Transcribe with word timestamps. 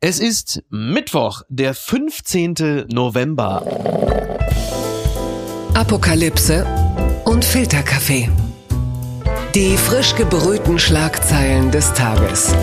Es 0.00 0.20
ist 0.20 0.62
Mittwoch, 0.70 1.42
der 1.48 1.74
15. 1.74 2.86
November. 2.92 3.66
Apokalypse 5.74 6.64
und 7.24 7.44
Filterkaffee. 7.44 8.30
Die 9.56 9.76
frisch 9.76 10.14
gebrühten 10.14 10.78
Schlagzeilen 10.78 11.72
des 11.72 11.92
Tages. 11.94 12.54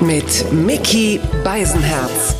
Mit 0.00 0.50
Mickey 0.54 1.20
Beisenherz. 1.44 2.34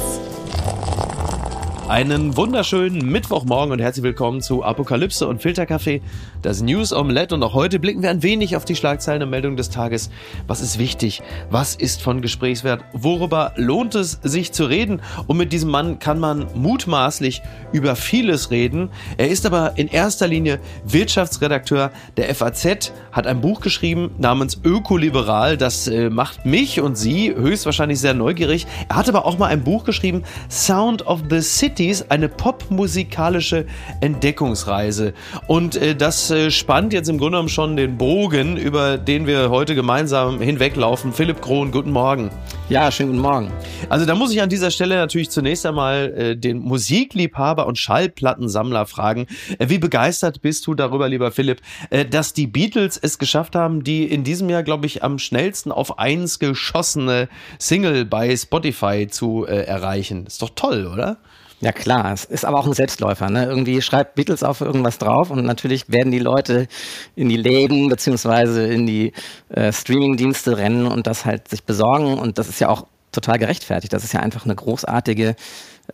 Einen 1.90 2.36
wunderschönen 2.36 3.10
Mittwochmorgen 3.10 3.72
und 3.72 3.80
herzlich 3.80 4.04
willkommen 4.04 4.40
zu 4.40 4.62
Apokalypse 4.64 5.26
und 5.26 5.42
Filterkaffee, 5.42 6.00
das 6.42 6.62
News 6.62 6.92
Omelette. 6.92 7.34
Und 7.34 7.42
auch 7.42 7.54
heute 7.54 7.78
blicken 7.78 8.02
wir 8.02 8.10
ein 8.10 8.22
wenig 8.22 8.56
auf 8.56 8.64
die 8.64 8.76
Schlagzeilen 8.76 9.22
und 9.22 9.30
Meldungen 9.30 9.56
des 9.56 9.70
Tages. 9.70 10.10
Was 10.46 10.60
ist 10.60 10.78
wichtig? 10.78 11.22
Was 11.50 11.74
ist 11.74 12.02
von 12.02 12.22
Gesprächswert? 12.22 12.84
Worüber 12.92 13.52
lohnt 13.56 13.94
es 13.94 14.18
sich 14.22 14.52
zu 14.52 14.64
reden? 14.64 15.02
Und 15.26 15.36
mit 15.36 15.52
diesem 15.52 15.70
Mann 15.70 15.98
kann 15.98 16.18
man 16.18 16.46
mutmaßlich 16.54 17.42
über 17.72 17.96
vieles 17.96 18.50
reden. 18.50 18.90
Er 19.16 19.28
ist 19.28 19.46
aber 19.46 19.72
in 19.76 19.88
erster 19.88 20.26
Linie 20.26 20.60
Wirtschaftsredakteur 20.84 21.90
der 22.16 22.34
FAZ, 22.34 22.92
hat 23.12 23.26
ein 23.26 23.40
Buch 23.40 23.60
geschrieben 23.60 24.10
namens 24.18 24.60
Ökoliberal. 24.64 25.56
Das 25.56 25.88
äh, 25.88 26.10
macht 26.10 26.46
mich 26.46 26.80
und 26.80 26.96
Sie 26.96 27.34
höchstwahrscheinlich 27.34 28.00
sehr 28.00 28.14
neugierig. 28.14 28.66
Er 28.88 28.96
hat 28.96 29.08
aber 29.08 29.26
auch 29.26 29.38
mal 29.38 29.46
ein 29.46 29.64
Buch 29.64 29.84
geschrieben, 29.84 30.24
Sound 30.48 31.06
of 31.06 31.22
the 31.28 31.40
Cities, 31.40 32.10
eine 32.10 32.28
popmusikalische 32.28 33.66
Entdeckungsreise. 34.00 35.14
Und 35.46 35.76
äh, 35.76 35.94
das 35.94 36.29
äh, 36.30 36.50
spannt 36.50 36.92
jetzt 36.92 37.08
im 37.08 37.18
Grunde 37.18 37.32
genommen 37.32 37.48
schon 37.48 37.76
den 37.76 37.96
Bogen, 37.96 38.56
über 38.56 38.98
den 38.98 39.26
wir 39.26 39.50
heute 39.50 39.74
gemeinsam 39.74 40.40
hinweglaufen. 40.40 41.12
Philipp 41.12 41.40
Krohn, 41.42 41.70
guten 41.70 41.90
Morgen. 41.90 42.30
Ja, 42.68 42.90
schönen 42.90 43.10
guten 43.10 43.22
Morgen. 43.22 43.52
Also 43.88 44.06
da 44.06 44.14
muss 44.14 44.32
ich 44.32 44.40
an 44.40 44.48
dieser 44.48 44.70
Stelle 44.70 44.96
natürlich 44.96 45.30
zunächst 45.30 45.66
einmal 45.66 46.12
äh, 46.16 46.36
den 46.36 46.58
Musikliebhaber 46.58 47.66
und 47.66 47.78
Schallplattensammler 47.78 48.86
fragen. 48.86 49.26
Äh, 49.58 49.68
wie 49.68 49.78
begeistert 49.78 50.42
bist 50.42 50.66
du 50.66 50.74
darüber, 50.74 51.08
lieber 51.08 51.32
Philipp, 51.32 51.60
äh, 51.90 52.04
dass 52.04 52.32
die 52.32 52.46
Beatles 52.46 52.96
es 52.96 53.18
geschafft 53.18 53.56
haben, 53.56 53.84
die 53.84 54.04
in 54.04 54.24
diesem 54.24 54.48
Jahr, 54.48 54.62
glaube 54.62 54.86
ich, 54.86 55.02
am 55.02 55.18
schnellsten 55.18 55.72
auf 55.72 55.98
eins 55.98 56.38
geschossene 56.38 57.28
Single 57.58 58.04
bei 58.04 58.36
Spotify 58.36 59.08
zu 59.08 59.46
äh, 59.46 59.64
erreichen? 59.64 60.26
Ist 60.26 60.42
doch 60.42 60.50
toll, 60.54 60.86
oder? 60.86 61.18
Ja 61.60 61.72
klar, 61.72 62.12
es 62.12 62.24
ist 62.24 62.46
aber 62.46 62.58
auch 62.58 62.66
ein 62.66 62.72
Selbstläufer. 62.72 63.28
Ne? 63.28 63.44
Irgendwie 63.44 63.82
schreibt 63.82 64.14
Beatles 64.14 64.42
auf 64.42 64.62
irgendwas 64.62 64.96
drauf 64.96 65.30
und 65.30 65.44
natürlich 65.44 65.90
werden 65.90 66.10
die 66.10 66.18
Leute 66.18 66.68
in 67.16 67.28
die 67.28 67.36
Läden 67.36 67.88
beziehungsweise 67.88 68.66
in 68.66 68.86
die 68.86 69.12
äh, 69.50 69.70
Streaming-Dienste 69.70 70.56
rennen 70.56 70.86
und 70.86 71.06
das 71.06 71.26
halt 71.26 71.48
sich 71.48 71.64
besorgen 71.64 72.18
und 72.18 72.38
das 72.38 72.48
ist 72.48 72.60
ja 72.60 72.70
auch 72.70 72.86
total 73.12 73.38
gerechtfertigt. 73.38 73.92
Das 73.92 74.04
ist 74.04 74.12
ja 74.12 74.20
einfach 74.20 74.44
eine 74.44 74.54
großartige 74.54 75.36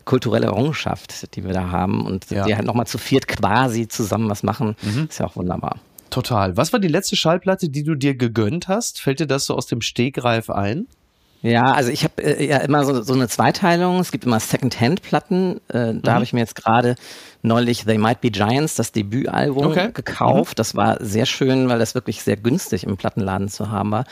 kulturelle 0.04 0.46
Errungenschaft, 0.46 1.34
die 1.34 1.44
wir 1.44 1.52
da 1.52 1.70
haben 1.70 2.04
und 2.04 2.30
ja. 2.30 2.44
die 2.44 2.54
halt 2.54 2.66
nochmal 2.66 2.86
zu 2.86 2.98
viert 2.98 3.26
quasi 3.26 3.88
zusammen 3.88 4.28
was 4.28 4.42
machen, 4.42 4.76
mhm. 4.82 5.06
ist 5.08 5.18
ja 5.18 5.26
auch 5.26 5.36
wunderbar. 5.36 5.80
Total. 6.10 6.56
Was 6.56 6.72
war 6.72 6.80
die 6.80 6.88
letzte 6.88 7.16
Schallplatte, 7.16 7.68
die 7.68 7.82
du 7.82 7.94
dir 7.94 8.14
gegönnt 8.14 8.68
hast? 8.68 9.00
Fällt 9.00 9.20
dir 9.20 9.26
das 9.26 9.46
so 9.46 9.54
aus 9.56 9.66
dem 9.66 9.80
Stegreif 9.80 10.50
ein? 10.50 10.86
Ja, 11.46 11.62
also 11.62 11.90
ich 11.90 12.02
habe 12.02 12.22
äh, 12.22 12.44
ja 12.44 12.58
immer 12.58 12.84
so, 12.84 13.02
so 13.02 13.14
eine 13.14 13.28
Zweiteilung. 13.28 14.00
Es 14.00 14.10
gibt 14.10 14.24
immer 14.24 14.40
Second-Hand-Platten. 14.40 15.60
Äh, 15.68 15.94
da 15.94 16.10
mhm. 16.10 16.14
habe 16.14 16.24
ich 16.24 16.32
mir 16.32 16.40
jetzt 16.40 16.56
gerade 16.56 16.96
neulich 17.42 17.84
They 17.84 17.98
Might 17.98 18.20
Be 18.20 18.30
Giants, 18.30 18.74
das 18.74 18.90
Debütalbum, 18.90 19.66
okay. 19.66 19.90
gekauft. 19.94 20.54
Mhm. 20.54 20.56
Das 20.56 20.74
war 20.74 20.96
sehr 21.00 21.24
schön, 21.24 21.68
weil 21.68 21.78
das 21.78 21.94
wirklich 21.94 22.22
sehr 22.22 22.36
günstig 22.36 22.82
im 22.82 22.96
Plattenladen 22.96 23.48
zu 23.48 23.70
haben 23.70 23.92
war. 23.92 24.04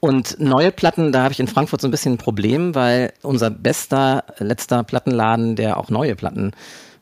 Und 0.00 0.40
neue 0.40 0.72
Platten, 0.72 1.12
da 1.12 1.22
habe 1.22 1.32
ich 1.32 1.40
in 1.40 1.46
Frankfurt 1.46 1.80
so 1.80 1.86
ein 1.88 1.92
bisschen 1.92 2.14
ein 2.14 2.18
Problem, 2.18 2.74
weil 2.74 3.12
unser 3.22 3.50
bester, 3.50 4.24
letzter 4.38 4.82
Plattenladen, 4.82 5.54
der 5.54 5.78
auch 5.78 5.90
neue 5.90 6.16
Platten 6.16 6.52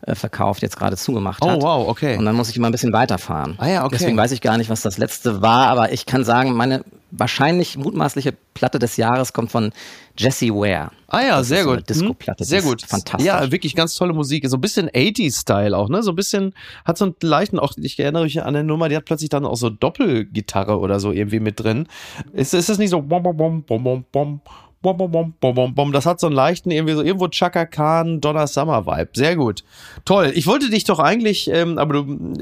äh, 0.02 0.14
verkauft, 0.14 0.62
jetzt 0.62 0.76
gerade 0.76 0.96
zugemacht 0.96 1.44
hat. 1.44 1.58
Oh, 1.58 1.62
wow, 1.62 1.88
okay. 1.88 2.16
Und 2.16 2.24
dann 2.24 2.34
muss 2.34 2.48
ich 2.50 2.56
immer 2.56 2.68
ein 2.68 2.72
bisschen 2.72 2.92
weiterfahren. 2.92 3.54
Ah 3.58 3.68
ja, 3.68 3.84
okay. 3.84 3.96
Deswegen 3.98 4.16
weiß 4.16 4.32
ich 4.32 4.40
gar 4.40 4.58
nicht, 4.58 4.70
was 4.70 4.82
das 4.82 4.98
letzte 4.98 5.42
war, 5.42 5.68
aber 5.68 5.92
ich 5.92 6.06
kann 6.06 6.24
sagen, 6.24 6.52
meine 6.54 6.84
wahrscheinlich 7.12 7.76
mutmaßliche 7.76 8.32
Platte 8.54 8.78
des 8.78 8.96
Jahres 8.96 9.32
kommt 9.32 9.50
von 9.50 9.72
Jesse 10.16 10.48
Ware. 10.48 10.90
Ah 11.08 11.20
ja, 11.20 11.38
das 11.38 11.48
sehr 11.48 11.64
so 11.64 11.70
gut. 11.74 11.88
Disco-Platte. 11.88 12.44
Sehr 12.44 12.62
gut. 12.62 12.82
Fantastisch. 12.82 13.26
Ja, 13.26 13.50
wirklich 13.52 13.74
ganz 13.74 13.94
tolle 13.94 14.14
Musik. 14.14 14.48
So 14.48 14.56
ein 14.56 14.60
bisschen 14.60 14.88
80s-Style 14.88 15.76
auch, 15.76 15.88
ne? 15.88 16.02
So 16.02 16.12
ein 16.12 16.16
bisschen, 16.16 16.54
hat 16.84 16.96
so 16.96 17.04
einen 17.04 17.14
leichten, 17.22 17.58
auch, 17.58 17.74
ich 17.76 17.98
erinnere 17.98 18.24
mich 18.24 18.40
an 18.40 18.48
eine 18.48 18.64
Nummer, 18.64 18.88
die 18.88 18.96
hat 18.96 19.04
plötzlich 19.04 19.28
dann 19.28 19.44
auch 19.44 19.56
so 19.56 19.68
Doppelgitarre 19.68 20.78
oder 20.78 21.00
so 21.00 21.12
irgendwie 21.12 21.40
mit 21.40 21.60
drin. 21.60 21.86
Ist, 22.32 22.54
ist 22.54 22.70
das 22.70 22.78
nicht 22.78 22.90
so 22.90 23.02
bom, 23.02 23.22
bom, 23.22 23.36
bom, 23.36 23.62
bom, 23.62 23.82
bom, 23.82 24.04
Bom, 24.10 24.40
bom, 24.82 24.96
bom, 24.96 25.34
bom, 25.40 25.54
bom, 25.54 25.74
bom. 25.74 25.92
Das 25.92 26.06
hat 26.06 26.20
so 26.20 26.26
einen 26.26 26.36
leichten, 26.36 26.70
irgendwie 26.70 26.94
so 26.94 27.02
irgendwo 27.02 27.28
Chaka 27.28 27.66
Khan, 27.66 28.20
Donna 28.20 28.46
Summer 28.46 28.86
Vibe. 28.86 29.10
Sehr 29.14 29.36
gut. 29.36 29.62
Toll. 30.04 30.32
Ich 30.34 30.46
wollte 30.46 30.68
dich 30.70 30.84
doch 30.84 30.98
eigentlich, 30.98 31.48
ähm, 31.48 31.78
aber 31.78 31.94
du, 31.94 32.34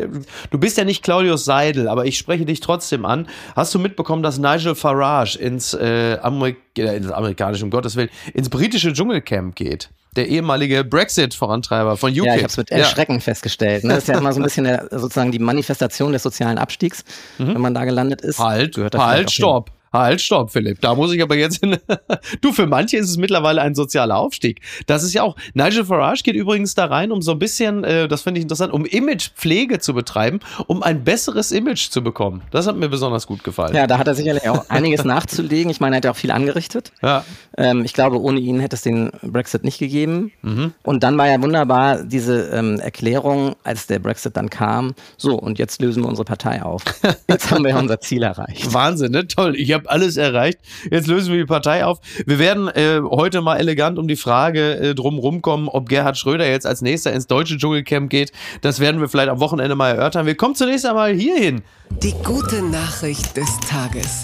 du 0.51 0.59
bist 0.59 0.78
ja 0.78 0.84
nicht 0.84 1.03
Claudius 1.03 1.45
Seidel, 1.45 1.89
aber 1.89 2.06
ich 2.06 2.19
spreche 2.19 2.47
dich 2.47 2.61
trotzdem 2.61 3.05
an. 3.05 3.28
Hast 3.55 3.75
du 3.75 3.78
mitbekommen, 3.78 4.23
dass 4.23 4.39
Nigel 4.39 4.75
Farage 4.75 5.39
ins, 5.39 5.75
äh, 5.75 6.19
Amerik 6.23 6.56
äh, 6.78 6.97
ins 6.97 7.11
amerikanische, 7.11 7.65
um 7.65 7.71
Gottes 7.71 7.97
Willen, 7.97 8.11
ins 8.34 8.49
britische 8.49 8.93
Dschungelcamp 8.93 9.55
geht? 9.55 9.91
der 10.17 10.27
ehemalige 10.27 10.83
Brexit-Vorantreiber 10.83 11.97
von 11.97 12.11
UKIP. 12.11 12.25
Ja, 12.25 12.34
ich 12.34 12.43
habe 12.43 12.51
es 12.51 12.57
mit 12.57 12.71
Erschrecken 12.72 13.15
ja. 13.15 13.21
festgestellt. 13.21 13.84
Ne? 13.84 13.95
Das 13.95 13.99
ist 14.05 14.09
ja 14.09 14.19
immer 14.19 14.33
so 14.33 14.41
ein 14.41 14.43
bisschen 14.43 14.65
der, 14.65 14.89
sozusagen 14.91 15.31
die 15.31 15.39
Manifestation 15.39 16.12
des 16.12 16.25
sozialen 16.25 16.59
Abstiegs, 16.59 17.05
mhm. 17.39 17.55
wenn 17.55 17.61
man 17.61 17.75
da 17.75 17.84
gelandet 17.84 18.21
ist. 18.21 18.41
Halt, 18.41 18.77
halt, 18.77 19.31
stopp. 19.31 19.71
Halt, 19.93 20.21
stopp, 20.21 20.53
Philipp. 20.53 20.81
Da 20.81 20.95
muss 20.95 21.12
ich 21.12 21.21
aber 21.21 21.37
jetzt 21.37 21.59
hin. 21.59 21.77
du, 22.41 22.53
für 22.53 22.67
manche 22.67 22.97
ist 22.97 23.11
es 23.11 23.17
mittlerweile 23.17 23.61
ein 23.61 23.75
sozialer 23.75 24.19
Aufstieg. 24.19 24.61
Das 24.87 25.03
ist 25.03 25.15
ja 25.15 25.25
auch. 25.25 25.34
Nigel 25.55 25.84
Farage 25.84 26.23
geht 26.23 26.37
übrigens 26.37 26.77
da 26.77 26.84
rein, 26.84 27.11
um 27.11 27.23
so 27.23 27.33
ein 27.33 27.41
bisschen, 27.41 27.83
äh, 27.83 28.06
das 28.06 28.23
finde 28.23 28.39
ich 28.39 28.43
interessant, 28.43 28.73
um 28.73 28.84
Imagepflege 28.84 29.81
zu 29.81 29.93
betreiben, 29.93 30.39
um 30.69 30.84
ein 30.84 31.03
besseres 31.03 31.51
Image 31.51 31.91
zu 31.91 32.03
bekommen. 32.03 32.43
Das 32.53 32.69
hat 32.69 32.77
mir 32.77 32.89
besonders 32.89 33.27
gut 33.27 33.43
gefallen. 33.43 33.75
Ja, 33.75 33.89
da 33.89 33.99
hat 33.99 34.06
er 34.06 34.15
sicherlich 34.15 34.49
auch 34.49 34.71
einiges 34.71 35.05
nachzulegen. 35.05 35.71
Ich 35.71 35.81
meine, 35.81 35.97
er 35.97 35.99
hat 35.99 36.05
ja 36.05 36.11
auch 36.12 36.17
viel 36.17 36.31
angerichtet. 36.31 36.93
Ja. 37.03 37.25
Ähm, 37.57 37.84
ich 37.84 37.93
glaube, 37.93 38.21
ohne 38.21 38.39
ihn 38.39 38.61
hätte 38.61 38.77
es 38.77 38.83
den 38.83 39.11
Brexit 39.22 39.65
nicht 39.65 39.78
gegeben. 39.78 40.31
Mhm. 40.43 40.72
Und 40.84 41.03
dann 41.03 41.19
war 41.19 41.28
ja 41.28 41.43
wunderbar 41.43 42.05
diese 42.05 42.51
ähm, 42.51 42.78
Erklärung, 42.78 43.57
als 43.65 43.89
der 43.89 43.99
Brexit 43.99 44.37
dann 44.37 44.51
kam. 44.51 44.95
So, 45.17 45.34
und 45.34 45.59
jetzt 45.59 45.83
lösen 45.83 46.05
wir 46.05 46.09
unsere 46.09 46.25
Partei 46.25 46.62
auf. 46.62 46.83
Jetzt 47.28 47.51
haben 47.51 47.65
wir 47.65 47.77
unser 47.77 48.01
Ziel 48.01 48.22
erreicht. 48.22 48.72
Wahnsinn, 48.72 49.12
ne? 49.12 49.27
Toll. 49.27 49.57
Ich 49.57 49.72
habe 49.72 49.80
habe 49.81 49.91
alles 49.91 50.17
erreicht. 50.17 50.59
Jetzt 50.91 51.07
lösen 51.07 51.33
wir 51.33 51.39
die 51.39 51.47
Partei 51.47 51.85
auf. 51.85 51.99
Wir 52.27 52.39
werden 52.39 52.69
äh, 52.69 53.01
heute 53.03 53.41
mal 53.41 53.57
elegant 53.57 53.99
um 53.99 54.09
die 54.09 54.17
Frage 54.17 54.75
äh, 54.75 54.95
drum 54.95 55.19
rumkommen, 55.19 55.69
ob 55.69 55.89
Gerhard 55.89 56.17
Schröder 56.17 56.49
jetzt 56.49 56.67
als 56.67 56.83
nächster 56.83 57.13
ins 57.13 57.27
deutsche 57.27 57.57
Dschungelcamp 57.57 58.11
geht. 58.11 58.33
Das 58.61 58.81
werden 58.81 59.01
wir 59.01 59.09
vielleicht 59.09 59.31
am 59.31 59.41
Wochenende 59.41 59.75
mal 59.75 59.91
erörtern. 59.91 60.27
Wir 60.27 60.37
kommen 60.37 60.55
zunächst 60.55 60.87
einmal 60.87 61.15
hierhin. 61.15 61.63
Die 62.03 62.15
gute 62.25 62.63
Nachricht 62.63 63.37
des 63.37 63.59
Tages. 63.69 64.23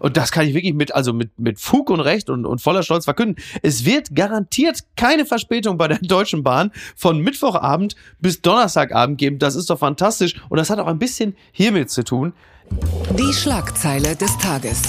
Und 0.00 0.18
das 0.18 0.32
kann 0.32 0.46
ich 0.46 0.52
wirklich 0.52 0.74
mit, 0.74 0.94
also 0.94 1.14
mit, 1.14 1.38
mit 1.38 1.58
Fug 1.58 1.88
und 1.88 2.00
Recht 2.00 2.28
und, 2.28 2.44
und 2.44 2.60
voller 2.60 2.82
Stolz 2.82 3.06
verkünden. 3.06 3.42
Es 3.62 3.86
wird 3.86 4.14
garantiert 4.14 4.80
keine 4.96 5.24
Verspätung 5.24 5.78
bei 5.78 5.88
der 5.88 5.98
Deutschen 6.02 6.42
Bahn 6.42 6.72
von 6.94 7.20
Mittwochabend 7.20 7.96
bis 8.20 8.42
Donnerstagabend 8.42 9.16
geben. 9.16 9.38
Das 9.38 9.54
ist 9.54 9.70
doch 9.70 9.78
fantastisch. 9.78 10.34
Und 10.50 10.58
das 10.58 10.68
hat 10.68 10.78
auch 10.78 10.88
ein 10.88 10.98
bisschen 10.98 11.36
hiermit 11.52 11.90
zu 11.90 12.04
tun. 12.04 12.34
Die 12.70 13.32
Schlagzeile 13.32 14.16
des 14.16 14.36
Tages. 14.38 14.82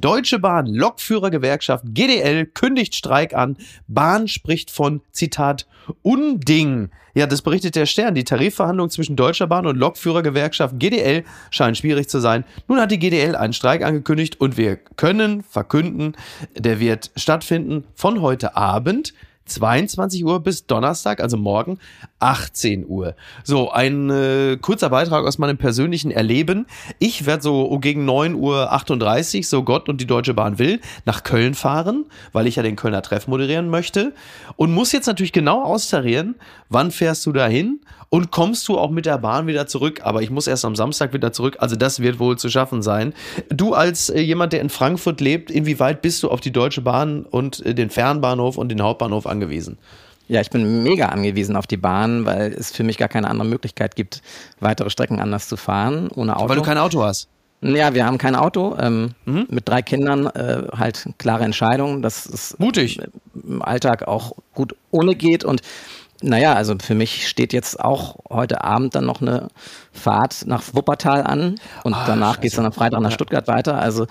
Deutsche 0.00 0.38
Bahn, 0.38 0.66
Lokführergewerkschaft 0.66 1.84
GDL 1.88 2.46
kündigt 2.46 2.94
Streik 2.94 3.34
an. 3.34 3.56
Bahn 3.88 4.28
spricht 4.28 4.70
von, 4.70 5.00
Zitat, 5.10 5.66
Unding. 6.02 6.90
Ja, 7.14 7.26
das 7.26 7.42
berichtet 7.42 7.74
der 7.74 7.86
Stern. 7.86 8.14
Die 8.14 8.24
Tarifverhandlungen 8.24 8.90
zwischen 8.90 9.16
Deutscher 9.16 9.48
Bahn 9.48 9.66
und 9.66 9.76
Lokführergewerkschaft 9.76 10.78
GDL 10.78 11.24
scheinen 11.50 11.74
schwierig 11.74 12.08
zu 12.08 12.20
sein. 12.20 12.44
Nun 12.68 12.80
hat 12.80 12.92
die 12.92 12.98
GDL 12.98 13.34
einen 13.34 13.52
Streik 13.52 13.82
angekündigt 13.82 14.40
und 14.40 14.56
wir 14.56 14.76
können 14.76 15.42
verkünden, 15.42 16.14
der 16.56 16.78
wird 16.78 17.10
stattfinden 17.16 17.84
von 17.94 18.20
heute 18.20 18.56
Abend 18.56 19.14
22 19.48 20.24
Uhr 20.24 20.40
bis 20.40 20.66
Donnerstag, 20.66 21.20
also 21.20 21.36
morgen 21.36 21.78
18 22.20 22.86
Uhr. 22.86 23.14
So, 23.44 23.70
ein 23.70 24.10
äh, 24.10 24.58
kurzer 24.60 24.90
Beitrag 24.90 25.24
aus 25.24 25.38
meinem 25.38 25.56
persönlichen 25.56 26.10
Erleben. 26.10 26.66
Ich 26.98 27.26
werde 27.26 27.42
so 27.42 27.78
gegen 27.78 28.04
9 28.04 28.34
Uhr 28.34 28.72
38, 28.72 29.48
so 29.48 29.62
Gott 29.62 29.88
und 29.88 30.00
die 30.00 30.06
Deutsche 30.06 30.34
Bahn 30.34 30.58
will, 30.58 30.80
nach 31.04 31.22
Köln 31.22 31.54
fahren, 31.54 32.06
weil 32.32 32.46
ich 32.46 32.56
ja 32.56 32.62
den 32.62 32.76
Kölner 32.76 33.02
Treff 33.02 33.28
moderieren 33.28 33.70
möchte 33.70 34.12
und 34.56 34.72
muss 34.72 34.92
jetzt 34.92 35.06
natürlich 35.06 35.32
genau 35.32 35.62
austarieren, 35.62 36.34
wann 36.68 36.90
fährst 36.90 37.24
du 37.26 37.32
dahin 37.32 37.80
und 38.10 38.30
kommst 38.30 38.66
du 38.68 38.78
auch 38.78 38.90
mit 38.90 39.06
der 39.06 39.18
Bahn 39.18 39.46
wieder 39.46 39.66
zurück. 39.66 40.00
Aber 40.02 40.22
ich 40.22 40.30
muss 40.30 40.46
erst 40.46 40.64
am 40.64 40.76
Samstag 40.76 41.12
wieder 41.12 41.32
zurück, 41.32 41.56
also 41.60 41.76
das 41.76 42.00
wird 42.00 42.18
wohl 42.18 42.38
zu 42.38 42.48
schaffen 42.48 42.82
sein. 42.82 43.12
Du 43.48 43.74
als 43.74 44.10
äh, 44.10 44.20
jemand, 44.20 44.52
der 44.52 44.60
in 44.60 44.70
Frankfurt 44.70 45.20
lebt, 45.20 45.50
inwieweit 45.50 46.02
bist 46.02 46.22
du 46.22 46.30
auf 46.30 46.40
die 46.40 46.52
Deutsche 46.52 46.80
Bahn 46.80 47.22
und 47.22 47.64
äh, 47.64 47.74
den 47.74 47.90
Fernbahnhof 47.90 48.56
und 48.56 48.70
den 48.70 48.82
Hauptbahnhof 48.82 49.26
angewiesen? 49.26 49.78
Ja, 50.28 50.42
ich 50.42 50.50
bin 50.50 50.82
mega 50.82 51.06
angewiesen 51.06 51.56
auf 51.56 51.66
die 51.66 51.78
Bahn, 51.78 52.26
weil 52.26 52.52
es 52.52 52.70
für 52.70 52.84
mich 52.84 52.98
gar 52.98 53.08
keine 53.08 53.28
andere 53.28 53.48
Möglichkeit 53.48 53.96
gibt, 53.96 54.22
weitere 54.60 54.90
Strecken 54.90 55.20
anders 55.20 55.48
zu 55.48 55.56
fahren 55.56 56.08
ohne 56.14 56.36
Auto. 56.36 56.50
Weil 56.50 56.56
du 56.56 56.62
kein 56.62 56.78
Auto 56.78 57.02
hast. 57.02 57.28
Ja, 57.60 57.94
wir 57.94 58.06
haben 58.06 58.18
kein 58.18 58.36
Auto. 58.36 58.76
Ähm, 58.78 59.14
mhm. 59.24 59.46
Mit 59.50 59.68
drei 59.68 59.82
Kindern 59.82 60.26
äh, 60.26 60.64
halt 60.76 61.08
klare 61.18 61.44
Entscheidung, 61.44 62.02
dass 62.02 62.26
es 62.26 62.56
mutig 62.58 63.00
im 63.34 63.62
Alltag 63.62 64.06
auch 64.06 64.32
gut 64.54 64.76
ohne 64.90 65.16
geht 65.16 65.44
und 65.44 65.62
naja, 66.20 66.54
also 66.54 66.74
für 66.80 66.96
mich 66.96 67.28
steht 67.28 67.52
jetzt 67.52 67.78
auch 67.78 68.16
heute 68.28 68.64
Abend 68.64 68.96
dann 68.96 69.06
noch 69.06 69.20
eine 69.22 69.48
Fahrt 69.92 70.46
nach 70.46 70.62
Wuppertal 70.72 71.22
an 71.22 71.60
und 71.84 71.94
ah, 71.94 72.04
danach 72.06 72.40
geht 72.40 72.50
es 72.50 72.56
dann 72.56 72.66
am 72.66 72.72
Freitag 72.72 73.00
nach 73.00 73.12
Stuttgart 73.12 73.46
weiter. 73.46 73.78
Also 73.78 74.06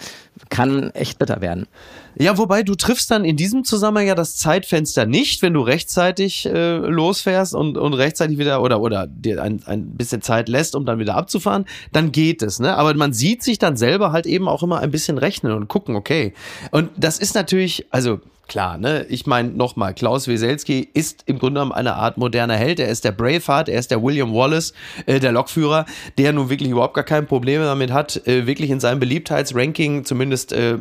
kann 0.49 0.91
echt 0.91 1.19
bitter 1.19 1.41
werden. 1.41 1.67
Ja, 2.15 2.37
wobei 2.37 2.63
du 2.63 2.75
triffst 2.75 3.11
dann 3.11 3.25
in 3.25 3.35
diesem 3.35 3.63
Zusammenhang 3.65 4.07
ja 4.07 4.15
das 4.15 4.37
Zeitfenster 4.37 5.05
nicht, 5.05 5.41
wenn 5.41 5.53
du 5.53 5.61
rechtzeitig 5.61 6.45
äh, 6.45 6.77
losfährst 6.77 7.53
und, 7.53 7.77
und 7.77 7.93
rechtzeitig 7.93 8.37
wieder 8.37 8.61
oder, 8.61 8.79
oder 8.79 9.05
dir 9.07 9.41
ein, 9.43 9.61
ein 9.65 9.91
bisschen 9.97 10.21
Zeit 10.21 10.47
lässt, 10.47 10.75
um 10.75 10.85
dann 10.85 10.99
wieder 10.99 11.15
abzufahren, 11.15 11.65
dann 11.91 12.13
geht 12.13 12.41
es. 12.41 12.59
Ne? 12.59 12.75
Aber 12.75 12.93
man 12.93 13.11
sieht 13.11 13.43
sich 13.43 13.59
dann 13.59 13.75
selber 13.75 14.13
halt 14.13 14.25
eben 14.25 14.47
auch 14.47 14.63
immer 14.63 14.79
ein 14.79 14.91
bisschen 14.91 15.17
rechnen 15.17 15.51
und 15.51 15.67
gucken, 15.67 15.95
okay. 15.95 16.33
Und 16.71 16.89
das 16.95 17.19
ist 17.19 17.35
natürlich, 17.35 17.85
also 17.91 18.21
klar, 18.47 18.77
ne? 18.77 19.05
Ich 19.09 19.25
meine 19.25 19.49
nochmal, 19.49 19.93
Klaus 19.93 20.27
Weselski 20.27 20.87
ist 20.93 21.23
im 21.25 21.39
Grunde 21.39 21.59
genommen 21.59 21.71
eine 21.71 21.95
Art 21.95 22.17
moderner 22.17 22.55
Held. 22.55 22.79
Er 22.79 22.89
ist 22.89 23.03
der 23.05 23.11
Braveheart, 23.11 23.69
er 23.69 23.79
ist 23.79 23.91
der 23.91 24.01
William 24.01 24.33
Wallace, 24.33 24.73
äh, 25.05 25.19
der 25.19 25.31
Lokführer, 25.31 25.85
der 26.17 26.33
nun 26.33 26.49
wirklich 26.49 26.69
überhaupt 26.69 26.93
gar 26.93 27.03
kein 27.03 27.27
Problem 27.27 27.61
damit 27.61 27.91
hat, 27.91 28.27
äh, 28.27 28.47
wirklich 28.47 28.69
in 28.69 28.79
seinem 28.79 28.99
Beliebtheitsranking 28.99 30.05
zumindest 30.05 30.53
äh, 30.53 30.77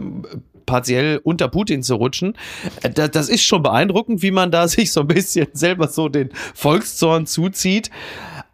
partiell 0.67 1.21
unter 1.23 1.49
Putin 1.49 1.83
zu 1.83 1.95
rutschen. 1.95 2.35
Äh, 2.83 2.91
das, 2.91 3.13
das 3.13 3.29
ist 3.29 3.45
schon 3.45 3.63
beeindruckend, 3.63 4.23
wie 4.23 4.33
man 4.33 4.51
da 4.51 4.69
sich 4.69 4.93
so 4.93 5.01
ein 5.01 5.09
bisschen 5.09 5.49
selber 5.53 5.89
so 5.89 6.09
den 6.09 6.31
Volkszorn 6.55 7.27
zuzieht. 7.27 7.91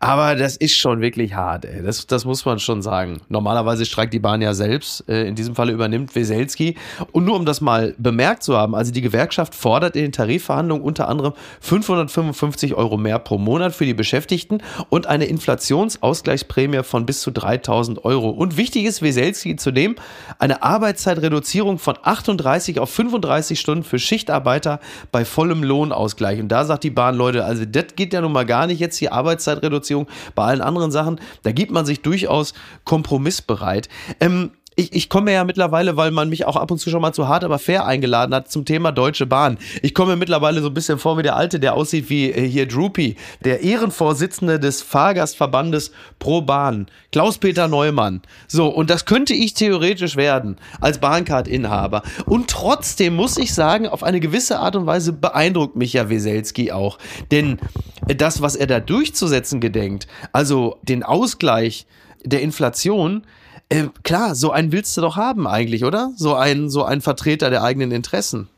Aber 0.03 0.35
das 0.35 0.57
ist 0.57 0.75
schon 0.75 1.01
wirklich 1.01 1.35
hart, 1.35 1.65
ey. 1.65 1.81
Das, 1.81 2.09
das 2.09 2.25
muss 2.25 2.45
man 2.45 2.59
schon 2.59 2.83
sagen. 2.83 3.21
Normalerweise 3.29 3.87
streikt 3.87 4.13
die 4.13 4.19
Bahn 4.19 4.43
ja 4.43 4.53
selbst. 4.53 5.09
Äh, 5.09 5.29
in 5.29 5.37
diesem 5.37 5.55
Falle 5.55 5.71
übernimmt 5.71 6.17
Weselski. 6.17 6.75
Und 7.13 7.25
nur 7.25 7.37
um 7.37 7.47
das 7.47 7.61
mal 7.61 7.95
bemerkt 7.99 8.43
zu 8.43 8.57
haben, 8.57 8.75
also 8.75 8.91
die 8.91 9.01
Gewerkschaft 9.01 9.55
fordert 9.55 9.95
in 9.95 10.03
den 10.03 10.11
Tarifverhandlungen 10.11 10.83
unter 10.83 11.09
anderem 11.09 11.35
555 11.61 12.75
Euro 12.75 12.97
mehr 12.97 13.21
pro 13.21 13.39
Monat 13.39 13.77
für 13.77 13.87
die 13.87 13.95
Beschäftigten 13.95 14.59
und 14.89 15.07
eine 15.07 15.27
Inflationsausgleichsprämie 15.27 16.83
von 16.83 17.07
bis 17.07 17.21
zu 17.21 17.31
3000 17.31 18.05
Euro. 18.05 18.31
Und 18.31 18.57
wichtig 18.57 18.87
ist 18.87 19.03
Weselski 19.03 19.55
zudem 19.55 19.95
eine 20.41 20.65
Arbeitszeitreduzierung 20.65 21.79
von 21.79 21.97
38 22.03 22.81
auf 22.81 22.91
35 22.91 23.61
Stunden 23.61 23.85
für 23.85 24.01
Schichtarbeiter 24.01 24.81
bei 25.13 25.25
vollem 25.25 25.63
Lohnausgleich. 25.63 26.41
Und 26.41 26.49
da 26.49 26.65
sagt 26.65 26.83
die 26.83 26.91
Bahn, 26.91 27.15
Leute, 27.15 27.45
also 27.45 27.65
das 27.65 27.95
geht 27.95 28.13
ja 28.13 28.21
nun 28.21 28.33
mal 28.33 28.47
gar 28.47 28.67
nicht 28.67 28.81
jetzt 28.81 29.01
die 29.01 29.13
Arbeitszeitreduzierung 29.13 29.92
Beziehung. 29.93 30.07
Bei 30.35 30.45
allen 30.45 30.61
anderen 30.61 30.91
Sachen, 30.91 31.21
da 31.43 31.53
gibt 31.53 31.71
man 31.71 31.87
sich 31.87 32.01
durchaus 32.01 32.55
kompromissbereit. 32.85 33.89
Ähm, 34.21 34.53
ich, 34.77 34.93
ich 34.93 35.09
komme 35.09 35.33
ja 35.33 35.45
mittlerweile, 35.45 35.97
weil 35.97 36.11
man 36.11 36.29
mich 36.29 36.47
auch 36.47 36.57
ab 36.57 36.71
und 36.71 36.79
zu 36.79 36.89
schon 36.89 37.03
mal 37.03 37.13
zu 37.13 37.29
hart, 37.29 37.45
aber 37.45 37.59
fair 37.59 37.87
eingeladen 37.87 38.35
hat 38.35 38.51
zum 38.51 38.65
Thema 38.65 38.93
Deutsche 38.93 39.27
Bahn. 39.27 39.59
Ich 39.83 39.95
komme 39.95 40.17
mittlerweile 40.17 40.63
so 40.63 40.69
ein 40.69 40.75
bisschen 40.75 40.99
vor 40.99 41.19
wie 41.19 41.23
der 41.23 41.37
Alte, 41.37 41.61
der 41.61 41.75
aussieht 41.75 42.09
wie 42.09 42.31
äh, 42.31 42.49
hier 42.49 42.67
Droopy, 42.67 43.17
der 43.45 43.61
Ehrenvorsitzende 43.61 44.59
des 44.59 44.81
Fahrgastverbandes 44.81 45.93
Pro 46.19 46.41
Bahn, 46.41 46.87
Klaus-Peter 47.11 47.69
Neumann. 47.69 48.23
So, 48.49 48.69
und 48.69 48.89
das 48.89 49.05
könnte 49.05 49.35
ich 49.35 49.55
theoretisch 49.55 50.17
werden 50.17 50.57
als 50.81 50.99
Bahncard-Inhaber. 50.99 52.03
Und 52.25 52.49
trotzdem 52.49 53.15
muss 53.15 53.37
ich 53.37 53.53
sagen, 53.55 53.87
auf 53.87 54.03
eine 54.03 54.21
gewisse 54.21 54.59
Art 54.59 54.77
und 54.77 54.87
Weise 54.87 55.13
beeindruckt 55.13 55.77
mich 55.77 55.93
ja 55.93 56.09
Weselski 56.09 56.73
auch. 56.73 56.99
Denn 57.31 57.59
das, 58.07 58.41
was 58.41 58.57
er 58.57 58.67
da 58.67 58.81
durchzusetzen 58.81 59.61
gedenkt, 59.61 60.07
also 60.33 60.79
den 60.83 61.03
Ausgleich 61.03 61.87
der 62.25 62.41
Inflation, 62.41 63.25
äh, 63.73 63.89
klar, 64.03 64.35
so 64.35 64.51
einen 64.51 64.73
willst 64.73 64.97
du 64.97 65.01
doch 65.01 65.17
haben 65.17 65.47
eigentlich, 65.47 65.85
oder? 65.85 66.13
So 66.17 66.35
ein, 66.35 66.69
so 66.69 66.85
ein 66.85 67.01
Vertreter 67.01 67.51
der 67.51 67.63
eigenen 67.63 67.91
Interessen. 67.91 68.49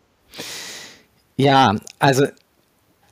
Ja, 1.37 1.77
also 1.99 2.27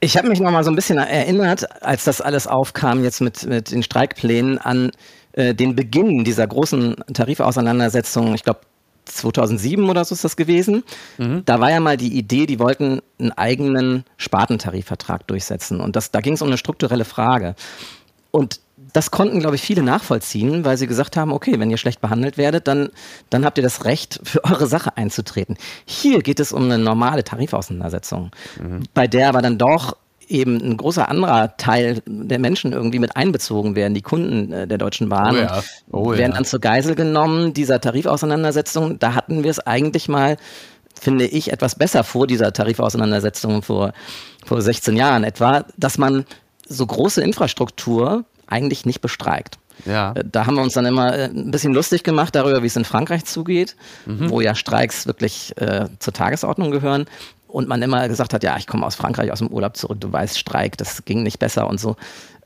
ich 0.01 0.17
habe 0.17 0.29
mich 0.29 0.41
noch 0.41 0.51
mal 0.51 0.65
so 0.65 0.71
ein 0.71 0.77
bisschen 0.77 0.99
erinnert, 0.99 1.83
als 1.83 2.05
das 2.05 2.21
alles 2.21 2.47
aufkam 2.47 3.05
jetzt 3.05 3.21
mit, 3.21 3.47
mit 3.47 3.71
den 3.71 3.83
Streikplänen 3.83 4.59
an 4.59 4.91
äh, 5.33 5.55
den 5.55 5.77
Beginn 5.77 6.25
dieser 6.25 6.47
großen 6.47 6.97
Tarifauseinandersetzung. 7.13 8.35
Ich 8.35 8.43
glaube 8.43 8.61
2007 9.05 9.89
oder 9.89 10.05
so 10.05 10.15
ist 10.15 10.25
das 10.25 10.37
gewesen. 10.37 10.85
Mhm. 11.19 11.43
Da 11.45 11.61
war 11.61 11.71
ja 11.71 11.81
mal 11.81 11.97
die 11.97 12.17
Idee, 12.17 12.47
die 12.47 12.59
wollten 12.59 13.01
einen 13.19 13.33
eigenen 13.33 14.05
Spartentarifvertrag 14.17 15.27
durchsetzen. 15.27 15.81
Und 15.81 15.97
das, 15.97 16.11
da 16.11 16.21
ging 16.21 16.35
es 16.35 16.43
um 16.43 16.49
eine 16.49 16.59
strukturelle 16.59 17.05
Frage. 17.05 17.55
Und 18.31 18.61
das 18.93 19.11
konnten, 19.11 19.41
glaube 19.41 19.57
ich, 19.57 19.63
viele 19.63 19.83
nachvollziehen, 19.83 20.65
weil 20.65 20.77
sie 20.77 20.87
gesagt 20.87 21.17
haben, 21.17 21.33
okay, 21.33 21.59
wenn 21.59 21.71
ihr 21.71 21.77
schlecht 21.77 22.01
behandelt 22.01 22.37
werdet, 22.37 22.69
dann, 22.69 22.91
dann 23.31 23.45
habt 23.45 23.59
ihr 23.59 23.63
das 23.63 23.85
Recht, 23.85 24.21
für 24.23 24.45
eure 24.45 24.67
Sache 24.67 24.97
einzutreten. 24.97 25.57
Hier 25.85 26.23
geht 26.23 26.41
es 26.41 26.53
um 26.53 26.65
eine 26.65 26.79
normale 26.79 27.25
Tarifauseinandersetzung, 27.25 28.31
mhm. 28.61 28.83
bei 28.95 29.07
der 29.07 29.29
aber 29.29 29.43
dann 29.43 29.59
doch 29.59 29.97
eben 30.29 30.57
ein 30.57 30.77
großer 30.77 31.09
anderer 31.09 31.57
Teil 31.57 32.03
der 32.07 32.39
Menschen 32.39 32.73
irgendwie 32.73 32.99
mit 32.99 33.17
einbezogen 33.17 33.75
werden, 33.77 33.93
die 33.93 34.03
Kunden 34.03 34.53
äh, 34.53 34.67
der 34.67 34.79
Deutschen 34.79 35.09
Bahn, 35.09 35.37
oh 35.37 35.39
ja. 35.39 35.63
oh 35.91 36.11
werden 36.13 36.31
ja. 36.31 36.37
dann 36.37 36.45
zur 36.45 36.61
Geisel 36.61 36.95
genommen 36.95 37.53
dieser 37.53 37.81
Tarifauseinandersetzung. 37.81 38.99
Da 38.99 39.15
hatten 39.15 39.43
wir 39.43 39.51
es 39.51 39.59
eigentlich 39.59 40.09
mal 40.09 40.37
finde 41.01 41.27
ich, 41.27 41.51
etwas 41.51 41.75
besser 41.75 42.05
vor 42.05 42.29
dieser 42.29 42.53
Tarifauseinandersetzung 42.53 43.63
vor, 43.63 43.93
vor 44.47 44.63
16 44.63 44.97
Jahren 44.97 45.25
etwa, 45.25 45.65
dass 45.77 45.99
man 45.99 46.25
so 46.69 46.87
große 46.87 47.21
Infrastruktur 47.21 48.25
eigentlich 48.47 48.87
nicht 48.87 49.01
bestreikt. 49.01 49.59
Ja. 49.87 50.13
Äh, 50.13 50.25
da 50.31 50.47
haben 50.47 50.55
wir 50.55 50.63
uns 50.63 50.75
dann 50.75 50.87
immer 50.87 51.17
äh, 51.17 51.25
ein 51.25 51.51
bisschen 51.51 51.73
lustig 51.73 52.03
gemacht 52.03 52.35
darüber, 52.35 52.63
wie 52.63 52.67
es 52.67 52.77
in 52.77 52.85
Frankreich 52.85 53.25
zugeht, 53.25 53.77
mhm. 54.07 54.31
wo 54.31 54.41
ja 54.41 54.55
Streiks 54.55 55.07
wirklich 55.07 55.57
äh, 55.57 55.87
zur 55.99 56.13
Tagesordnung 56.13 56.71
gehören. 56.71 57.07
Und 57.49 57.69
man 57.69 57.83
immer 57.83 58.09
gesagt 58.09 58.33
hat, 58.33 58.43
ja, 58.43 58.57
ich 58.57 58.67
komme 58.67 58.87
aus 58.87 58.95
Frankreich 58.95 59.31
aus 59.31 59.41
dem 59.41 59.49
Urlaub 59.49 59.77
zurück, 59.77 60.01
du 60.01 60.11
weißt, 60.11 60.39
Streik, 60.39 60.79
das 60.79 61.05
ging 61.05 61.23
nicht 61.23 61.39
besser 61.39 61.69
und 61.69 61.79
so. 61.79 61.97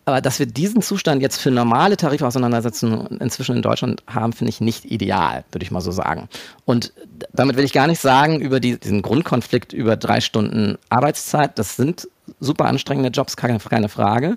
Aber 0.05 0.21
dass 0.21 0.39
wir 0.39 0.47
diesen 0.47 0.83
Zustand 0.83 1.21
jetzt 1.21 1.41
für 1.41 1.51
normale 1.51 1.97
Tarifauseinandersetzungen 1.97 3.19
inzwischen 3.19 3.57
in 3.57 3.63
Deutschland 3.63 4.05
haben, 4.07 4.33
finde 4.33 4.51
ich 4.51 4.61
nicht 4.61 4.85
ideal, 4.85 5.45
würde 5.51 5.65
ich 5.65 5.73
mal 5.73 5.81
so 5.81 5.91
sagen. 5.91 6.29
Und 6.65 6.93
damit 7.33 7.57
will 7.57 7.65
ich 7.65 7.73
gar 7.73 7.89
nicht 7.89 8.01
sagen 8.01 8.41
über 8.41 8.61
die, 8.61 8.79
diesen 8.79 9.03
Grundkonflikt 9.03 9.73
über 9.73 9.97
drei 9.97 10.21
Stunden 10.21 10.79
Arbeitszeit. 10.91 11.59
Das 11.59 11.75
sind 11.75 12.09
super 12.39 12.67
anstrengende 12.67 13.11
Jobs, 13.11 13.37
keine, 13.37 13.59
keine 13.59 13.89
Frage. 13.89 14.37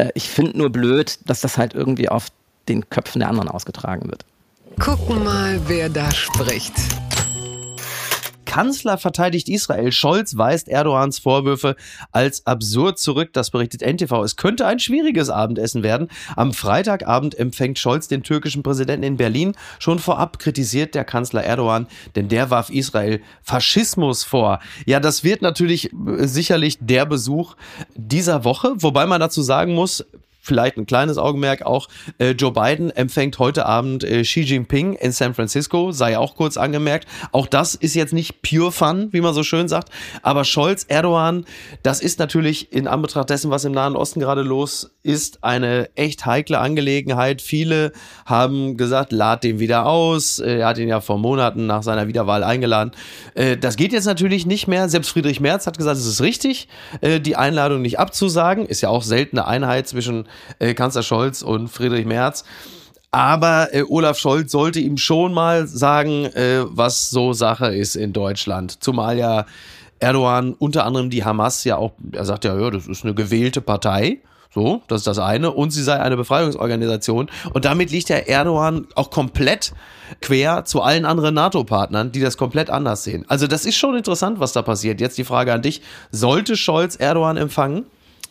Äh, 0.00 0.10
ich 0.14 0.28
finde 0.28 0.56
nur 0.56 0.70
blöd, 0.70 1.18
dass 1.26 1.40
das 1.40 1.58
halt 1.58 1.74
irgendwie 1.74 2.08
auf 2.08 2.28
den 2.68 2.88
Köpfen 2.88 3.20
der 3.20 3.28
anderen 3.28 3.48
ausgetragen 3.48 4.10
wird. 4.10 4.24
Gucken 4.78 5.24
mal, 5.24 5.60
wer 5.66 5.88
da 5.88 6.10
spricht. 6.12 6.72
Kanzler 8.50 8.98
verteidigt 8.98 9.48
Israel. 9.48 9.92
Scholz 9.92 10.36
weist 10.36 10.66
Erdogans 10.66 11.20
Vorwürfe 11.20 11.76
als 12.10 12.48
absurd 12.48 12.98
zurück. 12.98 13.32
Das 13.32 13.52
berichtet 13.52 13.80
NTV. 13.80 14.24
Es 14.24 14.34
könnte 14.34 14.66
ein 14.66 14.80
schwieriges 14.80 15.30
Abendessen 15.30 15.84
werden. 15.84 16.08
Am 16.34 16.52
Freitagabend 16.52 17.38
empfängt 17.38 17.78
Scholz 17.78 18.08
den 18.08 18.24
türkischen 18.24 18.64
Präsidenten 18.64 19.04
in 19.04 19.16
Berlin. 19.16 19.52
Schon 19.78 20.00
vorab 20.00 20.40
kritisiert 20.40 20.96
der 20.96 21.04
Kanzler 21.04 21.44
Erdogan, 21.44 21.86
denn 22.16 22.26
der 22.26 22.50
warf 22.50 22.70
Israel 22.70 23.20
Faschismus 23.40 24.24
vor. 24.24 24.58
Ja, 24.84 24.98
das 24.98 25.22
wird 25.22 25.42
natürlich 25.42 25.90
sicherlich 26.18 26.78
der 26.80 27.06
Besuch 27.06 27.54
dieser 27.94 28.42
Woche, 28.42 28.72
wobei 28.78 29.06
man 29.06 29.20
dazu 29.20 29.42
sagen 29.42 29.74
muss, 29.74 30.04
vielleicht 30.40 30.76
ein 30.76 30.86
kleines 30.86 31.18
Augenmerk 31.18 31.62
auch, 31.62 31.88
äh, 32.18 32.30
Joe 32.30 32.52
Biden 32.52 32.90
empfängt 32.90 33.38
heute 33.38 33.66
Abend 33.66 34.04
äh, 34.04 34.22
Xi 34.22 34.40
Jinping 34.40 34.94
in 34.94 35.12
San 35.12 35.34
Francisco, 35.34 35.92
sei 35.92 36.18
auch 36.18 36.36
kurz 36.36 36.56
angemerkt. 36.56 37.06
Auch 37.32 37.46
das 37.46 37.74
ist 37.74 37.94
jetzt 37.94 38.12
nicht 38.12 38.42
pure 38.42 38.72
Fun, 38.72 39.08
wie 39.12 39.20
man 39.20 39.34
so 39.34 39.42
schön 39.42 39.68
sagt. 39.68 39.90
Aber 40.22 40.44
Scholz, 40.44 40.84
Erdogan, 40.88 41.44
das 41.82 42.00
ist 42.00 42.18
natürlich 42.18 42.72
in 42.72 42.88
Anbetracht 42.88 43.30
dessen, 43.30 43.50
was 43.50 43.64
im 43.64 43.72
Nahen 43.72 43.96
Osten 43.96 44.20
gerade 44.20 44.42
los 44.42 44.90
ist, 45.02 45.42
eine 45.42 45.88
echt 45.94 46.26
heikle 46.26 46.58
Angelegenheit. 46.58 47.42
Viele 47.42 47.92
haben 48.26 48.76
gesagt, 48.76 49.12
lad 49.12 49.44
den 49.44 49.58
wieder 49.58 49.86
aus. 49.86 50.38
Äh, 50.38 50.58
er 50.58 50.68
hat 50.68 50.78
ihn 50.78 50.88
ja 50.88 51.00
vor 51.00 51.18
Monaten 51.18 51.66
nach 51.66 51.82
seiner 51.82 52.08
Wiederwahl 52.08 52.44
eingeladen. 52.44 52.92
Äh, 53.34 53.56
das 53.56 53.76
geht 53.76 53.92
jetzt 53.92 54.06
natürlich 54.06 54.46
nicht 54.46 54.68
mehr. 54.68 54.88
Selbst 54.88 55.10
Friedrich 55.10 55.40
Merz 55.40 55.66
hat 55.66 55.78
gesagt, 55.78 55.98
es 55.98 56.06
ist 56.06 56.20
richtig, 56.20 56.68
äh, 57.00 57.20
die 57.20 57.36
Einladung 57.36 57.82
nicht 57.82 57.98
abzusagen. 57.98 58.66
Ist 58.66 58.80
ja 58.80 58.88
auch 58.88 59.02
seltene 59.02 59.46
Einheit 59.46 59.88
zwischen 59.88 60.26
Kanzler 60.76 61.02
Scholz 61.02 61.42
und 61.42 61.68
Friedrich 61.68 62.06
Merz. 62.06 62.44
Aber 63.10 63.74
äh, 63.74 63.82
Olaf 63.82 64.18
Scholz 64.18 64.52
sollte 64.52 64.78
ihm 64.80 64.96
schon 64.96 65.32
mal 65.34 65.66
sagen, 65.66 66.26
äh, 66.26 66.62
was 66.64 67.10
so 67.10 67.32
Sache 67.32 67.74
ist 67.74 67.96
in 67.96 68.12
Deutschland. 68.12 68.82
Zumal 68.82 69.18
ja 69.18 69.46
Erdogan 69.98 70.54
unter 70.54 70.84
anderem 70.84 71.10
die 71.10 71.24
Hamas 71.24 71.64
ja 71.64 71.76
auch, 71.76 71.92
er 72.12 72.24
sagt 72.24 72.44
ja, 72.44 72.58
ja, 72.58 72.70
das 72.70 72.86
ist 72.86 73.04
eine 73.04 73.14
gewählte 73.14 73.60
Partei. 73.60 74.18
So, 74.52 74.82
das 74.88 75.02
ist 75.02 75.06
das 75.06 75.18
eine. 75.18 75.52
Und 75.52 75.70
sie 75.70 75.82
sei 75.82 76.00
eine 76.00 76.16
Befreiungsorganisation. 76.16 77.30
Und 77.52 77.64
damit 77.64 77.90
liegt 77.90 78.08
der 78.08 78.28
Erdogan 78.28 78.86
auch 78.96 79.10
komplett 79.10 79.72
quer 80.20 80.64
zu 80.64 80.82
allen 80.82 81.04
anderen 81.04 81.34
NATO-Partnern, 81.34 82.10
die 82.10 82.20
das 82.20 82.36
komplett 82.36 82.68
anders 82.68 83.04
sehen. 83.04 83.24
Also 83.28 83.46
das 83.46 83.64
ist 83.64 83.76
schon 83.76 83.96
interessant, 83.96 84.40
was 84.40 84.52
da 84.52 84.62
passiert. 84.62 85.00
Jetzt 85.00 85.18
die 85.18 85.24
Frage 85.24 85.52
an 85.52 85.62
dich. 85.62 85.82
Sollte 86.10 86.56
Scholz 86.56 86.96
Erdogan 86.96 87.36
empfangen? 87.36 87.86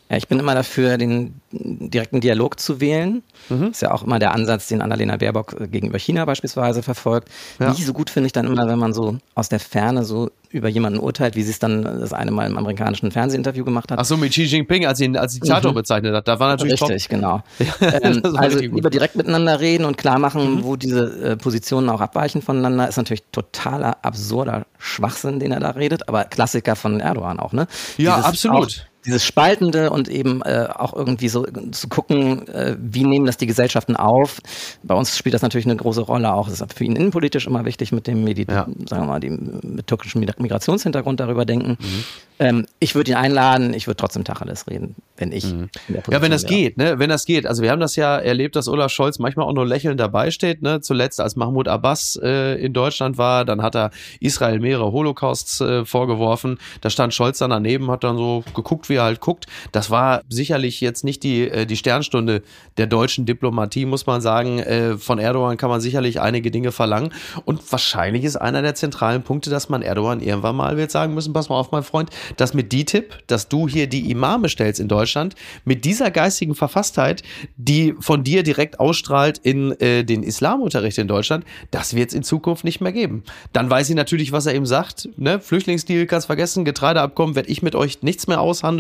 Ja, 0.10 0.18
ich 0.18 0.28
bin 0.28 0.40
immer 0.40 0.56
dafür, 0.56 0.98
den 0.98 1.40
direkten 1.52 2.20
Dialog 2.20 2.60
zu 2.60 2.82
wählen. 2.82 3.22
Mhm. 3.48 3.68
Ist 3.68 3.84
ja 3.84 3.92
auch 3.92 4.02
immer 4.02 4.18
der 4.18 4.34
Ansatz, 4.34 4.68
den 4.68 4.82
Annalena 4.82 5.18
Baerbock 5.18 5.56
äh, 5.60 5.68
gegenüber 5.68 6.00
China 6.00 6.26
beispielsweise 6.26 6.82
verfolgt. 6.82 7.30
Ja. 7.60 7.70
Nicht 7.70 7.86
so 7.86 7.94
gut 7.94 8.10
finde 8.10 8.26
ich 8.26 8.34
dann 8.34 8.48
immer, 8.48 8.68
wenn 8.68 8.80
man 8.80 8.92
so 8.94 9.18
aus 9.36 9.50
der 9.50 9.60
Ferne 9.60 10.04
so 10.04 10.32
über 10.52 10.68
jemanden 10.68 11.00
urteilt, 11.00 11.36
wie 11.36 11.44
sie 11.44 11.52
es 11.52 11.60
dann 11.60 11.84
das 11.84 12.12
eine 12.12 12.32
Mal 12.32 12.48
im 12.48 12.58
amerikanischen 12.58 13.12
Fernsehinterview 13.12 13.64
gemacht 13.64 13.92
hat. 13.92 14.00
Ach 14.00 14.06
so, 14.06 14.18
mit 14.18 14.32
Xi 14.32 14.44
Jinping, 14.44 14.86
als 14.86 14.98
sie 14.98 15.06
ihn 15.06 15.16
als 15.16 15.34
Diktator 15.34 15.72
mhm. 15.72 15.76
bezeichnet 15.76 16.16
hat. 16.16 16.28
Da 16.28 16.40
war 16.40 16.50
natürlich 16.50 16.82
Richtig, 16.82 17.08
top. 17.08 17.20
genau. 17.20 17.44
ähm, 17.82 18.22
also 18.36 18.60
lieber 18.60 18.90
direkt 18.90 19.16
miteinander 19.16 19.60
reden 19.60 19.86
und 19.86 19.98
klar 19.98 20.18
machen, 20.18 20.56
mhm. 20.56 20.64
wo 20.64 20.76
diese 20.76 21.32
äh, 21.32 21.38
Positionen 21.38 21.90
auch 21.90 22.02
abweichen 22.02 22.42
voneinander, 22.42 22.88
ist 22.88 22.98
natürlich 22.98 23.24
totaler 23.32 23.98
absurder 24.02 24.66
Schwachsinn, 24.80 25.40
den 25.40 25.52
er 25.52 25.60
da 25.60 25.72
redet, 25.72 26.10
aber 26.10 26.24
Klassiker 26.26 26.76
von 26.76 27.00
Erdogan 27.00 27.40
auch, 27.40 27.54
ne? 27.54 27.68
Ja, 27.98 28.16
Dieses 28.16 28.26
absolut. 28.26 28.86
Auch, 28.86 28.90
dieses 29.10 29.26
Spaltende 29.26 29.90
und 29.90 30.08
eben 30.08 30.42
äh, 30.44 30.68
auch 30.74 30.94
irgendwie 30.94 31.30
so 31.30 31.46
zu 31.72 31.88
gucken, 31.88 32.48
äh, 32.48 32.78
wie 32.80 33.04
nehmen 33.04 33.26
das 33.26 33.38
die 33.38 33.48
Gesellschaften 33.48 33.96
auf. 33.96 34.40
Bei 34.84 34.94
uns 34.94 35.18
spielt 35.18 35.34
das 35.34 35.42
natürlich 35.42 35.66
eine 35.66 35.76
große 35.76 36.02
Rolle 36.02 36.32
auch. 36.32 36.48
Das 36.48 36.62
ist 36.62 36.74
für 36.74 36.84
ihn 36.84 36.96
innenpolitisch 36.96 37.48
immer 37.48 37.66
wichtig 37.66 37.92
mit 37.92 38.06
dem 38.06 38.24
Medi 38.24 38.46
ja. 38.48 38.68
sagen 38.88 39.04
wir 39.04 39.08
mal, 39.08 39.20
dem 39.20 39.60
mit 39.64 39.88
türkischem 39.88 40.22
Migrationshintergrund 40.22 41.20
darüber 41.20 41.46
denken. 41.46 41.78
Mhm. 41.80 42.04
Ähm, 42.42 42.66
ich 42.80 42.96
würde 42.96 43.12
ihn 43.12 43.18
einladen, 43.18 43.74
ich 43.74 43.88
würde 43.88 43.98
trotzdem 43.98 44.24
Tacheles 44.24 44.66
reden, 44.68 44.96
wenn 45.18 45.34
ich 45.34 45.46
mhm. 45.46 45.70
Ja, 46.10 46.22
wenn 46.22 46.32
das 46.32 46.44
wäre. 46.44 46.54
geht, 46.54 46.78
ne? 46.78 46.98
Wenn 46.98 47.10
das 47.10 47.26
geht. 47.26 47.46
Also 47.46 47.62
wir 47.62 47.70
haben 47.70 47.82
das 47.82 47.98
ja 47.98 48.18
erlebt, 48.18 48.56
dass 48.56 48.70
Olaf 48.70 48.92
Scholz 48.92 49.20
manchmal 49.20 49.46
auch 49.46 49.54
nur 49.54 49.66
lächelnd 49.66 50.00
dabei 50.00 50.32
steht, 50.32 50.62
ne? 50.62 50.80
Zuletzt, 50.80 51.20
als 51.20 51.36
Mahmoud 51.36 51.68
Abbas 51.68 52.18
äh, 52.24 52.56
in 52.56 52.72
Deutschland 52.72 53.18
war, 53.18 53.44
dann 53.44 53.62
hat 53.62 53.76
er 53.76 53.92
Israel 54.22 54.60
mehrere 54.60 54.94
Holocausts 54.94 55.60
äh, 55.60 55.84
vorgeworfen. 55.84 56.60
Da 56.80 56.90
stand 56.90 57.14
Scholz 57.14 57.40
dann 57.40 57.50
daneben, 57.50 57.92
hat 57.92 58.06
dann 58.06 58.16
so 58.16 58.46
geguckt, 58.56 58.88
wie 58.88 58.99
er 59.00 59.06
halt 59.06 59.20
guckt. 59.20 59.48
Das 59.72 59.90
war 59.90 60.22
sicherlich 60.30 60.82
jetzt 60.82 61.04
nicht 61.04 61.24
die, 61.24 61.50
äh, 61.50 61.66
die 61.66 61.78
Sternstunde 61.78 62.44
der 62.78 62.88
deutschen 62.88 63.26
Diplomatie, 63.26 63.86
muss 63.86 64.06
man 64.06 64.22
sagen. 64.22 64.60
Äh, 64.60 64.98
von 64.98 65.20
Erdogan 65.20 65.58
kann 65.58 65.70
man 65.70 65.82
sicherlich 65.82 66.22
einige 66.22 66.52
Dinge 66.52 66.72
verlangen. 66.72 67.14
Und 67.46 67.72
wahrscheinlich 67.72 68.24
ist 68.24 68.36
einer 68.36 68.62
der 68.62 68.76
zentralen 68.76 69.24
Punkte, 69.24 69.50
dass 69.50 69.70
man 69.70 69.82
Erdogan 69.82 70.22
irgendwann 70.22 70.56
mal 70.56 70.78
wird 70.78 70.92
sagen 70.92 71.14
müssen, 71.14 71.34
pass 71.34 71.50
mal 71.50 71.60
auf, 71.60 71.72
mein 71.72 71.84
Freund, 71.84 72.10
dass 72.38 72.54
mit 72.54 72.74
DTIP, 72.74 73.28
dass 73.28 73.48
du 73.48 73.68
hier 73.68 73.88
die 73.88 74.10
Imame 74.12 74.50
stellst 74.50 74.80
in 74.80 74.88
Deutschland, 74.88 75.36
mit 75.66 75.86
dieser 75.86 76.12
geistigen 76.12 76.56
Verfasstheit, 76.56 77.24
die 77.58 77.96
von 78.00 78.24
dir 78.24 78.44
direkt 78.44 78.80
ausstrahlt 78.80 79.40
in 79.40 79.72
äh, 79.80 80.04
den 80.04 80.24
Islamunterricht 80.24 80.98
in 80.98 81.08
Deutschland, 81.08 81.46
das 81.72 81.96
wird 81.96 82.10
es 82.10 82.16
in 82.16 82.24
Zukunft 82.24 82.64
nicht 82.64 82.82
mehr 82.82 82.92
geben. 82.92 83.24
Dann 83.54 83.70
weiß 83.70 83.90
ich 83.90 83.96
natürlich, 83.96 84.32
was 84.32 84.46
er 84.46 84.56
eben 84.56 84.66
sagt. 84.66 85.10
Ne? 85.18 85.40
Flüchtlingsdeal 85.40 86.06
kannst 86.06 86.28
vergessen, 86.28 86.66
Getreideabkommen 86.66 87.36
werde 87.36 87.50
ich 87.50 87.62
mit 87.62 87.76
euch 87.76 88.02
nichts 88.02 88.28
mehr 88.28 88.42
aushandeln. 88.42 88.79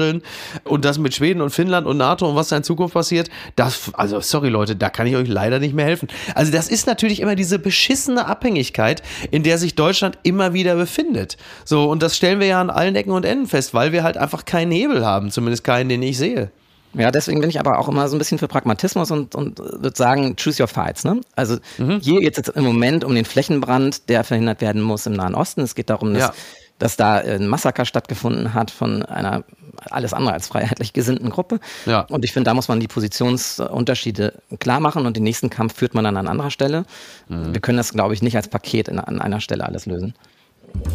Und 0.63 0.85
das 0.85 0.97
mit 0.97 1.13
Schweden 1.13 1.41
und 1.41 1.49
Finnland 1.51 1.87
und 1.87 1.97
NATO 1.97 2.29
und 2.29 2.35
was 2.35 2.49
da 2.49 2.57
in 2.57 2.63
Zukunft 2.63 2.93
passiert, 2.93 3.29
das, 3.55 3.91
also 3.93 4.19
sorry 4.21 4.49
Leute, 4.49 4.75
da 4.75 4.89
kann 4.89 5.07
ich 5.07 5.15
euch 5.15 5.27
leider 5.27 5.59
nicht 5.59 5.73
mehr 5.73 5.85
helfen. 5.85 6.07
Also 6.35 6.51
das 6.51 6.69
ist 6.69 6.87
natürlich 6.87 7.19
immer 7.19 7.35
diese 7.35 7.59
beschissene 7.59 8.25
Abhängigkeit, 8.25 9.01
in 9.31 9.43
der 9.43 9.57
sich 9.57 9.75
Deutschland 9.75 10.17
immer 10.23 10.53
wieder 10.53 10.75
befindet. 10.75 11.37
So, 11.65 11.89
und 11.89 12.01
das 12.01 12.15
stellen 12.15 12.39
wir 12.39 12.47
ja 12.47 12.61
an 12.61 12.69
allen 12.69 12.95
Ecken 12.95 13.11
und 13.11 13.25
Enden 13.25 13.47
fest, 13.47 13.73
weil 13.73 13.91
wir 13.91 14.03
halt 14.03 14.17
einfach 14.17 14.45
keinen 14.45 14.71
Hebel 14.71 15.05
haben, 15.05 15.31
zumindest 15.31 15.63
keinen, 15.63 15.89
den 15.89 16.01
ich 16.01 16.17
sehe. 16.17 16.51
Ja, 16.93 17.11
deswegen 17.11 17.39
bin 17.39 17.49
ich 17.49 17.59
aber 17.59 17.77
auch 17.77 17.87
immer 17.87 18.07
so 18.07 18.15
ein 18.15 18.19
bisschen 18.19 18.39
für 18.39 18.47
Pragmatismus 18.47 19.11
und, 19.11 19.35
und 19.35 19.59
würde 19.59 19.93
sagen, 19.95 20.35
choose 20.35 20.61
your 20.61 20.67
fights. 20.67 21.03
Ne? 21.03 21.21
Also 21.35 21.57
mhm. 21.77 21.99
hier 21.99 22.19
geht 22.19 22.31
es 22.31 22.37
jetzt 22.37 22.57
im 22.57 22.63
Moment 22.63 23.03
um 23.03 23.13
den 23.13 23.25
Flächenbrand, 23.25 24.09
der 24.09 24.23
verhindert 24.23 24.61
werden 24.61 24.81
muss 24.81 25.05
im 25.05 25.13
Nahen 25.13 25.35
Osten. 25.35 25.61
Es 25.61 25.75
geht 25.75 25.91
darum, 25.91 26.13
dass, 26.13 26.23
ja. 26.23 26.33
dass 26.79 26.97
da 26.97 27.15
ein 27.17 27.47
Massaker 27.47 27.85
stattgefunden 27.85 28.55
hat 28.55 28.71
von 28.71 29.03
einer 29.03 29.43
alles 29.89 30.13
andere 30.13 30.33
als 30.33 30.47
freiheitlich 30.47 30.93
gesinnten 30.93 31.29
Gruppe. 31.29 31.59
Ja. 31.85 32.01
Und 32.01 32.25
ich 32.25 32.33
finde, 32.33 32.49
da 32.49 32.53
muss 32.53 32.67
man 32.67 32.79
die 32.79 32.87
Positionsunterschiede 32.87 34.33
klar 34.59 34.79
machen 34.79 35.05
und 35.05 35.15
den 35.15 35.23
nächsten 35.23 35.49
Kampf 35.49 35.75
führt 35.75 35.93
man 35.93 36.03
dann 36.03 36.17
an 36.17 36.27
anderer 36.27 36.51
Stelle. 36.51 36.85
Mhm. 37.27 37.53
Wir 37.53 37.61
können 37.61 37.77
das, 37.77 37.93
glaube 37.93 38.13
ich, 38.13 38.21
nicht 38.21 38.35
als 38.35 38.47
Paket 38.47 38.87
in, 38.87 38.99
an 38.99 39.21
einer 39.21 39.41
Stelle 39.41 39.65
alles 39.65 39.85
lösen. 39.85 40.13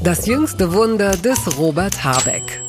Das 0.02 0.26
jüngste 0.26 0.72
Wunder 0.72 1.16
des 1.16 1.58
Robert 1.58 2.04
Habeck. 2.04 2.62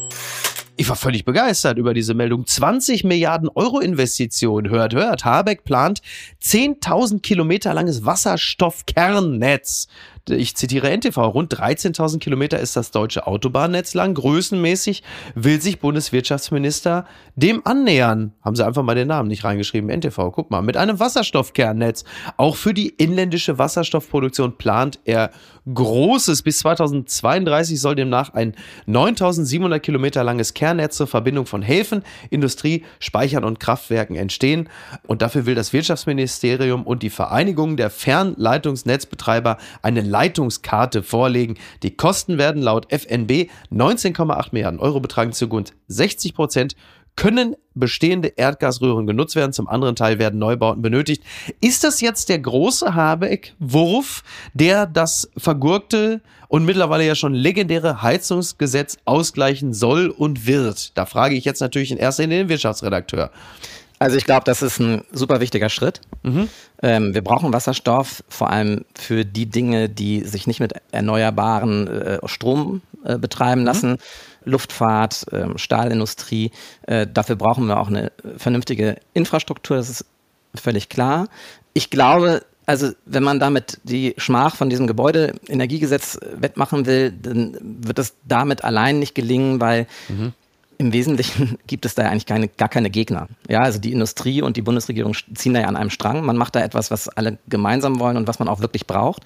Ich 0.77 0.89
war 0.89 0.97
völlig 0.97 1.23
begeistert 1.23 1.77
über 1.77 1.93
diese 1.93 2.13
Meldung. 2.13 2.45
20 2.45 3.05
Milliarden 3.05 3.47
Euro 3.47 3.79
Investition. 3.79 4.69
Hört, 4.69 4.93
hört. 4.93 5.23
Habeck 5.23 5.63
plant 5.63 6.01
10.000 6.43 7.21
Kilometer 7.21 7.73
langes 7.73 8.05
Wasserstoffkernnetz 8.05 9.87
ich 10.29 10.55
zitiere 10.55 10.95
NTV, 10.95 11.17
rund 11.17 11.53
13.000 11.53 12.19
Kilometer 12.19 12.59
ist 12.59 12.75
das 12.75 12.91
deutsche 12.91 13.27
Autobahnnetz 13.27 13.93
lang. 13.93 14.13
Größenmäßig 14.13 15.03
will 15.35 15.61
sich 15.61 15.79
Bundeswirtschaftsminister 15.79 17.05
dem 17.35 17.61
annähern. 17.65 18.33
Haben 18.41 18.55
sie 18.55 18.65
einfach 18.65 18.83
mal 18.83 18.95
den 18.95 19.07
Namen 19.07 19.27
nicht 19.27 19.43
reingeschrieben. 19.43 19.89
NTV, 19.89 20.31
guck 20.31 20.51
mal, 20.51 20.61
mit 20.61 20.77
einem 20.77 20.99
Wasserstoffkernnetz. 20.99 22.05
Auch 22.37 22.55
für 22.55 22.73
die 22.73 22.89
inländische 22.89 23.57
Wasserstoffproduktion 23.57 24.57
plant 24.57 24.99
er 25.05 25.31
Großes. 25.71 26.43
Bis 26.43 26.59
2032 26.59 27.81
soll 27.81 27.95
demnach 27.95 28.33
ein 28.33 28.55
9700 28.85 29.81
Kilometer 29.81 30.23
langes 30.23 30.53
Kernnetz 30.53 30.97
zur 30.97 31.07
Verbindung 31.07 31.47
von 31.47 31.61
Häfen, 31.61 32.03
Industrie, 32.29 32.85
Speichern 32.99 33.43
und 33.43 33.59
Kraftwerken 33.59 34.15
entstehen. 34.15 34.69
Und 35.07 35.21
dafür 35.21 35.45
will 35.45 35.55
das 35.55 35.73
Wirtschaftsministerium 35.73 36.83
und 36.83 37.01
die 37.01 37.09
Vereinigung 37.09 37.77
der 37.77 37.89
Fernleitungsnetzbetreiber 37.89 39.57
eine 39.81 40.01
Leitungskarte 40.15 41.03
vorlegen. 41.03 41.55
Die 41.83 41.97
Kosten 41.97 42.37
werden 42.37 42.61
laut 42.61 42.89
FNB 42.89 43.49
19,8 43.69 44.47
Milliarden 44.53 44.79
Euro 44.79 45.01
betragen, 45.01 45.33
zu 45.33 45.49
gut 45.49 45.73
60 45.89 46.33
Prozent 46.33 46.75
können 47.17 47.55
bestehende 47.73 48.29
Erdgasröhren 48.29 49.07
genutzt 49.07 49.35
werden, 49.35 49.51
zum 49.51 49.67
anderen 49.67 49.97
Teil 49.97 50.17
werden 50.17 50.39
Neubauten 50.39 50.81
benötigt. 50.81 51.21
Ist 51.59 51.83
das 51.83 51.99
jetzt 51.99 52.29
der 52.29 52.39
große 52.39 52.95
Habeck-Wurf, 52.95 54.23
der 54.53 54.85
das 54.85 55.29
vergurkte 55.37 56.21
und 56.47 56.63
mittlerweile 56.63 57.05
ja 57.05 57.15
schon 57.15 57.33
legendäre 57.33 58.01
Heizungsgesetz 58.01 58.97
ausgleichen 59.03 59.73
soll 59.73 60.09
und 60.09 60.47
wird? 60.47 60.97
Da 60.97 61.05
frage 61.05 61.35
ich 61.35 61.43
jetzt 61.43 61.59
natürlich 61.59 61.91
in 61.91 61.97
erster 61.97 62.23
Linie 62.23 62.39
den 62.39 62.49
Wirtschaftsredakteur. 62.49 63.31
Also 63.99 64.17
ich 64.17 64.25
glaube, 64.25 64.43
das 64.45 64.61
ist 64.61 64.79
ein 64.79 65.03
super 65.11 65.39
wichtiger 65.39 65.69
Schritt. 65.69 66.01
Mhm. 66.23 66.49
Ähm, 66.81 67.13
wir 67.13 67.23
brauchen 67.23 67.53
Wasserstoff 67.53 68.23
vor 68.27 68.49
allem 68.49 68.85
für 68.93 69.23
die 69.23 69.45
Dinge, 69.45 69.89
die 69.89 70.21
sich 70.21 70.47
nicht 70.47 70.59
mit 70.59 70.73
erneuerbaren 70.91 71.87
äh, 71.87 72.19
Strom 72.27 72.81
äh, 73.03 73.17
betreiben 73.17 73.61
mhm. 73.61 73.67
lassen. 73.67 73.97
Luftfahrt, 74.43 75.31
äh, 75.31 75.57
Stahlindustrie. 75.57 76.51
Äh, 76.83 77.07
dafür 77.11 77.35
brauchen 77.35 77.67
wir 77.67 77.79
auch 77.79 77.87
eine 77.87 78.11
vernünftige 78.37 78.97
Infrastruktur, 79.13 79.77
das 79.77 79.89
ist 79.89 80.05
völlig 80.53 80.89
klar. 80.89 81.27
Ich 81.73 81.89
glaube, 81.89 82.43
also 82.65 82.91
wenn 83.05 83.23
man 83.23 83.39
damit 83.39 83.79
die 83.83 84.13
Schmach 84.17 84.55
von 84.55 84.69
diesem 84.69 84.87
Gebäudeenergiegesetz 84.87 86.19
wettmachen 86.35 86.85
will, 86.85 87.11
dann 87.11 87.57
wird 87.61 87.99
es 87.99 88.15
damit 88.27 88.63
allein 88.63 88.99
nicht 88.99 89.15
gelingen, 89.15 89.59
weil 89.61 89.87
mhm 90.09 90.33
im 90.77 90.93
Wesentlichen 90.93 91.57
gibt 91.67 91.85
es 91.85 91.95
da 91.95 92.03
ja 92.03 92.09
eigentlich 92.09 92.25
keine, 92.25 92.47
gar 92.47 92.69
keine 92.69 92.89
Gegner. 92.89 93.27
Ja, 93.47 93.61
also 93.61 93.79
die 93.79 93.91
Industrie 93.91 94.41
und 94.41 94.57
die 94.57 94.61
Bundesregierung 94.61 95.15
ziehen 95.33 95.53
da 95.53 95.61
ja 95.61 95.67
an 95.67 95.75
einem 95.75 95.89
Strang. 95.89 96.25
Man 96.25 96.37
macht 96.37 96.55
da 96.55 96.61
etwas, 96.61 96.91
was 96.91 97.09
alle 97.09 97.37
gemeinsam 97.47 97.99
wollen 97.99 98.17
und 98.17 98.27
was 98.27 98.39
man 98.39 98.47
auch 98.47 98.59
wirklich 98.59 98.87
braucht. 98.87 99.23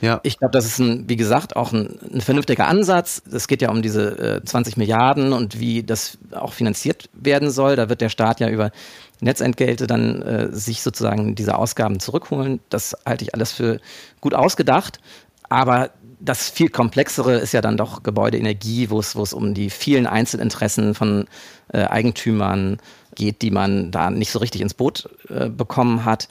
Ja. 0.00 0.20
Ich 0.22 0.38
glaube, 0.38 0.52
das 0.52 0.66
ist 0.66 0.78
ein, 0.78 1.08
wie 1.08 1.16
gesagt, 1.16 1.56
auch 1.56 1.72
ein, 1.72 1.98
ein 2.12 2.20
vernünftiger 2.20 2.66
Ansatz. 2.66 3.22
Es 3.30 3.48
geht 3.48 3.62
ja 3.62 3.70
um 3.70 3.80
diese 3.82 4.40
äh, 4.40 4.44
20 4.44 4.76
Milliarden 4.76 5.32
und 5.32 5.58
wie 5.58 5.82
das 5.82 6.18
auch 6.32 6.52
finanziert 6.52 7.08
werden 7.14 7.50
soll. 7.50 7.76
Da 7.76 7.88
wird 7.88 8.00
der 8.00 8.10
Staat 8.10 8.40
ja 8.40 8.48
über 8.48 8.72
Netzentgelte 9.20 9.86
dann 9.86 10.22
äh, 10.22 10.48
sich 10.52 10.82
sozusagen 10.82 11.34
diese 11.34 11.56
Ausgaben 11.56 12.00
zurückholen. 12.00 12.60
Das 12.68 12.94
halte 13.06 13.24
ich 13.24 13.34
alles 13.34 13.52
für 13.52 13.80
gut 14.20 14.34
ausgedacht. 14.34 15.00
Aber 15.48 15.90
das 16.18 16.50
viel 16.50 16.68
komplexere 16.68 17.36
ist 17.36 17.52
ja 17.52 17.60
dann 17.60 17.76
doch 17.76 18.02
Gebäudeenergie, 18.02 18.90
wo 18.90 18.98
es, 18.98 19.16
wo 19.16 19.22
es 19.22 19.32
um 19.32 19.54
die 19.54 19.70
vielen 19.70 20.06
Einzelinteressen 20.06 20.94
von 20.94 21.26
äh, 21.72 21.84
Eigentümern 21.84 22.78
geht, 23.14 23.42
die 23.42 23.50
man 23.50 23.90
da 23.90 24.10
nicht 24.10 24.30
so 24.30 24.38
richtig 24.38 24.60
ins 24.60 24.74
Boot 24.74 25.08
äh, 25.28 25.48
bekommen 25.48 26.04
hat. 26.04 26.28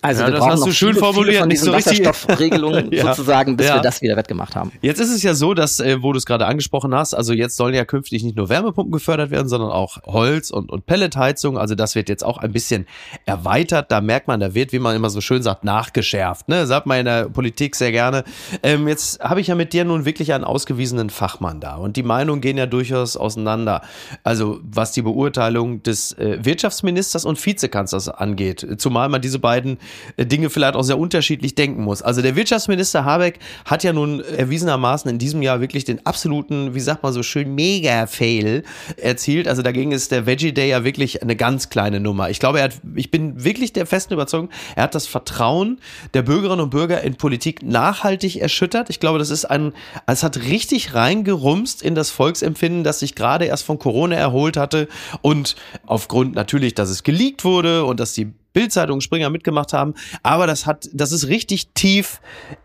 Also 0.00 0.22
ja, 0.22 0.32
wir 0.32 0.38
brauchen 0.38 0.60
noch 0.60 0.72
schön 0.72 0.90
viele, 0.90 1.00
formuliert, 1.00 1.26
viele 1.28 1.40
von 1.40 1.50
diesen 1.50 1.64
so 1.66 1.72
Wasserstoffregelungen 1.72 2.92
ja. 2.92 3.14
sozusagen, 3.14 3.56
bis 3.56 3.66
ja. 3.66 3.76
wir 3.76 3.82
das 3.82 4.00
wieder 4.02 4.16
wettgemacht 4.16 4.54
haben. 4.54 4.72
Jetzt 4.80 5.00
ist 5.00 5.10
es 5.10 5.22
ja 5.22 5.34
so, 5.34 5.54
dass, 5.54 5.80
äh, 5.80 6.02
wo 6.02 6.12
du 6.12 6.18
es 6.18 6.26
gerade 6.26 6.46
angesprochen 6.46 6.94
hast, 6.94 7.14
also 7.14 7.32
jetzt 7.32 7.56
sollen 7.56 7.74
ja 7.74 7.84
künftig 7.84 8.22
nicht 8.22 8.36
nur 8.36 8.48
Wärmepumpen 8.48 8.92
gefördert 8.92 9.30
werden, 9.30 9.48
sondern 9.48 9.70
auch 9.70 9.98
Holz- 10.04 10.50
und, 10.50 10.70
und 10.70 10.86
Pelletheizung. 10.86 11.58
Also 11.58 11.74
das 11.74 11.94
wird 11.94 12.08
jetzt 12.08 12.24
auch 12.24 12.38
ein 12.38 12.52
bisschen 12.52 12.86
erweitert. 13.26 13.90
Da 13.90 14.00
merkt 14.00 14.28
man, 14.28 14.40
da 14.40 14.54
wird, 14.54 14.72
wie 14.72 14.78
man 14.78 14.94
immer 14.94 15.10
so 15.10 15.20
schön 15.20 15.42
sagt, 15.42 15.64
nachgeschärft. 15.64 16.48
Ne? 16.48 16.66
Sagt 16.66 16.86
man 16.86 16.98
in 16.98 17.04
der 17.06 17.28
Politik 17.28 17.74
sehr 17.74 17.92
gerne. 17.92 18.24
Ähm, 18.62 18.88
jetzt 18.88 19.20
habe 19.20 19.40
ich 19.40 19.48
ja 19.48 19.54
mit 19.54 19.72
dir 19.72 19.84
nun 19.84 20.04
wirklich 20.04 20.32
einen 20.32 20.44
ausgewiesenen 20.44 21.10
Fachmann 21.10 21.60
da. 21.60 21.76
Und 21.76 21.96
die 21.96 22.02
Meinungen 22.02 22.40
gehen 22.40 22.56
ja 22.56 22.66
durchaus 22.66 23.16
auseinander. 23.16 23.82
Also 24.22 24.60
was 24.62 24.92
die 24.92 25.02
Beurteilung 25.02 25.82
des 25.82 26.12
äh, 26.12 26.38
Wirtschaftsministers 26.42 27.24
und 27.24 27.44
Vizekanzlers 27.44 28.08
angeht. 28.08 28.66
Zumal 28.78 29.08
man 29.08 29.20
diese 29.20 29.38
beiden 29.38 29.77
äh, 30.16 30.26
Dinge 30.26 30.50
vielleicht 30.50 30.74
auch 30.74 30.82
sehr 30.82 30.98
unterschiedlich 30.98 31.54
denken 31.54 31.82
muss. 31.82 32.02
Also 32.02 32.22
der 32.22 32.36
Wirtschaftsminister 32.36 33.04
Habeck 33.04 33.38
hat 33.64 33.84
ja 33.84 33.92
nun 33.92 34.20
erwiesenermaßen 34.20 35.10
in 35.10 35.18
diesem 35.18 35.42
Jahr 35.42 35.60
wirklich 35.60 35.84
den 35.84 36.04
absoluten, 36.06 36.74
wie 36.74 36.80
sagt 36.80 37.02
man 37.02 37.12
so 37.12 37.22
schön, 37.22 37.54
Mega-Fail 37.54 38.64
erzielt. 38.96 39.48
Also 39.48 39.62
dagegen 39.62 39.92
ist 39.92 40.12
der 40.12 40.26
Veggie 40.26 40.52
Day 40.52 40.70
ja 40.70 40.84
wirklich 40.84 41.22
eine 41.22 41.36
ganz 41.36 41.70
kleine 41.70 42.00
Nummer. 42.00 42.30
Ich 42.30 42.40
glaube, 42.40 42.58
er 42.58 42.64
hat, 42.64 42.80
ich 42.94 43.10
bin 43.10 43.44
wirklich 43.44 43.72
der 43.72 43.86
festen 43.86 44.14
Überzeugung, 44.14 44.50
er 44.76 44.84
hat 44.84 44.94
das 44.94 45.06
Vertrauen 45.06 45.80
der 46.14 46.22
Bürgerinnen 46.22 46.62
und 46.62 46.70
Bürger 46.70 47.02
in 47.02 47.16
Politik 47.16 47.62
nachhaltig 47.62 48.36
erschüttert. 48.36 48.90
Ich 48.90 49.00
glaube, 49.00 49.18
das 49.18 49.30
ist 49.30 49.44
ein, 49.44 49.72
es 50.06 50.22
hat 50.22 50.38
richtig 50.38 50.94
reingerumst 50.94 51.82
in 51.82 51.94
das 51.94 52.10
Volksempfinden, 52.10 52.84
das 52.84 53.00
sich 53.00 53.14
gerade 53.14 53.46
erst 53.46 53.64
von 53.64 53.78
Corona 53.78 54.16
erholt 54.16 54.56
hatte 54.56 54.88
und 55.22 55.56
aufgrund 55.86 56.34
natürlich, 56.34 56.74
dass 56.74 56.90
es 56.90 57.02
geleakt 57.02 57.44
wurde 57.44 57.84
und 57.84 58.00
dass 58.00 58.12
die 58.12 58.32
Bildzeitung 58.58 59.00
Springer 59.00 59.30
mitgemacht 59.30 59.72
haben, 59.72 59.94
aber 60.24 60.48
das 60.48 60.66
hat, 60.66 60.88
das 60.92 61.12
ist 61.12 61.28
richtig 61.28 61.68
tief 61.74 62.20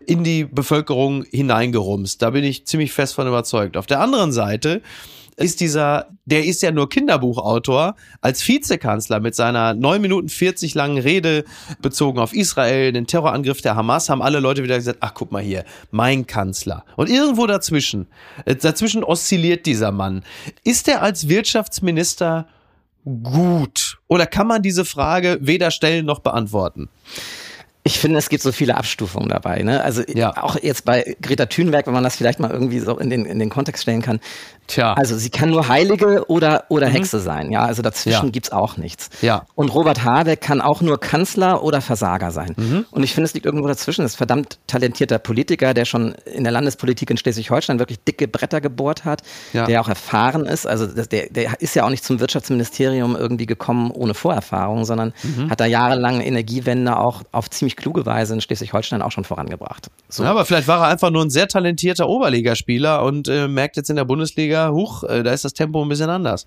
in 0.06 0.24
die 0.24 0.42
Bevölkerung 0.42 1.24
hineingerumst. 1.30 2.20
Da 2.20 2.30
bin 2.30 2.42
ich 2.42 2.66
ziemlich 2.66 2.92
fest 2.92 3.14
von 3.14 3.28
überzeugt. 3.28 3.76
Auf 3.76 3.86
der 3.86 4.00
anderen 4.00 4.32
Seite 4.32 4.82
ist 5.36 5.60
dieser, 5.60 6.08
der 6.24 6.44
ist 6.44 6.62
ja 6.62 6.72
nur 6.72 6.88
Kinderbuchautor, 6.88 7.94
als 8.20 8.46
Vizekanzler 8.46 9.20
mit 9.20 9.36
seiner 9.36 9.74
9 9.74 10.02
Minuten 10.02 10.28
40 10.28 10.74
langen 10.74 10.98
Rede 10.98 11.44
bezogen 11.80 12.18
auf 12.18 12.34
Israel, 12.34 12.90
den 12.90 13.06
Terrorangriff 13.06 13.60
der 13.60 13.76
Hamas, 13.76 14.08
haben 14.08 14.20
alle 14.20 14.40
Leute 14.40 14.64
wieder 14.64 14.74
gesagt, 14.76 14.98
ach 15.00 15.14
guck 15.14 15.30
mal 15.30 15.42
hier, 15.42 15.64
mein 15.92 16.26
Kanzler. 16.26 16.84
Und 16.96 17.08
irgendwo 17.08 17.46
dazwischen, 17.46 18.08
äh, 18.46 18.56
dazwischen 18.56 19.04
oszilliert 19.04 19.66
dieser 19.66 19.92
Mann. 19.92 20.24
Ist 20.64 20.88
er 20.88 21.02
als 21.02 21.28
Wirtschaftsminister 21.28 22.48
gut? 23.04 23.98
Oder 24.08 24.26
kann 24.26 24.46
man 24.46 24.62
diese 24.62 24.84
Frage 24.84 25.38
weder 25.40 25.70
stellen 25.70 26.06
noch 26.06 26.20
beantworten? 26.20 26.88
Ich 27.86 27.98
finde, 27.98 28.18
es 28.18 28.30
gibt 28.30 28.42
so 28.42 28.50
viele 28.50 28.76
Abstufungen 28.76 29.28
dabei. 29.28 29.62
Ne? 29.62 29.82
Also 29.84 30.02
ja. 30.08 30.42
auch 30.42 30.56
jetzt 30.60 30.86
bei 30.86 31.16
Greta 31.20 31.44
Thunberg, 31.46 31.86
wenn 31.86 31.92
man 31.92 32.02
das 32.02 32.16
vielleicht 32.16 32.40
mal 32.40 32.50
irgendwie 32.50 32.80
so 32.80 32.98
in 32.98 33.10
den, 33.10 33.26
in 33.26 33.38
den 33.38 33.50
Kontext 33.50 33.82
stellen 33.82 34.00
kann, 34.00 34.20
Tja. 34.66 34.94
Also 34.94 35.16
sie 35.16 35.28
kann 35.28 35.50
nur 35.50 35.68
Heilige 35.68 36.24
oder, 36.28 36.64
oder 36.68 36.88
mhm. 36.88 36.92
Hexe 36.92 37.20
sein. 37.20 37.50
Ja, 37.50 37.64
also 37.64 37.82
dazwischen 37.82 38.26
ja. 38.26 38.30
gibt's 38.30 38.50
auch 38.50 38.76
nichts. 38.76 39.10
Ja. 39.20 39.44
Und 39.54 39.74
Robert 39.74 40.04
Habeck 40.04 40.40
kann 40.40 40.60
auch 40.60 40.80
nur 40.80 40.98
Kanzler 40.98 41.62
oder 41.62 41.80
Versager 41.80 42.30
sein. 42.30 42.54
Mhm. 42.56 42.86
Und 42.90 43.02
ich 43.02 43.14
finde, 43.14 43.26
es 43.26 43.34
liegt 43.34 43.44
irgendwo 43.44 43.68
dazwischen. 43.68 44.02
Das 44.02 44.12
ist 44.12 44.16
ein 44.16 44.18
verdammt 44.18 44.58
talentierter 44.66 45.18
Politiker, 45.18 45.74
der 45.74 45.84
schon 45.84 46.14
in 46.24 46.44
der 46.44 46.52
Landespolitik 46.52 47.10
in 47.10 47.18
Schleswig-Holstein 47.18 47.78
wirklich 47.78 48.02
dicke 48.04 48.26
Bretter 48.26 48.60
gebohrt 48.60 49.04
hat, 49.04 49.22
ja. 49.52 49.66
der 49.66 49.82
auch 49.82 49.88
erfahren 49.88 50.46
ist. 50.46 50.66
Also 50.66 50.86
der, 50.86 51.28
der 51.28 51.60
ist 51.60 51.74
ja 51.74 51.84
auch 51.84 51.90
nicht 51.90 52.04
zum 52.04 52.20
Wirtschaftsministerium 52.20 53.16
irgendwie 53.16 53.46
gekommen 53.46 53.90
ohne 53.90 54.14
Vorerfahrung, 54.14 54.86
sondern 54.86 55.12
mhm. 55.22 55.50
hat 55.50 55.60
da 55.60 55.66
jahrelang 55.66 56.22
Energiewende 56.22 56.98
auch 56.98 57.22
auf 57.32 57.50
ziemlich 57.50 57.73
kluge 57.76 58.06
Weise 58.06 58.34
in 58.34 58.40
Schleswig-Holstein 58.40 59.02
auch 59.02 59.12
schon 59.12 59.24
vorangebracht. 59.24 59.88
So. 60.08 60.24
Ja, 60.24 60.30
aber 60.30 60.44
vielleicht 60.44 60.68
war 60.68 60.80
er 60.80 60.88
einfach 60.88 61.10
nur 61.10 61.24
ein 61.24 61.30
sehr 61.30 61.48
talentierter 61.48 62.08
Oberligaspieler 62.08 63.02
und 63.02 63.28
äh, 63.28 63.48
merkt 63.48 63.76
jetzt 63.76 63.90
in 63.90 63.96
der 63.96 64.04
Bundesliga, 64.04 64.70
huch, 64.70 65.04
äh, 65.04 65.22
da 65.22 65.32
ist 65.32 65.44
das 65.44 65.52
Tempo 65.52 65.82
ein 65.82 65.88
bisschen 65.88 66.10
anders. 66.10 66.46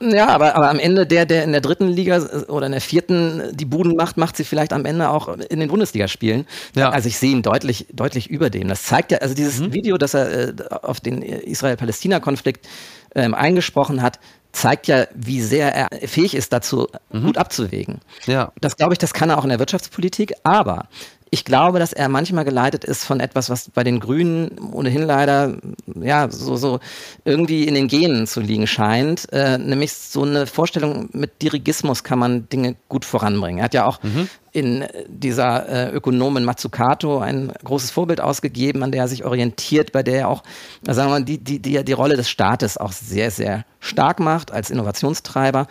Ja, 0.00 0.28
aber, 0.28 0.56
aber 0.56 0.70
am 0.70 0.78
Ende 0.78 1.06
der, 1.06 1.24
der 1.24 1.44
in 1.44 1.52
der 1.52 1.60
dritten 1.60 1.88
Liga 1.88 2.18
äh, 2.18 2.50
oder 2.50 2.66
in 2.66 2.72
der 2.72 2.80
vierten 2.80 3.42
die 3.52 3.64
Buden 3.64 3.96
macht, 3.96 4.16
macht 4.16 4.36
sie 4.36 4.44
vielleicht 4.44 4.72
am 4.72 4.84
Ende 4.84 5.08
auch 5.08 5.28
in 5.28 5.60
den 5.60 5.68
Bundesligaspielen. 5.68 6.46
Ja. 6.74 6.90
Also 6.90 7.08
ich 7.08 7.18
sehe 7.18 7.30
ihn 7.30 7.42
deutlich, 7.42 7.86
deutlich 7.92 8.28
über 8.28 8.50
dem. 8.50 8.68
Das 8.68 8.84
zeigt 8.84 9.12
ja, 9.12 9.18
also 9.18 9.34
dieses 9.34 9.60
mhm. 9.60 9.72
Video, 9.72 9.96
das 9.96 10.14
er 10.14 10.48
äh, 10.48 10.54
auf 10.82 11.00
den 11.00 11.22
Israel-Palästina-Konflikt 11.22 12.66
ähm, 13.14 13.34
eingesprochen 13.34 14.02
hat, 14.02 14.18
zeigt 14.54 14.86
ja, 14.86 15.06
wie 15.14 15.42
sehr 15.42 15.74
er 15.74 16.08
fähig 16.08 16.34
ist, 16.34 16.52
dazu 16.52 16.88
mhm. 17.10 17.24
gut 17.24 17.38
abzuwägen. 17.38 18.00
Ja. 18.26 18.52
Das 18.60 18.76
glaube 18.76 18.94
ich, 18.94 18.98
das 18.98 19.12
kann 19.12 19.30
er 19.30 19.38
auch 19.38 19.44
in 19.44 19.50
der 19.50 19.58
Wirtschaftspolitik, 19.58 20.32
aber 20.44 20.88
ich 21.34 21.44
glaube, 21.44 21.80
dass 21.80 21.92
er 21.92 22.08
manchmal 22.08 22.44
geleitet 22.44 22.84
ist 22.84 23.04
von 23.04 23.18
etwas, 23.18 23.50
was 23.50 23.68
bei 23.68 23.82
den 23.82 23.98
Grünen 23.98 24.56
ohnehin 24.70 25.02
leider 25.02 25.56
ja 26.00 26.30
so, 26.30 26.54
so 26.54 26.78
irgendwie 27.24 27.64
in 27.64 27.74
den 27.74 27.88
Genen 27.88 28.28
zu 28.28 28.40
liegen 28.40 28.68
scheint, 28.68 29.32
äh, 29.32 29.58
nämlich 29.58 29.94
so 29.94 30.22
eine 30.22 30.46
Vorstellung 30.46 31.08
mit 31.12 31.42
Dirigismus 31.42 32.04
kann 32.04 32.20
man 32.20 32.48
Dinge 32.50 32.76
gut 32.88 33.04
voranbringen. 33.04 33.58
Er 33.58 33.64
hat 33.64 33.74
ja 33.74 33.84
auch 33.84 34.00
mhm. 34.04 34.28
in 34.52 34.84
dieser 35.08 35.68
äh, 35.68 35.90
Ökonomin 35.90 36.44
Mazzucato 36.44 37.18
ein 37.18 37.52
großes 37.64 37.90
Vorbild 37.90 38.20
ausgegeben, 38.20 38.84
an 38.84 38.92
der 38.92 39.02
er 39.02 39.08
sich 39.08 39.24
orientiert, 39.24 39.90
bei 39.90 40.04
der 40.04 40.20
er 40.20 40.28
auch, 40.28 40.44
sagen 40.86 41.08
wir 41.08 41.18
mal, 41.18 41.24
die, 41.24 41.38
die, 41.38 41.58
die, 41.58 41.84
die 41.84 41.92
Rolle 41.92 42.14
des 42.14 42.30
Staates 42.30 42.78
auch 42.78 42.92
sehr, 42.92 43.32
sehr 43.32 43.64
stark 43.80 44.20
macht 44.20 44.52
als 44.52 44.70
Innovationstreiber 44.70 45.66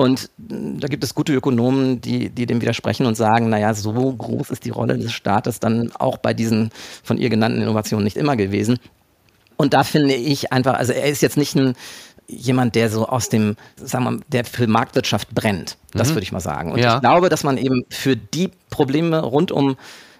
und 0.00 0.30
da 0.38 0.86
gibt 0.86 1.02
es 1.02 1.16
gute 1.16 1.34
Ökonomen, 1.34 2.00
die, 2.00 2.30
die 2.30 2.46
dem 2.46 2.60
widersprechen 2.60 3.04
und 3.04 3.16
sagen, 3.16 3.48
naja, 3.48 3.74
so 3.74 3.92
groß 3.92 4.50
ist 4.50 4.64
die 4.64 4.70
Rolle 4.70 4.96
des 4.96 5.12
Staates 5.12 5.58
dann 5.58 5.90
auch 5.98 6.18
bei 6.18 6.34
diesen 6.34 6.70
von 7.02 7.18
ihr 7.18 7.28
genannten 7.28 7.60
Innovationen 7.60 8.04
nicht 8.04 8.16
immer 8.16 8.36
gewesen. 8.36 8.78
Und 9.56 9.74
da 9.74 9.82
finde 9.82 10.14
ich 10.14 10.52
einfach, 10.52 10.74
also 10.74 10.92
er 10.92 11.06
ist 11.06 11.20
jetzt 11.20 11.36
nicht 11.36 11.56
ein, 11.56 11.74
jemand, 12.28 12.76
der 12.76 12.90
so 12.90 13.08
aus 13.08 13.28
dem, 13.28 13.56
sagen 13.74 14.04
wir 14.04 14.10
mal, 14.12 14.20
der 14.28 14.44
für 14.44 14.68
Marktwirtschaft 14.68 15.34
brennt. 15.34 15.76
Das 15.92 16.10
mhm. 16.10 16.14
würde 16.14 16.22
ich 16.22 16.30
mal 16.30 16.38
sagen. 16.38 16.70
Und 16.70 16.78
ja. 16.78 16.94
ich 16.94 17.00
glaube, 17.00 17.28
dass 17.28 17.42
man 17.42 17.58
eben 17.58 17.84
für 17.90 18.14
die 18.14 18.52
Probleme 18.70 19.20
rund 19.20 19.50
um 19.50 19.76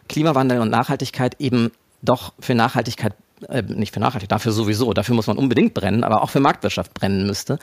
Klimawandel 0.09 0.61
und 0.61 0.71
Nachhaltigkeit 0.71 1.37
eben 1.39 1.71
doch 2.03 2.33
für 2.41 2.57
Nachhaltigkeit 2.57 3.13
äh, 3.49 3.63
nicht 3.63 3.95
für 3.95 4.01
nachhaltig, 4.01 4.29
dafür 4.29 4.53
sowieso, 4.53 4.93
dafür 4.93 5.15
muss 5.15 5.27
man 5.27 5.39
unbedingt 5.39 5.75
brennen, 5.75 6.05
aber 6.05 6.23
auch 6.23 6.31
für 6.31 6.41
Marktwirtschaft 6.41 6.95
brennen 6.95 7.27
müsste. 7.27 7.59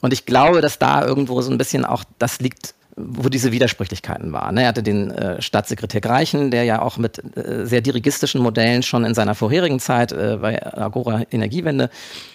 Und 0.00 0.12
ich 0.12 0.26
glaube, 0.26 0.60
dass 0.60 0.78
da 0.78 1.04
irgendwo 1.04 1.40
so 1.42 1.50
ein 1.50 1.58
bisschen 1.58 1.84
auch 1.84 2.04
das 2.18 2.40
liegt, 2.40 2.74
wo 2.96 3.28
diese 3.28 3.52
Widersprüchlichkeiten 3.52 4.32
waren. 4.32 4.56
Er 4.56 4.68
hatte 4.68 4.82
den 4.82 5.10
äh, 5.10 5.40
Staatssekretär 5.40 6.00
Greichen, 6.00 6.50
der 6.50 6.64
ja 6.64 6.82
auch 6.82 6.98
mit 6.98 7.22
äh, 7.36 7.64
sehr 7.64 7.80
dirigistischen 7.80 8.42
Modellen 8.42 8.82
schon 8.82 9.04
in 9.04 9.14
seiner 9.14 9.34
vorherigen 9.34 9.80
Zeit 9.80 10.12
äh, 10.12 10.38
bei 10.40 10.60
Agora 10.76 11.22
Energiewende 11.30 11.90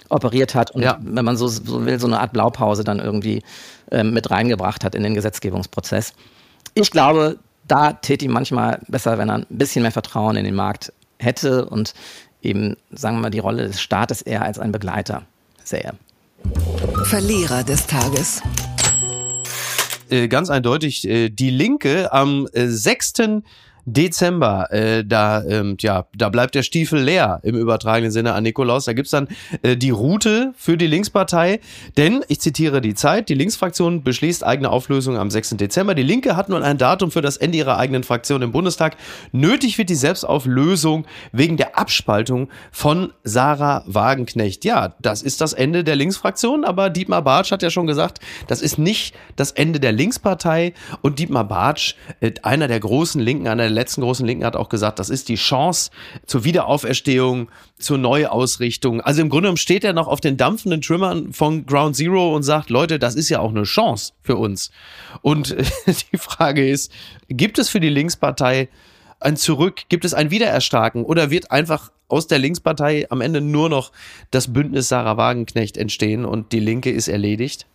operiert 0.10 0.56
hat 0.56 0.72
und 0.72 0.84
ja. 0.84 0.98
wenn 1.02 1.26
man 1.26 1.38
so, 1.38 1.48
so, 1.48 1.86
will, 1.86 2.00
so 2.00 2.08
eine 2.08 2.20
Art 2.20 2.34
Blaupause 2.34 2.84
dann 2.84 3.00
irgendwie 3.00 3.44
äh, 3.92 4.04
mit 4.04 4.32
reingebracht 4.32 4.84
hat 4.84 4.96
in 4.96 5.04
den 5.04 5.14
Gesetzgebungsprozess. 5.14 6.14
Ich 6.74 6.92
glaube, 6.92 7.38
da 7.68 7.94
täte 7.94 8.26
ihm 8.26 8.32
manchmal 8.32 8.80
besser, 8.88 9.18
wenn 9.18 9.30
er 9.30 9.36
ein 9.36 9.46
bisschen 9.50 9.82
mehr 9.82 9.92
Vertrauen 9.92 10.36
in 10.36 10.46
den 10.46 10.56
Markt 10.56 10.94
hätte 11.20 11.66
und 11.66 11.94
eben, 12.46 12.78
sagen 12.92 13.18
wir 13.18 13.24
mal, 13.24 13.30
die 13.30 13.40
Rolle 13.40 13.68
des 13.68 13.82
Staates 13.82 14.22
eher 14.22 14.44
als 14.44 14.60
ein 14.60 14.72
Begleiter 14.72 15.24
sähe. 15.64 15.94
Verlierer 17.06 17.64
des 17.64 17.88
Tages. 17.88 18.42
Äh, 20.10 20.28
ganz 20.28 20.50
eindeutig 20.50 21.08
äh, 21.08 21.30
die 21.30 21.50
Linke 21.50 22.14
am 22.14 22.48
äh, 22.54 22.68
6. 22.68 23.14
Dezember, 23.86 24.72
äh, 24.72 25.06
da, 25.06 25.44
ähm, 25.44 25.78
ja, 25.80 26.08
da 26.16 26.30
bleibt 26.30 26.56
der 26.56 26.64
Stiefel 26.64 27.02
leer 27.02 27.40
im 27.44 27.56
übertragenen 27.56 28.12
Sinne 28.12 28.34
an 28.34 28.44
Nikolaus. 28.44 28.86
Da 28.86 28.94
gibt's 28.94 29.12
dann 29.12 29.28
äh, 29.62 29.78
die 29.78 29.92
Route 29.92 30.54
für 30.58 30.76
die 30.76 30.88
Linkspartei. 30.88 31.60
Denn, 31.96 32.26
ich 32.28 32.42
zitiere 32.42 32.82
die 32.82 32.96
Zeit, 32.96 33.30
die 33.30 33.36
Linksfraktion 33.36 34.04
beschließt 34.04 34.44
eigene 34.44 34.72
Auflösung 34.72 35.18
am 35.18 35.30
6. 35.30 35.52
Dezember. 35.58 35.94
Die 35.94 36.04
Linke 36.04 36.36
hat 36.36 36.50
nun 36.50 36.64
ein 36.64 36.80
Datum 36.80 37.12
für 37.12 37.22
das 37.22 37.38
Ende 37.38 37.60
ihrer 37.60 37.78
eigenen 37.78 38.04
Fraktion 38.04 38.42
im 38.42 38.52
Bundestag. 38.52 38.98
Nötig 39.32 39.78
wird 39.78 39.90
die 39.90 39.96
Selbstauflösung 39.96 41.06
wegen 41.32 41.56
der 41.56 41.78
Abspaltung 41.78 42.50
von 42.72 43.14
Sarah 43.24 43.84
Wagenknecht. 43.86 44.66
Ja, 44.66 44.96
das 45.00 45.22
ist 45.22 45.42
das 45.42 45.54
Ende 45.54 45.84
der 45.84 45.96
Linksfraktion, 45.96 46.64
aber 46.64 46.90
Dietmar 46.90 47.22
Bartsch 47.22 47.52
hat 47.52 47.62
ja 47.62 47.70
schon 47.70 47.86
gesagt, 47.86 48.20
das 48.48 48.62
ist 48.62 48.80
nicht 48.80 49.16
das 49.36 49.52
Ende 49.52 49.80
der 49.80 49.92
Linkspartei. 49.92 50.74
Und 51.02 51.20
Dietmar 51.20 51.48
Bartsch, 51.48 51.96
äh, 52.20 52.32
einer 52.42 52.68
der 52.68 52.80
großen 52.80 53.22
Linken, 53.22 53.48
einer 53.48 53.64
der 53.64 53.75
letzten 53.76 54.02
großen 54.02 54.26
Linken 54.26 54.46
hat 54.46 54.56
auch 54.56 54.70
gesagt, 54.70 55.00
das 55.00 55.10
ist 55.10 55.30
die 55.30 55.36
Chance 55.36 55.92
zur 56.26 56.44
Wiederauferstehung, 56.44 57.50
zur 57.78 57.98
Neuausrichtung. 57.98 59.02
Also 59.02 59.22
im 59.22 59.30
Grunde 59.30 59.56
steht 59.58 59.84
er 59.84 59.94
noch 59.94 60.08
auf 60.08 60.22
den 60.22 60.38
dampfenden 60.38 60.82
Trümmern 60.82 61.34
von 61.34 61.66
Ground 61.66 61.96
Zero 61.96 62.36
und 62.36 62.44
sagt, 62.44 62.70
Leute, 62.70 62.98
das 62.98 63.16
ist 63.16 63.30
ja 63.30 63.40
auch 63.40 63.52
eine 63.52 63.64
Chance 63.64 64.14
für 64.22 64.38
uns. 64.38 64.72
Und 65.22 65.56
die 66.12 66.18
Frage 66.18 66.68
ist, 66.68 66.92
gibt 67.28 67.60
es 67.60 67.70
für 67.70 67.80
die 67.80 67.90
Linkspartei 67.90 68.70
ein 69.20 69.38
Zurück? 69.38 69.84
Gibt 69.90 70.06
es 70.06 70.14
ein 70.14 70.32
Wiedererstarken? 70.32 71.04
Oder 71.04 71.30
wird 71.30 71.52
einfach 71.52 71.92
aus 72.08 72.28
der 72.28 72.40
Linkspartei 72.40 73.08
am 73.10 73.22
Ende 73.22 73.42
nur 73.42 73.70
noch 73.70 73.92
das 74.32 74.52
Bündnis 74.54 74.90
Sarah 74.90 75.18
Wagenknecht 75.18 75.78
entstehen 75.78 76.26
und 76.26 76.52
die 76.52 76.60
Linke 76.60 76.92
ist 76.92 77.08
erledigt? 77.08 77.66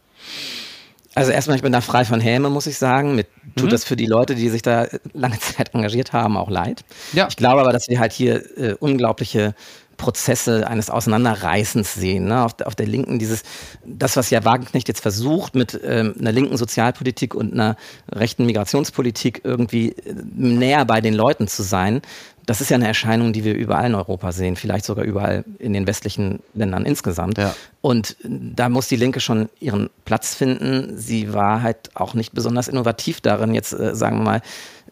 Also 1.20 1.33
erstmal, 1.33 1.56
ich 1.56 1.62
bin 1.62 1.72
da 1.72 1.83
frei 1.83 2.06
von 2.06 2.18
Häme, 2.18 2.48
muss 2.48 2.66
ich 2.66 2.78
sagen. 2.78 3.14
Mir 3.14 3.26
tut 3.54 3.66
mhm. 3.66 3.70
das 3.70 3.85
für 3.85 3.94
die 3.94 4.06
Leute, 4.06 4.35
die 4.35 4.48
sich 4.48 4.62
da 4.62 4.87
lange 5.12 5.38
Zeit 5.38 5.74
engagiert 5.74 6.14
haben, 6.14 6.38
auch 6.38 6.48
leid. 6.48 6.83
Ja. 7.12 7.28
Ich 7.28 7.37
glaube 7.37 7.61
aber, 7.61 7.72
dass 7.72 7.88
wir 7.88 8.00
halt 8.00 8.12
hier 8.12 8.42
äh, 8.56 8.74
unglaubliche 8.80 9.54
Prozesse 10.00 10.66
eines 10.66 10.88
Auseinanderreißens 10.88 11.94
sehen. 11.94 12.24
Ne? 12.24 12.42
Auf, 12.42 12.54
auf, 12.64 12.74
der 12.74 12.86
Linken 12.86 13.18
dieses, 13.18 13.42
das, 13.84 14.16
was 14.16 14.30
ja 14.30 14.44
Wagenknecht 14.44 14.88
jetzt 14.88 15.00
versucht, 15.00 15.54
mit 15.54 15.78
ähm, 15.84 16.14
einer 16.18 16.32
linken 16.32 16.56
Sozialpolitik 16.56 17.34
und 17.34 17.52
einer 17.52 17.76
rechten 18.10 18.46
Migrationspolitik 18.46 19.42
irgendwie 19.44 19.90
äh, 19.90 20.14
näher 20.34 20.84
bei 20.86 21.00
den 21.00 21.14
Leuten 21.14 21.48
zu 21.48 21.62
sein, 21.62 22.00
das 22.46 22.60
ist 22.60 22.70
ja 22.70 22.76
eine 22.76 22.88
Erscheinung, 22.88 23.32
die 23.32 23.44
wir 23.44 23.54
überall 23.54 23.86
in 23.86 23.94
Europa 23.94 24.32
sehen, 24.32 24.56
vielleicht 24.56 24.84
sogar 24.84 25.04
überall 25.04 25.44
in 25.58 25.72
den 25.72 25.86
westlichen 25.86 26.40
Ländern 26.54 26.84
insgesamt. 26.84 27.38
Ja. 27.38 27.54
Und 27.80 28.16
da 28.24 28.68
muss 28.68 28.88
die 28.88 28.96
Linke 28.96 29.20
schon 29.20 29.48
ihren 29.60 29.90
Platz 30.04 30.34
finden. 30.34 30.96
Sie 30.96 31.32
war 31.32 31.62
halt 31.62 31.90
auch 31.94 32.14
nicht 32.14 32.32
besonders 32.32 32.66
innovativ 32.66 33.20
darin, 33.20 33.54
jetzt 33.54 33.72
äh, 33.72 33.94
sagen 33.94 34.18
wir 34.18 34.24
mal, 34.24 34.42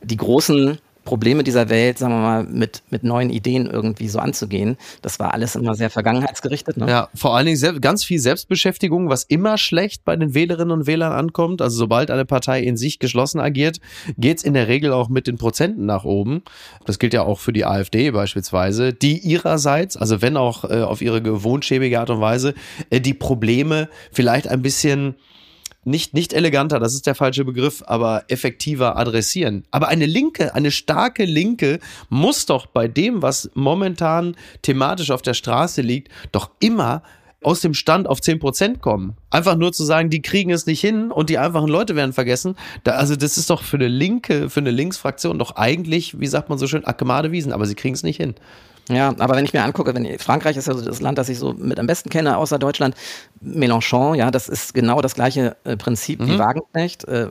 die 0.02 0.16
großen 0.16 0.78
Probleme 1.08 1.42
dieser 1.42 1.70
Welt, 1.70 1.96
sagen 1.96 2.12
wir 2.12 2.20
mal, 2.20 2.44
mit, 2.44 2.82
mit 2.90 3.02
neuen 3.02 3.30
Ideen 3.30 3.64
irgendwie 3.64 4.08
so 4.08 4.18
anzugehen. 4.18 4.76
Das 5.00 5.18
war 5.18 5.32
alles 5.32 5.56
immer 5.56 5.74
sehr 5.74 5.88
vergangenheitsgerichtet. 5.88 6.76
Ne? 6.76 6.86
Ja, 6.86 7.08
vor 7.14 7.34
allen 7.34 7.46
Dingen 7.46 7.80
ganz 7.80 8.04
viel 8.04 8.18
Selbstbeschäftigung, 8.18 9.08
was 9.08 9.22
immer 9.22 9.56
schlecht 9.56 10.04
bei 10.04 10.14
den 10.16 10.34
Wählerinnen 10.34 10.70
und 10.70 10.86
Wählern 10.86 11.12
ankommt. 11.12 11.62
Also 11.62 11.78
sobald 11.78 12.10
eine 12.10 12.26
Partei 12.26 12.60
in 12.60 12.76
sich 12.76 12.98
geschlossen 12.98 13.40
agiert, 13.40 13.78
geht's 14.18 14.42
in 14.42 14.52
der 14.52 14.68
Regel 14.68 14.92
auch 14.92 15.08
mit 15.08 15.26
den 15.26 15.38
Prozenten 15.38 15.86
nach 15.86 16.04
oben. 16.04 16.42
Das 16.84 16.98
gilt 16.98 17.14
ja 17.14 17.22
auch 17.22 17.40
für 17.40 17.54
die 17.54 17.64
AfD 17.64 18.10
beispielsweise, 18.10 18.92
die 18.92 19.16
ihrerseits, 19.16 19.96
also 19.96 20.20
wenn 20.20 20.36
auch 20.36 20.64
äh, 20.64 20.82
auf 20.82 21.00
ihre 21.00 21.22
gewohnt 21.22 21.64
schäbige 21.64 22.00
Art 22.00 22.10
und 22.10 22.20
Weise, 22.20 22.52
äh, 22.90 23.00
die 23.00 23.14
Probleme 23.14 23.88
vielleicht 24.12 24.46
ein 24.46 24.60
bisschen 24.60 25.14
nicht, 25.88 26.14
nicht 26.14 26.32
eleganter, 26.32 26.78
das 26.78 26.94
ist 26.94 27.06
der 27.06 27.14
falsche 27.14 27.44
Begriff, 27.44 27.82
aber 27.86 28.24
effektiver 28.28 28.96
adressieren. 28.96 29.64
Aber 29.70 29.88
eine 29.88 30.06
Linke, 30.06 30.54
eine 30.54 30.70
starke 30.70 31.24
Linke 31.24 31.80
muss 32.08 32.46
doch 32.46 32.66
bei 32.66 32.88
dem, 32.88 33.22
was 33.22 33.50
momentan 33.54 34.36
thematisch 34.62 35.10
auf 35.10 35.22
der 35.22 35.34
Straße 35.34 35.82
liegt, 35.82 36.12
doch 36.32 36.50
immer 36.60 37.02
aus 37.42 37.60
dem 37.60 37.74
Stand 37.74 38.08
auf 38.08 38.18
10% 38.18 38.78
kommen. 38.78 39.16
Einfach 39.30 39.56
nur 39.56 39.72
zu 39.72 39.84
sagen, 39.84 40.10
die 40.10 40.22
kriegen 40.22 40.50
es 40.50 40.66
nicht 40.66 40.80
hin 40.80 41.12
und 41.12 41.30
die 41.30 41.38
einfachen 41.38 41.68
Leute 41.68 41.94
werden 41.94 42.12
vergessen. 42.12 42.56
Da, 42.84 42.92
also 42.92 43.14
das 43.14 43.38
ist 43.38 43.48
doch 43.50 43.62
für 43.62 43.76
eine 43.76 43.88
Linke, 43.88 44.50
für 44.50 44.60
eine 44.60 44.72
Linksfraktion 44.72 45.38
doch 45.38 45.56
eigentlich, 45.56 46.18
wie 46.18 46.26
sagt 46.26 46.48
man 46.48 46.58
so 46.58 46.66
schön, 46.66 46.84
Akemade 46.84 47.30
Wiesen, 47.30 47.52
aber 47.52 47.66
sie 47.66 47.76
kriegen 47.76 47.94
es 47.94 48.02
nicht 48.02 48.16
hin. 48.16 48.34
Ja, 48.88 49.14
aber 49.18 49.36
wenn 49.36 49.44
ich 49.44 49.52
mir 49.52 49.62
angucke, 49.62 49.94
wenn 49.94 50.18
Frankreich 50.18 50.56
ist 50.56 50.66
ja 50.66 50.74
so 50.74 50.82
das 50.82 51.00
Land, 51.00 51.18
das 51.18 51.28
ich 51.28 51.38
so 51.38 51.52
mit 51.52 51.78
am 51.78 51.86
besten 51.86 52.08
kenne, 52.08 52.38
außer 52.38 52.58
Deutschland, 52.58 52.94
Mélenchon, 53.42 54.14
ja, 54.14 54.30
das 54.30 54.48
ist 54.48 54.72
genau 54.72 55.02
das 55.02 55.14
gleiche 55.14 55.56
äh, 55.64 55.76
Prinzip 55.76 56.20
mhm. 56.20 56.28
wie 56.28 56.38
Wagenknecht, 56.38 57.04
äh, 57.04 57.28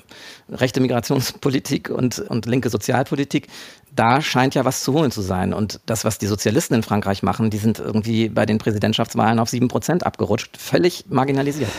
rechte 0.52 0.80
Migrationspolitik 0.80 1.90
und, 1.90 2.20
und 2.20 2.46
linke 2.46 2.70
Sozialpolitik. 2.70 3.48
Da 3.96 4.22
scheint 4.22 4.54
ja 4.54 4.66
was 4.66 4.84
zu 4.84 4.94
holen 4.94 5.10
zu 5.10 5.22
sein. 5.22 5.54
Und 5.54 5.80
das, 5.88 6.06
was 6.06 6.20
die 6.20 6.28
Sozialisten 6.28 6.76
in 6.76 6.84
Frankreich 6.84 7.24
machen, 7.24 7.50
die 7.50 7.58
sind 7.58 7.80
irgendwie 7.80 8.30
bei 8.30 8.46
den 8.46 8.60
Präsidentschaftswahlen 8.60 9.40
auf 9.40 9.50
sieben 9.50 9.68
Prozent 9.68 10.06
abgerutscht, 10.06 10.58
völlig 10.58 11.06
marginalisiert. 11.10 11.72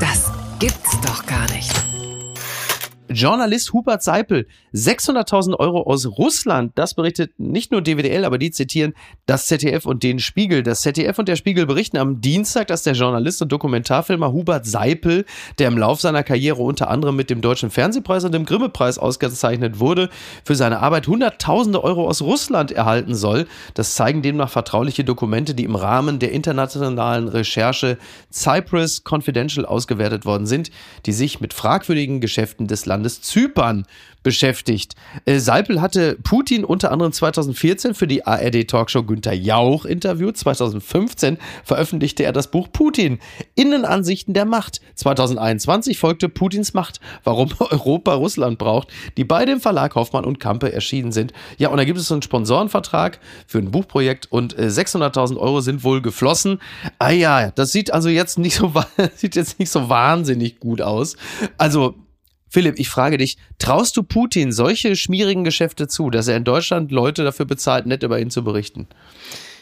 Das 0.00 0.32
gibt's 0.58 0.98
doch 1.02 1.26
gar 1.26 1.46
nicht. 1.52 1.87
Journalist 3.10 3.72
Hubert 3.72 4.02
Seipel, 4.02 4.46
600.000 4.74 5.58
Euro 5.58 5.82
aus 5.82 6.06
Russland. 6.06 6.72
Das 6.74 6.92
berichtet 6.92 7.32
nicht 7.38 7.72
nur 7.72 7.80
DWDL, 7.80 8.24
aber 8.24 8.36
die 8.36 8.50
zitieren 8.50 8.92
das 9.24 9.46
ZDF 9.46 9.86
und 9.86 10.02
den 10.02 10.18
Spiegel. 10.18 10.62
Das 10.62 10.82
ZDF 10.82 11.18
und 11.18 11.26
der 11.26 11.36
Spiegel 11.36 11.64
berichten 11.64 11.96
am 11.96 12.20
Dienstag, 12.20 12.66
dass 12.66 12.82
der 12.82 12.92
Journalist 12.92 13.40
und 13.40 13.50
Dokumentarfilmer 13.50 14.32
Hubert 14.32 14.66
Seipel, 14.66 15.24
der 15.58 15.68
im 15.68 15.78
Lauf 15.78 16.02
seiner 16.02 16.22
Karriere 16.22 16.62
unter 16.62 16.90
anderem 16.90 17.16
mit 17.16 17.30
dem 17.30 17.40
Deutschen 17.40 17.70
Fernsehpreis 17.70 18.24
und 18.24 18.32
dem 18.32 18.44
Grimme-Preis 18.44 18.98
ausgezeichnet 18.98 19.80
wurde, 19.80 20.10
für 20.44 20.54
seine 20.54 20.80
Arbeit 20.80 21.06
Hunderttausende 21.06 21.82
Euro 21.82 22.06
aus 22.06 22.20
Russland 22.20 22.72
erhalten 22.72 23.14
soll. 23.14 23.46
Das 23.72 23.94
zeigen 23.94 24.20
demnach 24.20 24.50
vertrauliche 24.50 25.04
Dokumente, 25.04 25.54
die 25.54 25.64
im 25.64 25.76
Rahmen 25.76 26.18
der 26.18 26.32
internationalen 26.32 27.28
Recherche 27.28 27.96
Cyprus 28.30 29.02
Confidential 29.02 29.64
ausgewertet 29.64 30.26
worden 30.26 30.46
sind, 30.46 30.70
die 31.06 31.12
sich 31.12 31.40
mit 31.40 31.54
fragwürdigen 31.54 32.20
Geschäften 32.20 32.66
des 32.66 32.84
Landes 32.84 32.97
Landes 32.98 33.22
Zypern 33.22 33.86
beschäftigt. 34.24 34.94
Äh, 35.24 35.38
Seipel 35.38 35.80
hatte 35.80 36.18
Putin 36.22 36.64
unter 36.64 36.90
anderem 36.90 37.12
2014 37.12 37.94
für 37.94 38.08
die 38.08 38.26
ARD-Talkshow 38.26 39.04
Günther 39.04 39.32
Jauch 39.32 39.84
interviewt. 39.84 40.36
2015 40.36 41.38
veröffentlichte 41.64 42.24
er 42.24 42.32
das 42.32 42.50
Buch 42.50 42.68
Putin, 42.72 43.20
Innenansichten 43.54 44.34
der 44.34 44.44
Macht. 44.44 44.80
2021 44.96 45.98
folgte 45.98 46.28
Putins 46.28 46.74
Macht, 46.74 47.00
warum 47.22 47.50
Europa 47.58 48.14
Russland 48.14 48.58
braucht, 48.58 48.88
die 49.16 49.24
beide 49.24 49.52
im 49.52 49.60
Verlag 49.60 49.94
Hoffmann 49.94 50.24
und 50.24 50.40
Kampe 50.40 50.72
erschienen 50.72 51.12
sind. 51.12 51.32
Ja, 51.56 51.68
und 51.68 51.76
da 51.76 51.84
gibt 51.84 51.98
es 51.98 52.08
so 52.08 52.14
einen 52.14 52.22
Sponsorenvertrag 52.22 53.20
für 53.46 53.58
ein 53.58 53.70
Buchprojekt 53.70 54.30
und 54.32 54.56
600.000 54.56 55.36
äh, 55.36 55.38
Euro 55.38 55.60
sind 55.60 55.84
wohl 55.84 56.02
geflossen. 56.02 56.58
Ah 56.98 57.10
ja, 57.10 57.52
das 57.52 57.70
sieht 57.70 57.94
also 57.94 58.08
jetzt 58.08 58.38
nicht 58.38 58.56
so, 58.56 58.74
sieht 59.14 59.36
jetzt 59.36 59.60
nicht 59.60 59.70
so 59.70 59.88
wahnsinnig 59.88 60.58
gut 60.58 60.82
aus. 60.82 61.16
Also 61.56 61.94
Philipp, 62.48 62.78
ich 62.78 62.88
frage 62.88 63.18
dich, 63.18 63.36
traust 63.58 63.96
du 63.96 64.02
Putin 64.02 64.52
solche 64.52 64.96
schmierigen 64.96 65.44
Geschäfte 65.44 65.88
zu, 65.88 66.10
dass 66.10 66.28
er 66.28 66.36
in 66.36 66.44
Deutschland 66.44 66.90
Leute 66.90 67.24
dafür 67.24 67.46
bezahlt, 67.46 67.86
nett 67.86 68.02
über 68.02 68.18
ihn 68.20 68.30
zu 68.30 68.42
berichten? 68.44 68.86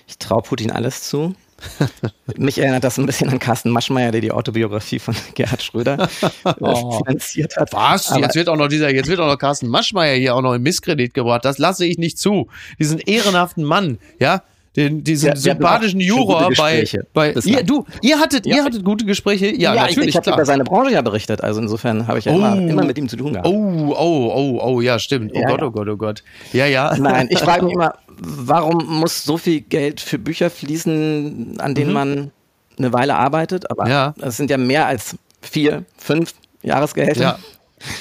Ich 0.06 0.18
traue 0.18 0.42
Putin 0.42 0.70
alles 0.70 1.02
zu. 1.08 1.34
Mich 2.36 2.58
erinnert 2.58 2.84
das 2.84 2.98
ein 2.98 3.06
bisschen 3.06 3.30
an 3.30 3.38
Carsten 3.38 3.70
Maschmeyer, 3.70 4.12
der 4.12 4.20
die 4.20 4.30
Autobiografie 4.30 4.98
von 4.98 5.14
Gerhard 5.34 5.62
Schröder 5.62 6.08
äh, 6.44 6.52
oh. 6.60 6.98
finanziert 6.98 7.56
hat. 7.56 7.72
Was? 7.72 8.10
Aber 8.10 8.22
jetzt 8.22 8.36
wird 8.36 8.48
auch 8.48 8.56
noch 8.56 8.68
dieser, 8.68 8.92
jetzt 8.92 9.08
wird 9.08 9.20
auch 9.20 9.26
noch 9.26 9.38
Carsten 9.38 9.68
Maschmeyer 9.68 10.16
hier 10.16 10.34
auch 10.34 10.42
noch 10.42 10.54
in 10.54 10.62
Misskredit 10.62 11.14
gebracht. 11.14 11.44
Das 11.44 11.58
lasse 11.58 11.86
ich 11.86 11.98
nicht 11.98 12.18
zu. 12.18 12.48
Diesen 12.78 12.98
ehrenhaften 12.98 13.64
Mann, 13.64 13.98
ja, 14.20 14.42
den, 14.76 15.02
diesen 15.02 15.30
ja, 15.30 15.36
sympathischen 15.36 16.00
Juror 16.00 16.50
bei, 16.56 16.84
bei 17.14 17.32
ihr, 17.44 17.62
du, 17.62 17.86
ihr 18.02 18.20
hattet, 18.20 18.46
ja. 18.46 18.56
ihr 18.56 18.64
hattet 18.64 18.84
gute 18.84 19.06
Gespräche, 19.06 19.46
ja, 19.46 19.74
ja 19.74 19.86
natürlich. 19.86 20.10
Ich, 20.10 20.14
ich 20.14 20.16
habe 20.16 20.30
über 20.32 20.44
seine 20.44 20.64
Branche 20.64 20.92
ja 20.92 21.00
berichtet, 21.00 21.42
also 21.42 21.60
insofern 21.60 22.06
habe 22.06 22.18
ich 22.18 22.26
ja 22.26 22.32
oh. 22.32 22.36
immer, 22.36 22.56
immer, 22.56 22.84
mit 22.84 22.98
ihm 22.98 23.08
zu 23.08 23.16
tun 23.16 23.32
gehabt. 23.32 23.48
Oh, 23.48 23.94
oh, 23.96 24.32
oh, 24.34 24.60
oh, 24.62 24.80
ja, 24.82 24.98
stimmt. 24.98 25.32
Oh 25.34 25.42
Gott, 25.42 25.62
oh 25.62 25.70
Gott, 25.70 25.88
oh 25.88 25.96
Gott. 25.96 26.22
Ja, 26.52 26.66
ja. 26.66 26.94
Nein, 26.98 27.28
ich 27.30 27.38
frage 27.46 27.64
mich 27.64 27.74
immer, 27.74 27.94
warum 28.18 28.84
muss 28.86 29.24
so 29.24 29.38
viel 29.38 29.62
Geld 29.62 30.00
für 30.00 30.18
Bücher 30.18 30.50
fließen, 30.50 31.56
an 31.58 31.74
denen 31.74 31.88
mhm. 31.88 31.94
man 31.94 32.30
eine 32.78 32.92
Weile 32.92 33.16
arbeitet? 33.16 33.70
Aber 33.70 33.88
ja. 33.88 34.14
das 34.18 34.36
sind 34.36 34.50
ja 34.50 34.58
mehr 34.58 34.86
als 34.86 35.16
vier, 35.40 35.84
fünf 35.96 36.34
Jahresgehälter. 36.62 37.20
Ja. 37.20 37.38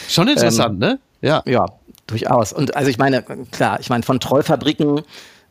Schon 0.10 0.28
interessant, 0.28 0.74
ähm, 0.74 0.80
ne? 0.80 1.00
Ja. 1.22 1.42
Ja, 1.46 1.66
durchaus. 2.08 2.54
Und 2.54 2.76
also 2.76 2.90
ich 2.90 2.98
meine, 2.98 3.24
klar, 3.52 3.80
ich 3.80 3.90
meine, 3.90 4.04
von 4.04 4.20
Trollfabriken 4.20 5.02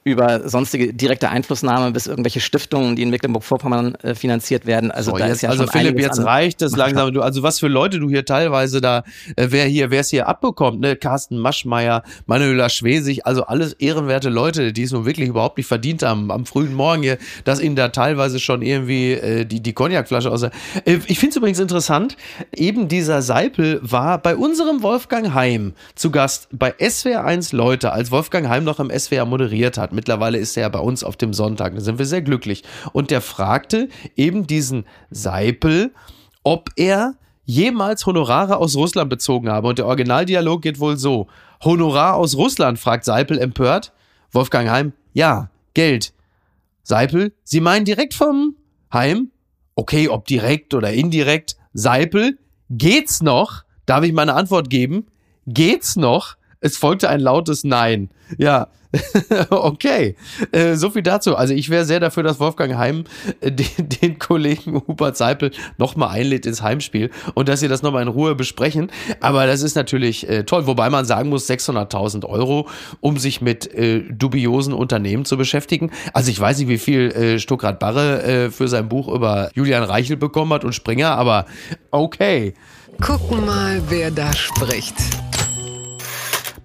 über 0.04 0.46
sonstige 0.46 0.92
direkte 0.92 1.30
Einflussnahme 1.30 1.90
bis 1.90 2.06
irgendwelche 2.06 2.40
Stiftungen, 2.40 2.94
die 2.94 3.02
in 3.02 3.10
Mecklenburg-Vorpommern 3.10 3.94
äh, 3.96 4.14
finanziert 4.14 4.66
werden. 4.66 4.90
Also 4.90 5.12
so, 5.12 5.16
da 5.16 5.26
jetzt, 5.26 5.36
ist 5.36 5.42
ja 5.42 5.48
also 5.48 5.66
Philipp, 5.66 5.98
jetzt 5.98 6.22
reicht 6.22 6.60
es 6.60 6.76
langsam. 6.76 7.12
Du, 7.14 7.22
also 7.22 7.42
was 7.42 7.58
für 7.58 7.68
Leute 7.68 7.98
du 7.98 8.10
hier 8.10 8.26
teilweise 8.26 8.82
da, 8.82 9.04
äh, 9.36 9.46
wer 9.48 9.64
hier, 9.64 9.90
wer 9.90 10.00
es 10.00 10.10
hier 10.10 10.28
abbekommt, 10.28 10.80
ne? 10.80 10.94
Carsten 10.94 11.38
Maschmeyer, 11.38 12.02
Manuela 12.26 12.68
Schwesig, 12.68 13.24
also 13.24 13.44
alles 13.44 13.72
ehrenwerte 13.72 14.28
Leute, 14.28 14.74
die 14.74 14.82
es 14.82 14.92
nun 14.92 15.06
wirklich 15.06 15.30
überhaupt 15.30 15.56
nicht 15.56 15.68
verdient 15.68 16.02
haben 16.02 16.30
am 16.30 16.44
frühen 16.44 16.74
Morgen 16.74 17.02
hier, 17.02 17.16
dass 17.44 17.60
ihnen 17.60 17.74
da 17.74 17.88
teilweise 17.88 18.40
schon 18.40 18.60
irgendwie 18.60 19.12
äh, 19.12 19.46
die, 19.46 19.62
die 19.62 19.72
Cognacflasche 19.72 20.30
aus. 20.30 20.42
Äh, 20.42 20.50
ich 20.84 21.18
finde 21.18 21.30
es 21.30 21.36
übrigens 21.36 21.60
interessant, 21.60 22.18
eben 22.54 22.88
dieser 22.88 23.22
Seipel 23.22 23.80
war 23.82 24.18
bei 24.18 24.36
unserem 24.36 24.82
Wolfgang 24.82 25.32
Heim 25.32 25.72
zu 25.94 26.10
Gast 26.10 26.48
bei 26.52 26.74
SWR 26.78 27.24
1 27.24 27.52
Leute, 27.52 27.92
als 27.92 28.10
Wolfgang 28.10 28.50
Heim 28.50 28.64
noch 28.64 28.80
im 28.80 28.90
SWR 28.90 29.24
moderiert 29.24 29.78
hat. 29.78 29.93
Mittlerweile 29.94 30.38
ist 30.38 30.56
er 30.56 30.62
ja 30.62 30.68
bei 30.68 30.78
uns 30.78 31.04
auf 31.04 31.16
dem 31.16 31.32
Sonntag. 31.32 31.74
Da 31.74 31.80
sind 31.80 31.98
wir 31.98 32.06
sehr 32.06 32.22
glücklich. 32.22 32.62
Und 32.92 33.10
der 33.10 33.20
fragte 33.20 33.88
eben 34.16 34.46
diesen 34.46 34.84
Seipel, 35.10 35.92
ob 36.42 36.70
er 36.76 37.14
jemals 37.44 38.06
Honorare 38.06 38.56
aus 38.56 38.76
Russland 38.76 39.10
bezogen 39.10 39.48
habe. 39.50 39.68
Und 39.68 39.78
der 39.78 39.86
Originaldialog 39.86 40.62
geht 40.62 40.80
wohl 40.80 40.96
so. 40.96 41.28
Honorar 41.62 42.14
aus 42.14 42.36
Russland, 42.36 42.78
fragt 42.78 43.04
Seipel 43.04 43.38
empört. 43.38 43.92
Wolfgang 44.32 44.68
Heim, 44.68 44.92
ja, 45.12 45.50
Geld. 45.74 46.12
Seipel, 46.82 47.32
Sie 47.44 47.60
meinen 47.60 47.84
direkt 47.84 48.14
vom 48.14 48.56
Heim? 48.92 49.30
Okay, 49.74 50.08
ob 50.08 50.26
direkt 50.26 50.74
oder 50.74 50.92
indirekt. 50.92 51.56
Seipel, 51.72 52.38
geht's 52.70 53.22
noch? 53.22 53.64
Darf 53.86 54.04
ich 54.04 54.12
meine 54.12 54.34
Antwort 54.34 54.70
geben? 54.70 55.06
Geht's 55.46 55.96
noch? 55.96 56.36
Es 56.64 56.78
folgte 56.78 57.10
ein 57.10 57.20
lautes 57.20 57.62
Nein. 57.62 58.08
Ja, 58.38 58.68
okay. 59.50 60.16
Äh, 60.50 60.76
so 60.76 60.88
viel 60.88 61.02
dazu. 61.02 61.36
Also 61.36 61.52
ich 61.52 61.68
wäre 61.68 61.84
sehr 61.84 62.00
dafür, 62.00 62.22
dass 62.22 62.40
Wolfgang 62.40 62.76
Heim 62.78 63.04
äh, 63.42 63.52
den, 63.52 63.66
den, 64.00 64.18
Kollegen 64.18 64.82
Hubert 64.86 65.18
Seipel 65.18 65.50
nochmal 65.76 66.08
einlädt 66.08 66.46
ins 66.46 66.62
Heimspiel 66.62 67.10
und 67.34 67.50
dass 67.50 67.60
sie 67.60 67.68
das 67.68 67.82
nochmal 67.82 68.00
in 68.00 68.08
Ruhe 68.08 68.34
besprechen. 68.34 68.90
Aber 69.20 69.46
das 69.46 69.60
ist 69.60 69.76
natürlich 69.76 70.26
äh, 70.26 70.44
toll. 70.44 70.66
Wobei 70.66 70.88
man 70.88 71.04
sagen 71.04 71.28
muss, 71.28 71.50
600.000 71.50 72.24
Euro, 72.24 72.66
um 73.00 73.18
sich 73.18 73.42
mit 73.42 73.66
äh, 73.74 74.00
dubiosen 74.10 74.72
Unternehmen 74.72 75.26
zu 75.26 75.36
beschäftigen. 75.36 75.90
Also 76.14 76.30
ich 76.30 76.40
weiß 76.40 76.60
nicht, 76.60 76.68
wie 76.68 76.78
viel 76.78 77.10
äh, 77.10 77.38
Stuckrad 77.38 77.78
Barre 77.78 78.22
äh, 78.22 78.50
für 78.50 78.68
sein 78.68 78.88
Buch 78.88 79.08
über 79.08 79.50
Julian 79.52 79.82
Reichel 79.82 80.16
bekommen 80.16 80.54
hat 80.54 80.64
und 80.64 80.72
Springer, 80.72 81.10
aber 81.10 81.44
okay. 81.90 82.54
Gucken 83.02 83.44
mal, 83.44 83.82
wer 83.90 84.10
da 84.10 84.32
spricht. 84.32 84.94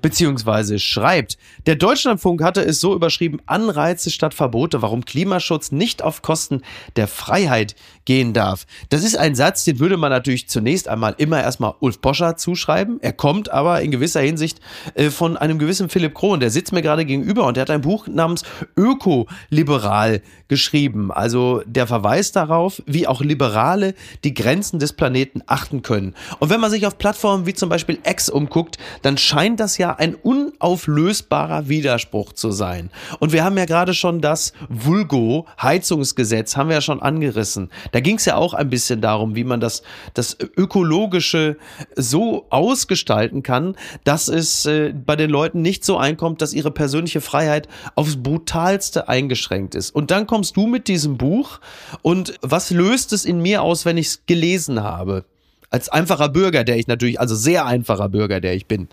Beziehungsweise 0.02 0.80
schreibt. 0.80 1.38
Der 1.66 1.76
Deutschlandfunk 1.76 2.44
hatte 2.44 2.62
es 2.62 2.80
so 2.80 2.96
überschrieben, 2.96 3.42
Anreize 3.46 4.10
statt 4.10 4.34
Verbote, 4.34 4.82
warum 4.82 5.06
Klimaschutz 5.06 5.72
nicht 5.72 6.02
auf 6.02 6.22
Kosten 6.22 6.62
der 6.96 7.08
Freiheit 7.08 7.76
gehen 8.06 8.34
darf. 8.34 8.66
Das 8.90 9.04
ist 9.04 9.18
ein 9.18 9.36
Satz, 9.36 9.64
den 9.64 9.80
würde 9.80 9.98
man 9.98 10.10
natürlich 10.10 10.50
zunächst 10.50 10.88
einmal 10.88 11.16
immer 11.18 11.42
erstmal 11.42 11.76
Ulf 11.80 12.02
Poscher 12.02 12.38
zuschreiben. 12.38 13.00
Er 13.02 13.14
kommt 13.14 13.52
aber 13.52 13.82
in 13.82 13.92
gewisser 13.92 14.22
Hinsicht 14.22 14.60
äh, 14.96 15.10
von 15.10 15.38
einem 15.38 15.60
gewissen 15.60 15.90
Philipp 15.90 16.16
Krohn. 16.16 16.40
Der 16.40 16.50
sitzt 16.50 16.72
mir 16.72 16.82
gerade 16.82 17.06
gegenüber 17.06 17.46
und 17.46 17.58
der 17.58 17.62
hat 17.62 17.70
ein 17.70 17.82
Buch 17.82 18.08
namens 18.08 18.44
Ökoliberal 18.76 20.22
geschrieben. 20.48 21.12
Also 21.12 21.62
der 21.66 21.88
Verweis 21.88 22.32
darauf, 22.32 22.82
wie 22.86 23.08
auch 23.08 23.22
Liberale 23.22 23.94
die 24.24 24.34
Grenzen 24.34 24.80
des 24.80 24.94
Planeten 24.94 25.42
achten 25.46 25.82
können. 25.82 26.16
Und 26.40 26.50
wenn 26.50 26.60
man 26.60 26.72
sich 26.72 26.88
auf 26.88 26.98
Plattformen 26.98 27.46
wie 27.46 27.54
zum 27.54 27.70
Beispiel 27.70 28.00
X 28.04 28.30
umguckt, 28.30 28.78
dann 29.02 29.18
scheint 29.18 29.60
das 29.60 29.78
ja 29.78 29.89
ein 29.94 30.16
unauflösbarer 30.16 31.70
Widerspruch 31.70 32.34
zu 32.34 32.52
sein. 32.52 32.90
Und 33.20 33.32
wir 33.32 33.44
haben 33.44 33.58
ja 33.58 33.66
gerade 33.66 33.94
schon 33.94 34.22
das 34.22 34.54
Vulgo-Heizungsgesetz, 34.70 36.58
haben 36.58 36.70
wir 36.70 36.76
ja 36.76 36.82
schon 36.82 37.02
angerissen. 37.02 37.70
Da 37.92 38.00
ging 38.00 38.18
es 38.18 38.26
ja 38.26 38.36
auch 38.36 38.54
ein 38.54 38.70
bisschen 38.70 39.02
darum, 39.02 39.36
wie 39.36 39.44
man 39.44 39.60
das, 39.60 39.84
das 40.14 40.38
Ökologische 40.58 41.58
so 41.96 42.46
ausgestalten 42.50 43.44
kann, 43.44 43.76
dass 44.04 44.28
es 44.28 44.66
äh, 44.66 44.94
bei 44.94 45.16
den 45.16 45.30
Leuten 45.30 45.62
nicht 45.62 45.86
so 45.86 45.98
einkommt, 45.98 46.42
dass 46.42 46.54
ihre 46.54 46.72
persönliche 46.72 47.22
Freiheit 47.22 47.68
aufs 47.96 48.22
brutalste 48.22 49.08
eingeschränkt 49.08 49.76
ist. 49.76 49.92
Und 49.92 50.12
dann 50.12 50.28
kommst 50.28 50.58
du 50.58 50.68
mit 50.68 50.88
diesem 50.88 51.18
Buch 51.18 51.60
und 52.02 52.36
was 52.42 52.72
löst 52.72 53.14
es 53.14 53.26
in 53.26 53.42
mir 53.42 53.62
aus, 53.62 53.86
wenn 53.86 53.98
ich 53.98 54.08
es 54.08 54.26
gelesen 54.26 54.84
habe? 54.84 55.26
Als 55.70 55.90
einfacher 55.90 56.30
Bürger, 56.30 56.64
der 56.64 56.78
ich 56.78 56.88
natürlich, 56.88 57.20
also 57.20 57.36
sehr 57.36 57.66
einfacher 57.66 58.10
Bürger, 58.10 58.40
der 58.42 58.56
ich 58.56 58.66
bin. 58.66 58.90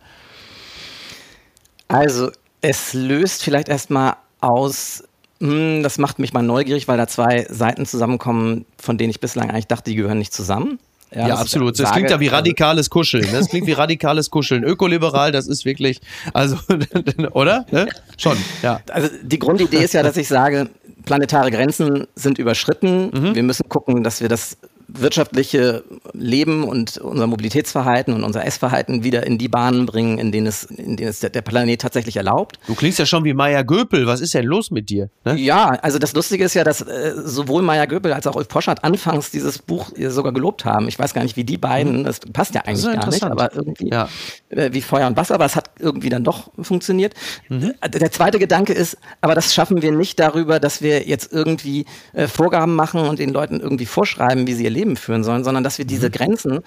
Also, 1.89 2.31
es 2.61 2.95
löst 2.95 3.43
vielleicht 3.43 3.69
erstmal 3.69 4.15
aus, 4.41 5.05
hm, 5.41 5.83
das 5.83 5.99
macht 5.99 6.19
mich 6.19 6.33
mal 6.33 6.43
neugierig, 6.43 6.89
weil 6.89 6.97
da 6.97 7.07
zwei 7.07 7.47
Seiten 7.49 7.87
zusammenkommen, 7.87 8.65
von 8.79 8.99
denen 8.99 9.11
ich 9.11 9.21
bislang 9.21 9.51
eigentlich 9.51 9.67
dachte, 9.67 9.91
die 9.91 9.97
gehören 9.97 10.19
nicht 10.19 10.33
zusammen. 10.33 10.79
Ja, 11.15 11.29
ja 11.29 11.35
absolut. 11.37 11.79
Das 11.79 11.93
klingt 11.93 12.11
ja 12.11 12.19
wie 12.19 12.27
radikales 12.29 12.91
Kuscheln. 12.91 13.25
Ne? 13.27 13.33
Das 13.39 13.49
klingt 13.49 13.67
wie 13.67 13.73
radikales 13.73 14.31
Kuscheln. 14.31 14.65
Ökoliberal, 14.65 15.31
das 15.33 15.47
ist 15.47 15.65
wirklich, 15.65 16.01
also, 16.33 16.57
oder? 17.33 17.65
Ne? 17.71 17.89
Schon, 18.19 18.37
ja. 18.63 18.81
Also 18.91 19.09
die 19.23 19.39
Grundidee 19.39 19.85
ist 19.85 19.95
ja, 19.95 20.03
dass 20.03 20.17
ich 20.17 20.27
sage, 20.27 20.69
planetare 21.05 21.51
Grenzen 21.51 22.07
sind 22.17 22.39
überschritten. 22.39 23.11
Mhm. 23.11 23.35
Wir 23.35 23.43
müssen 23.45 23.69
gucken, 23.69 24.03
dass 24.03 24.21
wir 24.21 24.29
das 24.29 24.59
wirtschaftliche 24.89 25.85
Leben 26.13 26.65
und 26.65 26.99
unser 26.99 27.27
Mobilitätsverhalten 27.27 28.15
und 28.15 28.23
unser 28.23 28.45
Essverhalten 28.45 29.03
wieder 29.03 29.27
in 29.27 29.39
die 29.39 29.49
Bahnen 29.49 29.87
bringen, 29.87 30.19
in 30.19 30.33
denen 30.33 30.47
es, 30.47 30.65
in 30.65 30.97
denen 30.97 31.11
es 31.11 31.21
der, 31.21 31.43
Planet 31.47 31.81
tatsächlich 31.81 32.17
erlaubt. 32.17 32.59
Du 32.67 32.75
klingst 32.75 32.99
ja 32.99 33.07
schon 33.07 33.25
wie 33.25 33.35
Maya 33.35 33.63
Göpel. 33.63 34.07
Was 34.07 34.21
ist 34.21 34.35
denn 34.35 34.45
los 34.45 34.71
mit 34.71 34.91
dir? 34.91 35.11
Ne? 35.25 35.37
Ja, 35.37 35.71
also 35.83 35.99
das 35.99 36.13
Lustige 36.15 36.45
ist 36.45 36.55
ja, 36.55 36.65
dass 36.65 36.81
äh, 36.81 37.13
sowohl 37.17 37.63
Maya 37.63 37.85
Göpel 37.87 38.13
als 38.13 38.27
auch 38.27 38.35
Ulf 38.35 38.49
Poschardt 38.49 38.85
anfangs 38.85 39.31
dieses 39.31 39.59
Buch 39.59 39.91
sogar 40.09 40.33
gelobt 40.33 40.65
haben. 40.65 40.89
Ich 40.89 40.99
weiß 40.99 41.15
gar 41.15 41.23
nicht, 41.23 41.37
wie 41.37 41.45
die 41.45 41.59
beiden, 41.59 42.01
mhm. 42.01 42.05
das 42.05 42.21
passt 42.21 42.55
ja 42.55 42.63
eigentlich 42.63 42.85
gar 42.85 43.09
nicht, 43.09 43.23
aber 43.23 43.55
irgendwie 43.55 43.91
ja. 43.91 44.09
äh, 44.49 44.71
wie 44.73 44.83
Feuer 44.83 45.07
und 45.07 45.17
Wasser, 45.17 45.35
aber 45.35 45.45
es 45.45 45.57
hat 45.57 45.71
irgendwie 45.79 46.09
dann 46.09 46.25
doch 46.25 46.51
funktioniert. 46.61 47.15
Mhm. 47.49 47.75
Der 47.87 48.11
zweite 48.11 48.39
Gedanke 48.39 48.73
ist, 48.73 48.99
aber 49.21 49.35
das 49.35 49.55
schaffen 49.55 49.83
wir 49.83 49.93
nicht 49.93 50.19
darüber, 50.19 50.61
dass 50.61 50.83
wir 50.83 51.07
jetzt 51.07 51.33
irgendwie 51.33 51.87
äh, 52.13 52.27
Vorgaben 52.29 52.75
machen 52.75 53.01
und 53.01 53.19
den 53.19 53.31
Leuten 53.31 53.61
irgendwie 53.61 53.87
vorschreiben, 53.87 54.47
wie 54.47 54.55
sie 54.55 54.65
ihr 54.65 54.76
Leben 54.77 54.97
führen 54.97 55.25
sollen, 55.25 55.45
sondern 55.45 55.65
dass 55.65 55.79
wir 55.79 55.85
diese 55.85 56.09
mhm. 56.09 56.13
Grenzen 56.13 56.61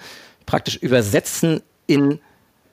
praktisch 0.46 0.76
übersetzen 0.76 1.62
in 1.86 2.18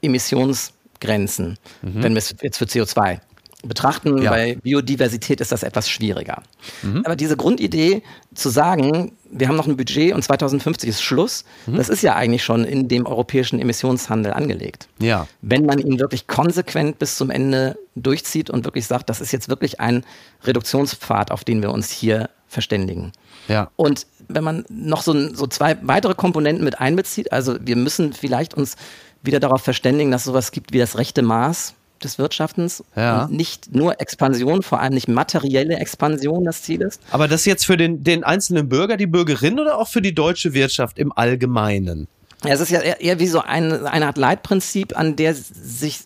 Emissionsgrenzen, 0.01 1.57
mhm. 1.81 2.03
wenn 2.03 2.13
wir 2.13 2.19
es 2.19 2.35
jetzt 2.41 2.57
für 2.57 2.65
CO2 2.65 3.19
betrachten. 3.63 4.21
Ja. 4.21 4.29
Bei 4.31 4.55
Biodiversität 4.55 5.41
ist 5.41 5.51
das 5.51 5.63
etwas 5.63 5.89
schwieriger. 5.89 6.43
Mhm. 6.83 7.03
Aber 7.05 7.15
diese 7.15 7.35
Grundidee 7.35 8.03
zu 8.33 8.49
sagen, 8.49 9.13
wir 9.31 9.47
haben 9.47 9.55
noch 9.55 9.67
ein 9.67 9.77
Budget 9.77 10.13
und 10.13 10.23
2050 10.23 10.89
ist 10.89 11.01
Schluss, 11.01 11.43
mhm. 11.65 11.75
das 11.77 11.89
ist 11.89 12.03
ja 12.03 12.15
eigentlich 12.15 12.43
schon 12.43 12.63
in 12.63 12.87
dem 12.87 13.05
europäischen 13.05 13.59
Emissionshandel 13.59 14.33
angelegt. 14.33 14.87
Ja. 14.99 15.27
Wenn 15.41 15.65
man 15.65 15.79
ihn 15.79 15.99
wirklich 15.99 16.27
konsequent 16.27 16.99
bis 16.99 17.15
zum 17.15 17.29
Ende 17.29 17.77
durchzieht 17.95 18.49
und 18.49 18.63
wirklich 18.65 18.85
sagt, 18.85 19.09
das 19.09 19.21
ist 19.21 19.31
jetzt 19.31 19.49
wirklich 19.49 19.79
ein 19.79 20.03
Reduktionspfad, 20.43 21.31
auf 21.31 21.43
den 21.43 21.61
wir 21.61 21.71
uns 21.71 21.89
hier 21.89 22.29
verständigen. 22.47 23.11
Ja. 23.47 23.71
Und 23.75 24.07
wenn 24.27 24.43
man 24.43 24.65
noch 24.69 25.01
so, 25.01 25.33
so 25.33 25.47
zwei 25.47 25.77
weitere 25.81 26.15
Komponenten 26.15 26.63
mit 26.63 26.79
einbezieht, 26.79 27.31
also 27.31 27.57
wir 27.61 27.75
müssen 27.75 28.13
vielleicht 28.13 28.53
uns 28.53 28.75
wieder 29.21 29.39
darauf 29.39 29.61
verständigen, 29.61 30.11
dass 30.11 30.21
es 30.21 30.25
sowas 30.25 30.51
gibt 30.51 30.73
wie 30.73 30.79
das 30.79 30.97
rechte 30.97 31.21
Maß 31.21 31.73
des 32.03 32.19
Wirtschaftens 32.19 32.83
ja. 32.95 33.23
und 33.23 33.31
nicht 33.33 33.73
nur 33.73 33.99
Expansion, 33.99 34.61
vor 34.61 34.79
allem 34.79 34.93
nicht 34.93 35.07
materielle 35.07 35.77
Expansion 35.77 36.43
das 36.43 36.61
Ziel 36.61 36.81
ist. 36.81 37.01
Aber 37.11 37.27
das 37.27 37.45
jetzt 37.45 37.65
für 37.65 37.77
den, 37.77 38.03
den 38.03 38.23
einzelnen 38.23 38.69
Bürger, 38.69 38.97
die 38.97 39.07
Bürgerin 39.07 39.59
oder 39.59 39.77
auch 39.77 39.87
für 39.87 40.01
die 40.01 40.13
deutsche 40.13 40.53
Wirtschaft 40.53 40.99
im 40.99 41.11
Allgemeinen? 41.11 42.07
Ja, 42.43 42.53
es 42.53 42.61
ist 42.61 42.69
ja 42.69 42.81
eher, 42.81 43.01
eher 43.01 43.19
wie 43.19 43.27
so 43.27 43.41
ein, 43.41 43.85
eine 43.85 44.05
Art 44.05 44.17
Leitprinzip, 44.17 44.97
an 44.97 45.15
der 45.15 45.33
sich 45.33 46.01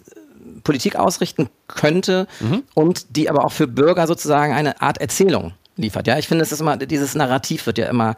Politik 0.64 0.96
ausrichten 0.96 1.50
könnte 1.68 2.28
mhm. 2.40 2.64
und 2.74 3.18
die 3.18 3.30
aber 3.30 3.46
auch 3.46 3.52
für 3.52 3.68
Bürger 3.68 4.08
sozusagen 4.08 4.54
eine 4.54 4.82
Art 4.82 5.00
Erzählung 5.00 5.54
liefert. 5.76 6.08
Ja, 6.08 6.18
ich 6.18 6.28
finde, 6.28 6.44
es 6.44 6.52
ist 6.52 6.60
immer, 6.60 6.78
dieses 6.78 7.16
Narrativ 7.16 7.66
wird 7.66 7.78
ja 7.78 7.88
immer 7.88 8.16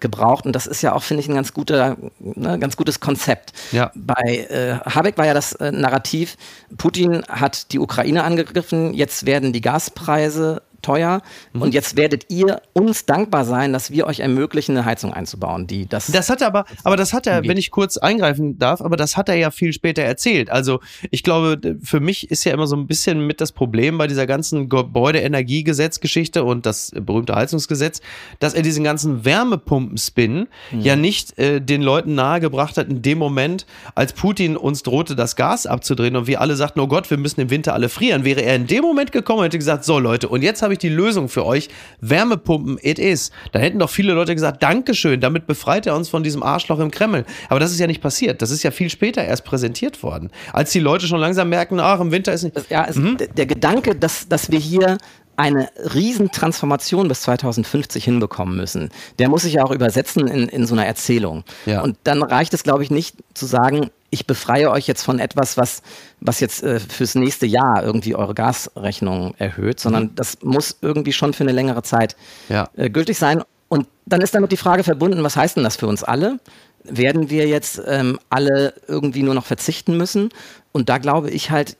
gebraucht 0.00 0.44
und 0.44 0.52
das 0.52 0.66
ist 0.66 0.82
ja 0.82 0.92
auch, 0.92 1.02
finde 1.02 1.22
ich, 1.22 1.28
ein 1.28 1.34
ganz 1.34 1.52
guter, 1.54 1.96
ne, 2.18 2.58
ganz 2.58 2.76
gutes 2.76 3.00
Konzept. 3.00 3.52
Ja. 3.72 3.90
Bei 3.94 4.46
äh, 4.50 4.78
Habeck 4.88 5.16
war 5.18 5.26
ja 5.26 5.34
das 5.34 5.52
äh, 5.54 5.72
Narrativ, 5.72 6.36
Putin 6.76 7.24
hat 7.28 7.72
die 7.72 7.78
Ukraine 7.78 8.24
angegriffen, 8.24 8.92
jetzt 8.94 9.26
werden 9.26 9.52
die 9.52 9.60
Gaspreise 9.60 10.62
teuer. 10.82 11.22
Mhm. 11.52 11.62
Und 11.62 11.74
jetzt 11.74 11.96
werdet 11.96 12.26
ihr 12.30 12.60
uns 12.72 13.06
dankbar 13.06 13.44
sein, 13.44 13.72
dass 13.72 13.90
wir 13.90 14.06
euch 14.06 14.20
ermöglichen, 14.20 14.76
eine 14.76 14.84
Heizung 14.84 15.12
einzubauen, 15.12 15.66
die 15.66 15.86
das. 15.86 16.06
Das 16.06 16.30
hat 16.30 16.40
er 16.40 16.48
aber, 16.48 16.64
aber 16.84 16.96
das 16.96 17.12
hat 17.12 17.26
er, 17.26 17.44
wenn 17.44 17.56
ich 17.56 17.70
kurz 17.70 17.96
eingreifen 17.96 18.58
darf, 18.58 18.80
aber 18.80 18.96
das 18.96 19.16
hat 19.16 19.28
er 19.28 19.36
ja 19.36 19.50
viel 19.50 19.72
später 19.72 20.02
erzählt. 20.02 20.50
Also 20.50 20.80
ich 21.10 21.22
glaube, 21.22 21.76
für 21.82 22.00
mich 22.00 22.30
ist 22.30 22.44
ja 22.44 22.52
immer 22.52 22.66
so 22.66 22.76
ein 22.76 22.86
bisschen 22.86 23.26
mit 23.26 23.40
das 23.40 23.52
Problem 23.52 23.98
bei 23.98 24.06
dieser 24.06 24.26
ganzen 24.26 24.68
Gebäudeenergiegesetzgeschichte 24.68 26.44
und 26.44 26.66
das 26.66 26.92
berühmte 26.94 27.34
Heizungsgesetz, 27.34 28.00
dass 28.38 28.54
er 28.54 28.62
diesen 28.62 28.84
ganzen 28.84 29.24
Wärmepumpen-Spin 29.24 30.48
mhm. 30.70 30.80
ja 30.80 30.96
nicht 30.96 31.38
äh, 31.38 31.60
den 31.60 31.82
Leuten 31.82 32.14
nahegebracht 32.14 32.76
hat 32.76 32.88
in 32.88 33.02
dem 33.02 33.18
Moment, 33.18 33.66
als 33.94 34.12
Putin 34.12 34.56
uns 34.56 34.82
drohte, 34.82 35.16
das 35.16 35.36
Gas 35.36 35.66
abzudrehen 35.66 36.16
und 36.16 36.26
wir 36.26 36.40
alle 36.40 36.56
sagten, 36.56 36.80
oh 36.80 36.86
Gott, 36.86 37.10
wir 37.10 37.16
müssen 37.16 37.40
im 37.40 37.50
Winter 37.50 37.74
alle 37.74 37.88
frieren. 37.88 38.24
Wäre 38.24 38.42
er 38.42 38.56
in 38.56 38.66
dem 38.66 38.82
Moment 38.82 39.12
gekommen 39.12 39.40
und 39.40 39.46
hätte 39.46 39.58
gesagt, 39.58 39.84
so 39.84 39.98
Leute, 39.98 40.28
und 40.28 40.42
jetzt 40.42 40.62
habe 40.66 40.74
ich 40.74 40.78
die 40.78 40.88
Lösung 40.88 41.28
für 41.28 41.46
euch. 41.46 41.68
Wärmepumpen, 42.00 42.78
it 42.82 42.98
is. 42.98 43.30
Da 43.52 43.58
hätten 43.58 43.78
doch 43.78 43.90
viele 43.90 44.12
Leute 44.12 44.34
gesagt, 44.34 44.62
Dankeschön, 44.62 45.20
damit 45.20 45.46
befreit 45.46 45.86
er 45.86 45.96
uns 45.96 46.08
von 46.08 46.22
diesem 46.22 46.42
Arschloch 46.42 46.78
im 46.78 46.90
Kreml. 46.90 47.24
Aber 47.48 47.60
das 47.60 47.72
ist 47.72 47.80
ja 47.80 47.86
nicht 47.86 48.02
passiert. 48.02 48.42
Das 48.42 48.50
ist 48.50 48.62
ja 48.62 48.70
viel 48.70 48.90
später 48.90 49.24
erst 49.24 49.44
präsentiert 49.44 50.02
worden. 50.02 50.30
Als 50.52 50.70
die 50.72 50.80
Leute 50.80 51.06
schon 51.06 51.20
langsam 51.20 51.48
merken, 51.48 51.80
ach, 51.80 52.00
im 52.00 52.10
Winter 52.10 52.32
ist 52.32 52.42
nicht. 52.42 52.70
Ja, 52.70 52.86
es, 52.88 52.96
mhm. 52.96 53.16
der 53.36 53.46
Gedanke, 53.46 53.94
dass, 53.94 54.28
dass 54.28 54.50
wir 54.50 54.58
hier 54.58 54.98
eine 55.36 55.68
Riesentransformation 55.94 57.08
bis 57.08 57.22
2050 57.22 58.04
hinbekommen 58.04 58.56
müssen. 58.56 58.90
Der 59.18 59.28
muss 59.28 59.42
sich 59.42 59.54
ja 59.54 59.64
auch 59.64 59.70
übersetzen 59.70 60.26
in, 60.26 60.48
in 60.48 60.66
so 60.66 60.74
einer 60.74 60.86
Erzählung. 60.86 61.44
Ja. 61.66 61.82
Und 61.82 61.98
dann 62.04 62.22
reicht 62.22 62.54
es, 62.54 62.62
glaube 62.62 62.82
ich, 62.82 62.90
nicht 62.90 63.16
zu 63.34 63.46
sagen, 63.46 63.90
ich 64.16 64.26
befreie 64.26 64.70
euch 64.70 64.86
jetzt 64.86 65.02
von 65.02 65.18
etwas, 65.18 65.56
was, 65.56 65.82
was 66.20 66.40
jetzt 66.40 66.62
äh, 66.62 66.80
fürs 66.80 67.14
nächste 67.14 67.46
Jahr 67.46 67.84
irgendwie 67.84 68.14
eure 68.14 68.34
Gasrechnung 68.34 69.34
erhöht, 69.36 69.78
sondern 69.78 70.04
mhm. 70.04 70.14
das 70.14 70.38
muss 70.42 70.78
irgendwie 70.80 71.12
schon 71.12 71.34
für 71.34 71.44
eine 71.44 71.52
längere 71.52 71.82
Zeit 71.82 72.16
ja. 72.48 72.68
äh, 72.76 72.90
gültig 72.90 73.18
sein. 73.18 73.42
Und 73.68 73.86
dann 74.06 74.22
ist 74.22 74.34
damit 74.34 74.52
die 74.52 74.56
Frage 74.56 74.84
verbunden, 74.84 75.22
was 75.22 75.36
heißt 75.36 75.56
denn 75.56 75.64
das 75.64 75.76
für 75.76 75.86
uns 75.86 76.02
alle? 76.02 76.38
Werden 76.84 77.30
wir 77.30 77.46
jetzt 77.46 77.82
ähm, 77.86 78.18
alle 78.30 78.74
irgendwie 78.88 79.22
nur 79.22 79.34
noch 79.34 79.44
verzichten 79.44 79.96
müssen? 79.96 80.30
Und 80.72 80.88
da 80.88 80.98
glaube 80.98 81.30
ich 81.30 81.50
halt, 81.50 81.76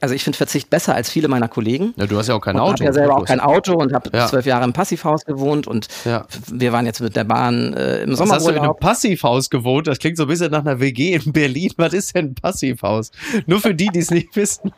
also 0.00 0.14
ich 0.14 0.24
finde 0.24 0.36
Verzicht 0.36 0.70
besser 0.70 0.94
als 0.94 1.10
viele 1.10 1.28
meiner 1.28 1.48
Kollegen. 1.48 1.94
Ja, 1.96 2.06
du 2.06 2.16
hast 2.16 2.28
ja 2.28 2.34
auch 2.34 2.40
kein 2.40 2.56
und 2.56 2.60
Auto. 2.60 2.74
Ich 2.74 2.80
habe 2.80 2.84
ja 2.84 2.92
selber 2.92 3.16
auch 3.16 3.24
kein 3.24 3.40
Auto 3.40 3.74
und 3.74 3.92
habe 3.92 4.10
ja. 4.12 4.26
zwölf 4.26 4.46
Jahre 4.46 4.64
im 4.64 4.72
Passivhaus 4.72 5.24
gewohnt 5.24 5.66
und 5.66 5.88
ja. 6.04 6.26
wir 6.50 6.72
waren 6.72 6.86
jetzt 6.86 7.00
mit 7.00 7.16
der 7.16 7.24
Bahn 7.24 7.74
äh, 7.74 8.02
im 8.02 8.14
Sommer. 8.14 8.30
Was 8.30 8.36
hast 8.38 8.46
du 8.46 8.50
in 8.52 8.58
einem 8.58 8.76
Passivhaus 8.78 9.50
gewohnt? 9.50 9.86
Das 9.86 9.98
klingt 9.98 10.16
so 10.16 10.24
ein 10.24 10.28
bisschen 10.28 10.50
nach 10.50 10.60
einer 10.60 10.80
WG 10.80 11.14
in 11.14 11.32
Berlin. 11.32 11.70
Was 11.76 11.92
ist 11.92 12.14
denn 12.14 12.26
ein 12.26 12.34
Passivhaus? 12.34 13.10
Nur 13.46 13.60
für 13.60 13.74
die, 13.74 13.88
die 13.88 14.00
es 14.00 14.10
nicht 14.10 14.34
wissen. 14.36 14.72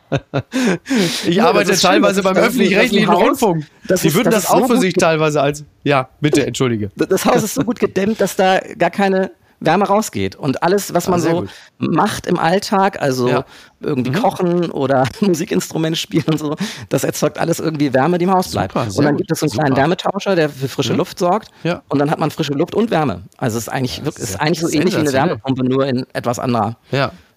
ich 1.27 1.35
ja, 1.35 1.47
arbeite 1.47 1.77
teilweise 1.77 2.23
beim 2.23 2.35
öffentlich-rechtlichen 2.35 3.09
Rundfunk. 3.09 3.65
die 3.87 3.93
ist, 3.93 4.15
würden 4.15 4.31
das, 4.31 4.43
das 4.43 4.51
auch 4.51 4.67
so 4.67 4.75
für 4.75 4.77
sich 4.79 4.93
teilweise 4.93 5.41
als. 5.41 5.63
Ja, 5.83 6.09
bitte, 6.21 6.45
entschuldige. 6.45 6.91
Das 6.95 7.25
Haus 7.25 7.43
ist 7.43 7.55
so 7.55 7.63
gut 7.63 7.79
gedämmt, 7.79 8.21
dass 8.21 8.35
da 8.35 8.59
gar 8.77 8.89
keine 8.89 9.31
Wärme 9.63 9.85
rausgeht. 9.85 10.35
Und 10.35 10.61
alles, 10.61 10.93
was 10.93 11.07
man 11.07 11.19
ah, 11.19 11.23
so 11.23 11.41
gut. 11.41 11.49
macht 11.77 12.27
im 12.27 12.37
Alltag, 12.37 13.01
also 13.01 13.27
ja. 13.29 13.45
irgendwie 13.79 14.11
mhm. 14.11 14.15
kochen 14.15 14.71
oder 14.71 15.07
Musikinstrument 15.21 15.97
spielen 15.97 16.25
und 16.27 16.39
so, 16.39 16.55
das 16.89 17.03
erzeugt 17.03 17.37
alles 17.37 17.59
irgendwie 17.59 17.93
Wärme, 17.93 18.17
die 18.17 18.25
im 18.25 18.31
Haus 18.31 18.51
bleibt. 18.51 18.73
Super, 18.73 18.97
und 18.97 19.05
dann 19.05 19.17
gibt 19.17 19.31
es 19.31 19.39
so 19.39 19.45
einen 19.45 19.51
Super. 19.51 19.63
kleinen 19.63 19.77
Wärmetauscher, 19.77 20.35
der 20.35 20.49
für 20.49 20.67
frische 20.67 20.93
mhm. 20.93 20.99
Luft 20.99 21.17
sorgt. 21.17 21.49
Ja. 21.63 21.81
Und 21.87 21.99
dann 21.99 22.11
hat 22.11 22.19
man 22.19 22.29
frische 22.31 22.53
Luft 22.53 22.75
und 22.75 22.91
Wärme. 22.91 23.23
Also 23.37 23.57
es 23.57 23.63
ist 23.63 23.69
eigentlich, 23.69 23.97
ja, 23.97 24.09
ist 24.09 24.39
eigentlich 24.39 24.59
so 24.59 24.69
ähnlich 24.69 24.95
wie 24.95 24.99
eine 24.99 25.13
Wärmepumpe, 25.13 25.63
nur 25.63 25.85
in 25.85 26.05
etwas 26.13 26.39
anderer 26.39 26.77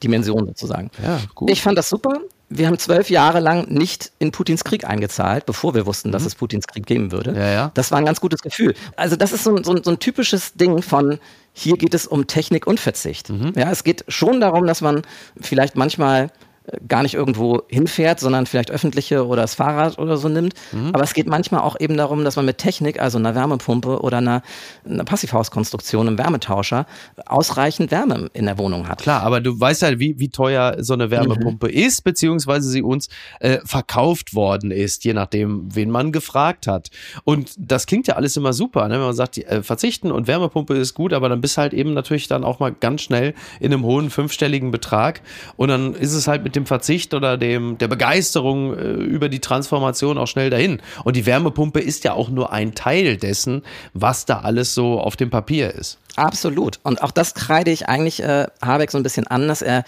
Dimension 0.02 0.46
sozusagen. 0.46 0.90
Ich 1.46 1.62
fand 1.62 1.78
das 1.78 1.88
super. 1.88 2.18
wir 2.48 2.66
haben 2.66 2.78
zwölf 2.78 3.08
Jahre 3.08 3.40
lang 3.40 3.68
nicht 3.68 4.12
in 4.18 4.30
Putins 4.30 4.62
Krieg 4.62 4.84
eingezahlt, 4.84 5.46
bevor 5.46 5.74
wir 5.74 5.86
wussten, 5.86 6.12
dass 6.12 6.22
mhm. 6.22 6.28
es 6.28 6.34
Putins 6.34 6.66
Krieg 6.66 6.86
geben 6.86 7.12
würde. 7.12 7.70
Das 7.74 7.90
war 7.90 7.98
ein 7.98 8.04
ganz 8.04 8.20
gutes 8.20 8.42
Gefühl. 8.42 8.74
Also 8.96 9.16
das 9.16 9.32
ist 9.32 9.44
so, 9.44 9.56
so, 9.62 9.80
so 9.82 9.90
ein 9.90 9.98
typisches 9.98 10.54
Ding 10.54 10.82
von, 10.82 11.18
hier 11.58 11.78
geht 11.78 11.94
es 11.94 12.06
um 12.06 12.26
Technik 12.26 12.66
und 12.66 12.78
Verzicht. 12.78 13.30
Mhm. 13.30 13.54
Ja, 13.56 13.70
es 13.70 13.82
geht 13.82 14.04
schon 14.08 14.40
darum, 14.40 14.66
dass 14.66 14.82
man 14.82 15.02
vielleicht 15.40 15.74
manchmal 15.74 16.30
gar 16.86 17.02
nicht 17.02 17.14
irgendwo 17.14 17.62
hinfährt, 17.68 18.20
sondern 18.20 18.46
vielleicht 18.46 18.70
öffentliche 18.70 19.26
oder 19.26 19.42
das 19.42 19.54
Fahrrad 19.54 19.98
oder 19.98 20.16
so 20.16 20.28
nimmt. 20.28 20.54
Mhm. 20.72 20.90
Aber 20.92 21.04
es 21.04 21.14
geht 21.14 21.26
manchmal 21.26 21.60
auch 21.60 21.78
eben 21.78 21.96
darum, 21.96 22.24
dass 22.24 22.36
man 22.36 22.44
mit 22.44 22.58
Technik, 22.58 23.00
also 23.00 23.18
einer 23.18 23.34
Wärmepumpe 23.34 24.00
oder 24.00 24.18
einer, 24.18 24.42
einer 24.84 25.04
Passivhauskonstruktion, 25.04 26.08
einem 26.08 26.18
Wärmetauscher, 26.18 26.86
ausreichend 27.24 27.90
Wärme 27.90 28.30
in 28.32 28.46
der 28.46 28.58
Wohnung 28.58 28.88
hat. 28.88 29.00
Klar, 29.00 29.22
aber 29.22 29.40
du 29.40 29.58
weißt 29.58 29.82
ja, 29.82 29.98
wie, 29.98 30.18
wie 30.18 30.28
teuer 30.28 30.76
so 30.80 30.94
eine 30.94 31.10
Wärmepumpe 31.10 31.68
mhm. 31.68 31.72
ist, 31.72 32.02
beziehungsweise 32.02 32.68
sie 32.68 32.82
uns 32.82 33.08
äh, 33.40 33.58
verkauft 33.64 34.34
worden 34.34 34.70
ist, 34.70 35.04
je 35.04 35.12
nachdem, 35.12 35.74
wen 35.74 35.90
man 35.90 36.10
gefragt 36.10 36.66
hat. 36.66 36.90
Und 37.24 37.52
das 37.58 37.86
klingt 37.86 38.08
ja 38.08 38.16
alles 38.16 38.36
immer 38.36 38.52
super, 38.52 38.88
ne? 38.88 38.94
wenn 38.94 39.00
man 39.02 39.14
sagt, 39.14 39.38
äh, 39.38 39.62
verzichten 39.62 40.10
und 40.10 40.26
Wärmepumpe 40.26 40.74
ist 40.74 40.94
gut, 40.94 41.12
aber 41.12 41.28
dann 41.28 41.40
bist 41.40 41.58
halt 41.58 41.72
eben 41.74 41.94
natürlich 41.94 42.26
dann 42.26 42.44
auch 42.44 42.58
mal 42.58 42.72
ganz 42.72 43.02
schnell 43.02 43.34
in 43.60 43.72
einem 43.72 43.84
hohen 43.84 44.10
fünfstelligen 44.10 44.70
Betrag 44.72 45.20
und 45.56 45.68
dann 45.68 45.94
ist 45.94 46.12
es 46.12 46.26
halt 46.26 46.42
mit 46.42 46.55
dem 46.56 46.66
Verzicht 46.66 47.14
oder 47.14 47.36
dem, 47.36 47.78
der 47.78 47.88
Begeisterung 47.88 48.76
äh, 48.76 48.82
über 48.82 49.28
die 49.28 49.40
Transformation 49.40 50.18
auch 50.18 50.26
schnell 50.26 50.50
dahin. 50.50 50.80
Und 51.04 51.16
die 51.16 51.26
Wärmepumpe 51.26 51.80
ist 51.80 52.04
ja 52.04 52.14
auch 52.14 52.28
nur 52.28 52.52
ein 52.52 52.74
Teil 52.74 53.16
dessen, 53.16 53.62
was 53.94 54.24
da 54.24 54.40
alles 54.40 54.74
so 54.74 55.00
auf 55.00 55.16
dem 55.16 55.30
Papier 55.30 55.74
ist. 55.74 55.98
Absolut. 56.16 56.80
Und 56.82 57.02
auch 57.02 57.10
das 57.10 57.34
kreide 57.34 57.70
ich 57.70 57.88
eigentlich 57.88 58.22
äh, 58.22 58.46
Habeck 58.62 58.90
so 58.90 58.98
ein 58.98 59.02
bisschen 59.02 59.26
an, 59.26 59.48
dass 59.48 59.62
er 59.62 59.84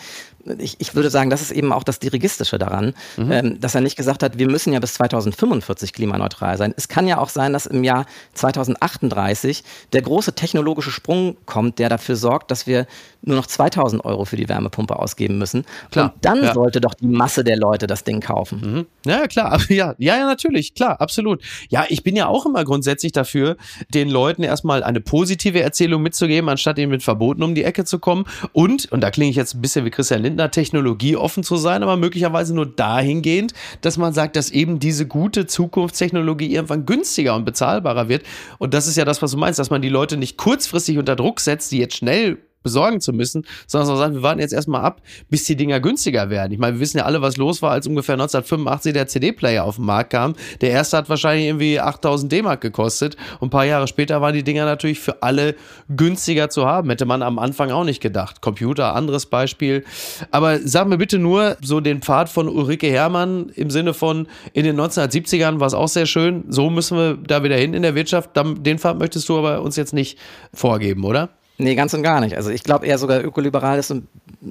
ich, 0.58 0.76
ich 0.78 0.94
würde 0.94 1.10
sagen, 1.10 1.30
das 1.30 1.42
ist 1.42 1.50
eben 1.50 1.72
auch 1.72 1.82
das 1.82 1.98
Dirigistische 1.98 2.58
daran, 2.58 2.94
mhm. 3.16 3.32
ähm, 3.32 3.60
dass 3.60 3.74
er 3.74 3.80
nicht 3.80 3.96
gesagt 3.96 4.22
hat, 4.22 4.38
wir 4.38 4.48
müssen 4.48 4.72
ja 4.72 4.80
bis 4.80 4.94
2045 4.94 5.92
klimaneutral 5.92 6.56
sein. 6.56 6.72
Es 6.76 6.88
kann 6.88 7.06
ja 7.06 7.18
auch 7.18 7.28
sein, 7.28 7.52
dass 7.52 7.66
im 7.66 7.84
Jahr 7.84 8.06
2038 8.34 9.64
der 9.92 10.02
große 10.02 10.34
technologische 10.34 10.90
Sprung 10.90 11.36
kommt, 11.46 11.78
der 11.78 11.88
dafür 11.88 12.16
sorgt, 12.16 12.50
dass 12.50 12.66
wir 12.66 12.86
nur 13.22 13.36
noch 13.36 13.46
2000 13.46 14.04
Euro 14.04 14.24
für 14.24 14.36
die 14.36 14.48
Wärmepumpe 14.48 14.96
ausgeben 14.96 15.38
müssen. 15.38 15.64
Klar, 15.90 16.12
Und 16.14 16.24
dann 16.24 16.42
ja. 16.42 16.54
sollte 16.54 16.80
doch 16.80 16.94
die 16.94 17.06
Masse 17.06 17.42
der 17.44 17.56
Leute 17.56 17.86
das 17.86 18.04
Ding 18.04 18.20
kaufen. 18.20 18.60
Mhm. 18.60 18.86
Ja, 19.10 19.26
klar. 19.26 19.58
Ja, 19.68 19.94
ja, 19.98 20.16
ja, 20.16 20.26
natürlich. 20.26 20.74
Klar, 20.74 21.00
absolut. 21.00 21.42
Ja, 21.68 21.84
ich 21.88 22.02
bin 22.02 22.16
ja 22.16 22.26
auch 22.26 22.46
immer 22.46 22.64
grundsätzlich 22.64 23.12
dafür, 23.12 23.56
den 23.92 24.08
Leuten 24.08 24.42
erstmal 24.42 24.82
eine 24.82 25.00
positive 25.00 25.60
Erzählung 25.60 26.02
mitzugeben, 26.18 26.48
anstatt 26.48 26.78
ihnen 26.78 26.90
mit 26.90 27.02
Verboten 27.02 27.42
um 27.42 27.54
die 27.54 27.64
Ecke 27.64 27.84
zu 27.84 27.98
kommen. 27.98 28.24
Und, 28.52 28.90
und 28.90 29.00
da 29.00 29.10
klinge 29.10 29.30
ich 29.30 29.36
jetzt 29.36 29.54
ein 29.54 29.60
bisschen 29.60 29.84
wie 29.84 29.90
Christian 29.90 30.22
Lindner, 30.22 30.50
Technologie 30.50 31.16
offen 31.16 31.42
zu 31.42 31.56
sein, 31.56 31.82
aber 31.82 31.96
möglicherweise 31.96 32.54
nur 32.54 32.66
dahingehend, 32.66 33.52
dass 33.80 33.96
man 33.96 34.12
sagt, 34.12 34.36
dass 34.36 34.50
eben 34.50 34.78
diese 34.78 35.06
gute 35.06 35.46
Zukunftstechnologie 35.46 36.52
irgendwann 36.52 36.86
günstiger 36.86 37.34
und 37.34 37.44
bezahlbarer 37.44 38.08
wird. 38.08 38.24
Und 38.58 38.74
das 38.74 38.86
ist 38.86 38.96
ja 38.96 39.04
das, 39.04 39.22
was 39.22 39.30
du 39.30 39.36
meinst, 39.38 39.58
dass 39.58 39.70
man 39.70 39.82
die 39.82 39.88
Leute 39.88 40.16
nicht 40.16 40.36
kurzfristig 40.36 40.98
unter 40.98 41.16
Druck 41.16 41.40
setzt, 41.40 41.70
die 41.72 41.78
jetzt 41.78 41.96
schnell 41.96 42.38
besorgen 42.62 43.00
zu 43.00 43.12
müssen, 43.12 43.46
sondern 43.66 43.96
sagen, 43.96 44.14
wir 44.14 44.22
warten 44.22 44.40
jetzt 44.40 44.52
erstmal 44.52 44.82
ab, 44.82 45.00
bis 45.30 45.44
die 45.44 45.56
Dinger 45.56 45.80
günstiger 45.80 46.30
werden. 46.30 46.52
Ich 46.52 46.58
meine, 46.58 46.74
wir 46.74 46.80
wissen 46.80 46.98
ja 46.98 47.04
alle, 47.04 47.22
was 47.22 47.36
los 47.36 47.62
war, 47.62 47.70
als 47.70 47.86
ungefähr 47.86 48.14
1985 48.14 48.92
der 48.92 49.06
CD-Player 49.06 49.64
auf 49.64 49.76
den 49.76 49.84
Markt 49.84 50.10
kam. 50.10 50.34
Der 50.60 50.70
erste 50.70 50.96
hat 50.96 51.08
wahrscheinlich 51.08 51.46
irgendwie 51.46 51.80
8000 51.80 52.30
D-Mark 52.30 52.60
gekostet 52.60 53.16
und 53.40 53.48
ein 53.48 53.50
paar 53.50 53.64
Jahre 53.64 53.86
später 53.86 54.20
waren 54.20 54.34
die 54.34 54.42
Dinger 54.42 54.64
natürlich 54.64 55.00
für 55.00 55.22
alle 55.22 55.54
günstiger 55.88 56.50
zu 56.50 56.66
haben. 56.66 56.90
Hätte 56.90 57.06
man 57.06 57.22
am 57.22 57.38
Anfang 57.38 57.70
auch 57.70 57.84
nicht 57.84 58.00
gedacht. 58.00 58.40
Computer, 58.40 58.94
anderes 58.94 59.26
Beispiel. 59.26 59.84
Aber 60.30 60.58
sag 60.58 60.88
mir 60.88 60.98
bitte 60.98 61.18
nur 61.18 61.56
so 61.62 61.80
den 61.80 62.02
Pfad 62.02 62.28
von 62.28 62.48
Ulrike 62.48 62.88
Herrmann 62.88 63.50
im 63.54 63.70
Sinne 63.70 63.94
von 63.94 64.26
in 64.52 64.64
den 64.64 64.78
1970ern 64.78 65.60
war 65.60 65.66
es 65.66 65.74
auch 65.74 65.88
sehr 65.88 66.06
schön. 66.06 66.44
So 66.48 66.70
müssen 66.70 66.98
wir 66.98 67.16
da 67.16 67.42
wieder 67.42 67.56
hin 67.56 67.74
in 67.74 67.82
der 67.82 67.94
Wirtschaft. 67.94 68.30
Den 68.36 68.78
Pfad 68.78 68.98
möchtest 68.98 69.28
du 69.28 69.38
aber 69.38 69.62
uns 69.62 69.76
jetzt 69.76 69.94
nicht 69.94 70.18
vorgeben, 70.52 71.04
oder? 71.04 71.30
Nee, 71.60 71.74
ganz 71.74 71.92
und 71.92 72.04
gar 72.04 72.20
nicht. 72.20 72.36
Also 72.36 72.50
ich 72.50 72.62
glaube 72.62 72.86
eher 72.86 72.98
sogar 72.98 73.20
ökoliberal 73.22 73.80
ist 73.80 73.92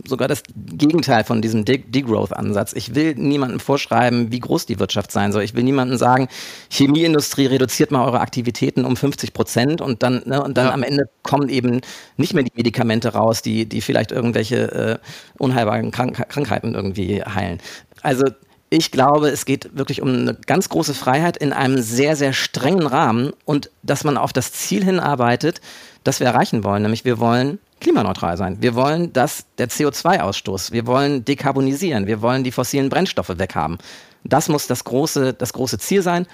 sogar 0.05 0.27
das 0.27 0.43
Gegenteil 0.55 1.23
von 1.23 1.41
diesem 1.41 1.63
Degrowth-Ansatz. 1.63 2.73
Ich 2.73 2.95
will 2.95 3.15
niemandem 3.15 3.61
vorschreiben, 3.61 4.29
wie 4.33 4.41
groß 4.41 4.65
die 4.65 4.77
Wirtschaft 4.77 5.13
sein 5.13 5.31
soll. 5.31 5.43
Ich 5.43 5.55
will 5.55 5.63
niemandem 5.63 5.97
sagen, 5.97 6.27
Chemieindustrie 6.69 7.45
reduziert 7.45 7.91
mal 7.91 8.05
eure 8.05 8.19
Aktivitäten 8.19 8.83
um 8.83 8.97
50 8.97 9.31
Prozent 9.31 9.79
und 9.79 10.03
dann, 10.03 10.23
ne, 10.25 10.43
und 10.43 10.57
dann 10.57 10.67
ja. 10.67 10.73
am 10.73 10.83
Ende 10.83 11.05
kommen 11.23 11.47
eben 11.47 11.79
nicht 12.17 12.33
mehr 12.33 12.43
die 12.43 12.51
Medikamente 12.53 13.13
raus, 13.13 13.41
die, 13.41 13.65
die 13.65 13.79
vielleicht 13.79 14.11
irgendwelche 14.11 14.71
äh, 14.73 14.97
unheilbaren 15.37 15.91
Krank 15.91 16.27
Krankheiten 16.27 16.75
irgendwie 16.75 17.23
heilen. 17.23 17.59
Also 18.01 18.25
ich 18.69 18.91
glaube, 18.91 19.29
es 19.29 19.45
geht 19.45 19.77
wirklich 19.77 20.01
um 20.01 20.09
eine 20.09 20.33
ganz 20.33 20.69
große 20.69 20.93
Freiheit 20.93 21.37
in 21.37 21.53
einem 21.53 21.81
sehr, 21.81 22.15
sehr 22.15 22.33
strengen 22.33 22.85
Rahmen 22.85 23.31
und 23.45 23.69
dass 23.81 24.03
man 24.03 24.17
auf 24.17 24.33
das 24.33 24.51
Ziel 24.51 24.83
hinarbeitet, 24.83 25.61
das 26.03 26.19
wir 26.19 26.27
erreichen 26.27 26.63
wollen. 26.63 26.81
Nämlich 26.81 27.05
wir 27.05 27.19
wollen 27.19 27.59
klimaneutral 27.79 28.35
sein. 28.37 28.57
Wir 28.59 28.75
wollen, 28.75 29.13
dass 29.13 29.45
der 29.57 29.69
CO2-Ausstoß, 29.69 30.71
wir 30.71 30.85
wollen 30.85 31.23
dekarbonisieren, 31.23 32.07
wir 32.07 32.21
wollen 32.21 32.43
die 32.43 32.51
fossilen 32.51 32.89
Brennstoffe 32.89 33.37
weghaben. 33.37 33.77
Das 34.23 34.49
muss 34.49 34.67
das 34.67 34.83
große, 34.83 35.33
das 35.33 35.53
große 35.53 35.77
Ziel 35.77 36.01
sein. 36.01 36.27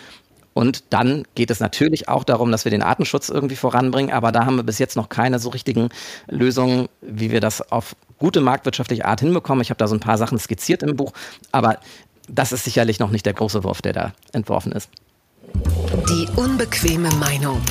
Und 0.53 0.93
dann 0.93 1.25
geht 1.33 1.49
es 1.49 1.59
natürlich 1.59 2.07
auch 2.07 2.23
darum, 2.23 2.51
dass 2.51 2.63
wir 2.63 2.69
den 2.69 2.83
Artenschutz 2.83 3.29
irgendwie 3.29 3.55
voranbringen. 3.55 4.13
Aber 4.13 4.31
da 4.31 4.45
haben 4.45 4.55
wir 4.55 4.63
bis 4.63 4.77
jetzt 4.77 4.95
noch 4.95 5.09
keine 5.09 5.39
so 5.39 5.49
richtigen 5.49 5.89
Lösungen, 6.27 6.87
wie 7.01 7.31
wir 7.31 7.41
das 7.41 7.71
auf 7.71 7.95
gute 8.19 8.39
marktwirtschaftliche 8.39 9.05
Art 9.05 9.19
hinbekommen. 9.19 9.61
Ich 9.61 9.69
habe 9.69 9.79
da 9.79 9.87
so 9.87 9.95
ein 9.95 9.99
paar 9.99 10.17
Sachen 10.17 10.37
skizziert 10.37 10.83
im 10.83 10.95
Buch. 10.95 11.11
Aber 11.51 11.79
das 12.27 12.51
ist 12.51 12.63
sicherlich 12.63 12.99
noch 12.99 13.11
nicht 13.11 13.25
der 13.25 13.33
große 13.33 13.63
Wurf, 13.63 13.81
der 13.81 13.93
da 13.93 14.13
entworfen 14.31 14.71
ist. 14.71 14.89
Die 16.09 16.27
unbequeme 16.35 17.09
Meinung 17.15 17.61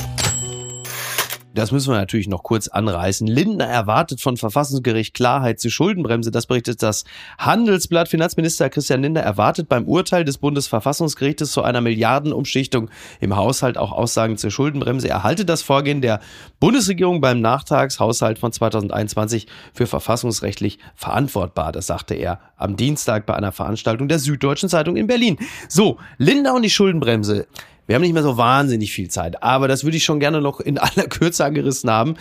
das 1.53 1.71
müssen 1.71 1.91
wir 1.91 1.97
natürlich 1.97 2.27
noch 2.27 2.41
kurz 2.41 2.67
anreißen. 2.67 3.27
Lindner 3.27 3.65
erwartet 3.65 4.21
von 4.21 4.37
Verfassungsgericht 4.37 5.13
Klarheit 5.13 5.59
zur 5.59 5.69
Schuldenbremse. 5.69 6.31
Das 6.31 6.47
berichtet 6.47 6.81
das 6.81 7.03
Handelsblatt. 7.37 8.09
Finanzminister 8.09 8.69
Christian 8.69 9.03
Lindner 9.03 9.21
erwartet 9.21 9.69
beim 9.69 9.85
Urteil 9.85 10.25
des 10.25 10.39
Bundesverfassungsgerichtes 10.39 11.51
zu 11.51 11.61
einer 11.61 11.81
Milliardenumschichtung 11.81 12.89
im 13.19 13.35
Haushalt 13.35 13.77
auch 13.77 13.91
Aussagen 13.91 14.37
zur 14.37 14.49
Schuldenbremse. 14.49 15.07
Er 15.07 15.23
halte 15.23 15.45
das 15.45 15.61
Vorgehen 15.61 16.01
der 16.01 16.21
Bundesregierung 16.59 17.21
beim 17.21 17.39
Nachtragshaushalt 17.39 18.39
von 18.39 18.51
2021 18.51 19.47
für 19.73 19.85
verfassungsrechtlich 19.85 20.79
verantwortbar. 20.95 21.71
Das 21.71 21.85
sagte 21.85 22.15
er 22.15 22.39
am 22.57 22.77
Dienstag 22.77 23.27
bei 23.27 23.35
einer 23.35 23.51
Veranstaltung 23.51 24.07
der 24.07 24.19
Süddeutschen 24.19 24.69
Zeitung 24.69 24.95
in 24.95 25.05
Berlin. 25.05 25.37
So, 25.69 25.99
Lindner 26.17 26.55
und 26.55 26.63
die 26.63 26.69
Schuldenbremse. 26.69 27.45
Wir 27.85 27.95
haben 27.95 28.01
nicht 28.01 28.13
mehr 28.13 28.23
so 28.23 28.37
wahnsinnig 28.37 28.91
viel 28.91 29.09
Zeit, 29.09 29.43
aber 29.43 29.67
das 29.67 29.83
würde 29.83 29.97
ich 29.97 30.03
schon 30.03 30.19
gerne 30.19 30.41
noch 30.41 30.59
in 30.59 30.77
aller 30.77 31.07
Kürze 31.09 31.45
angerissen 31.45 31.89
haben. 31.89 32.15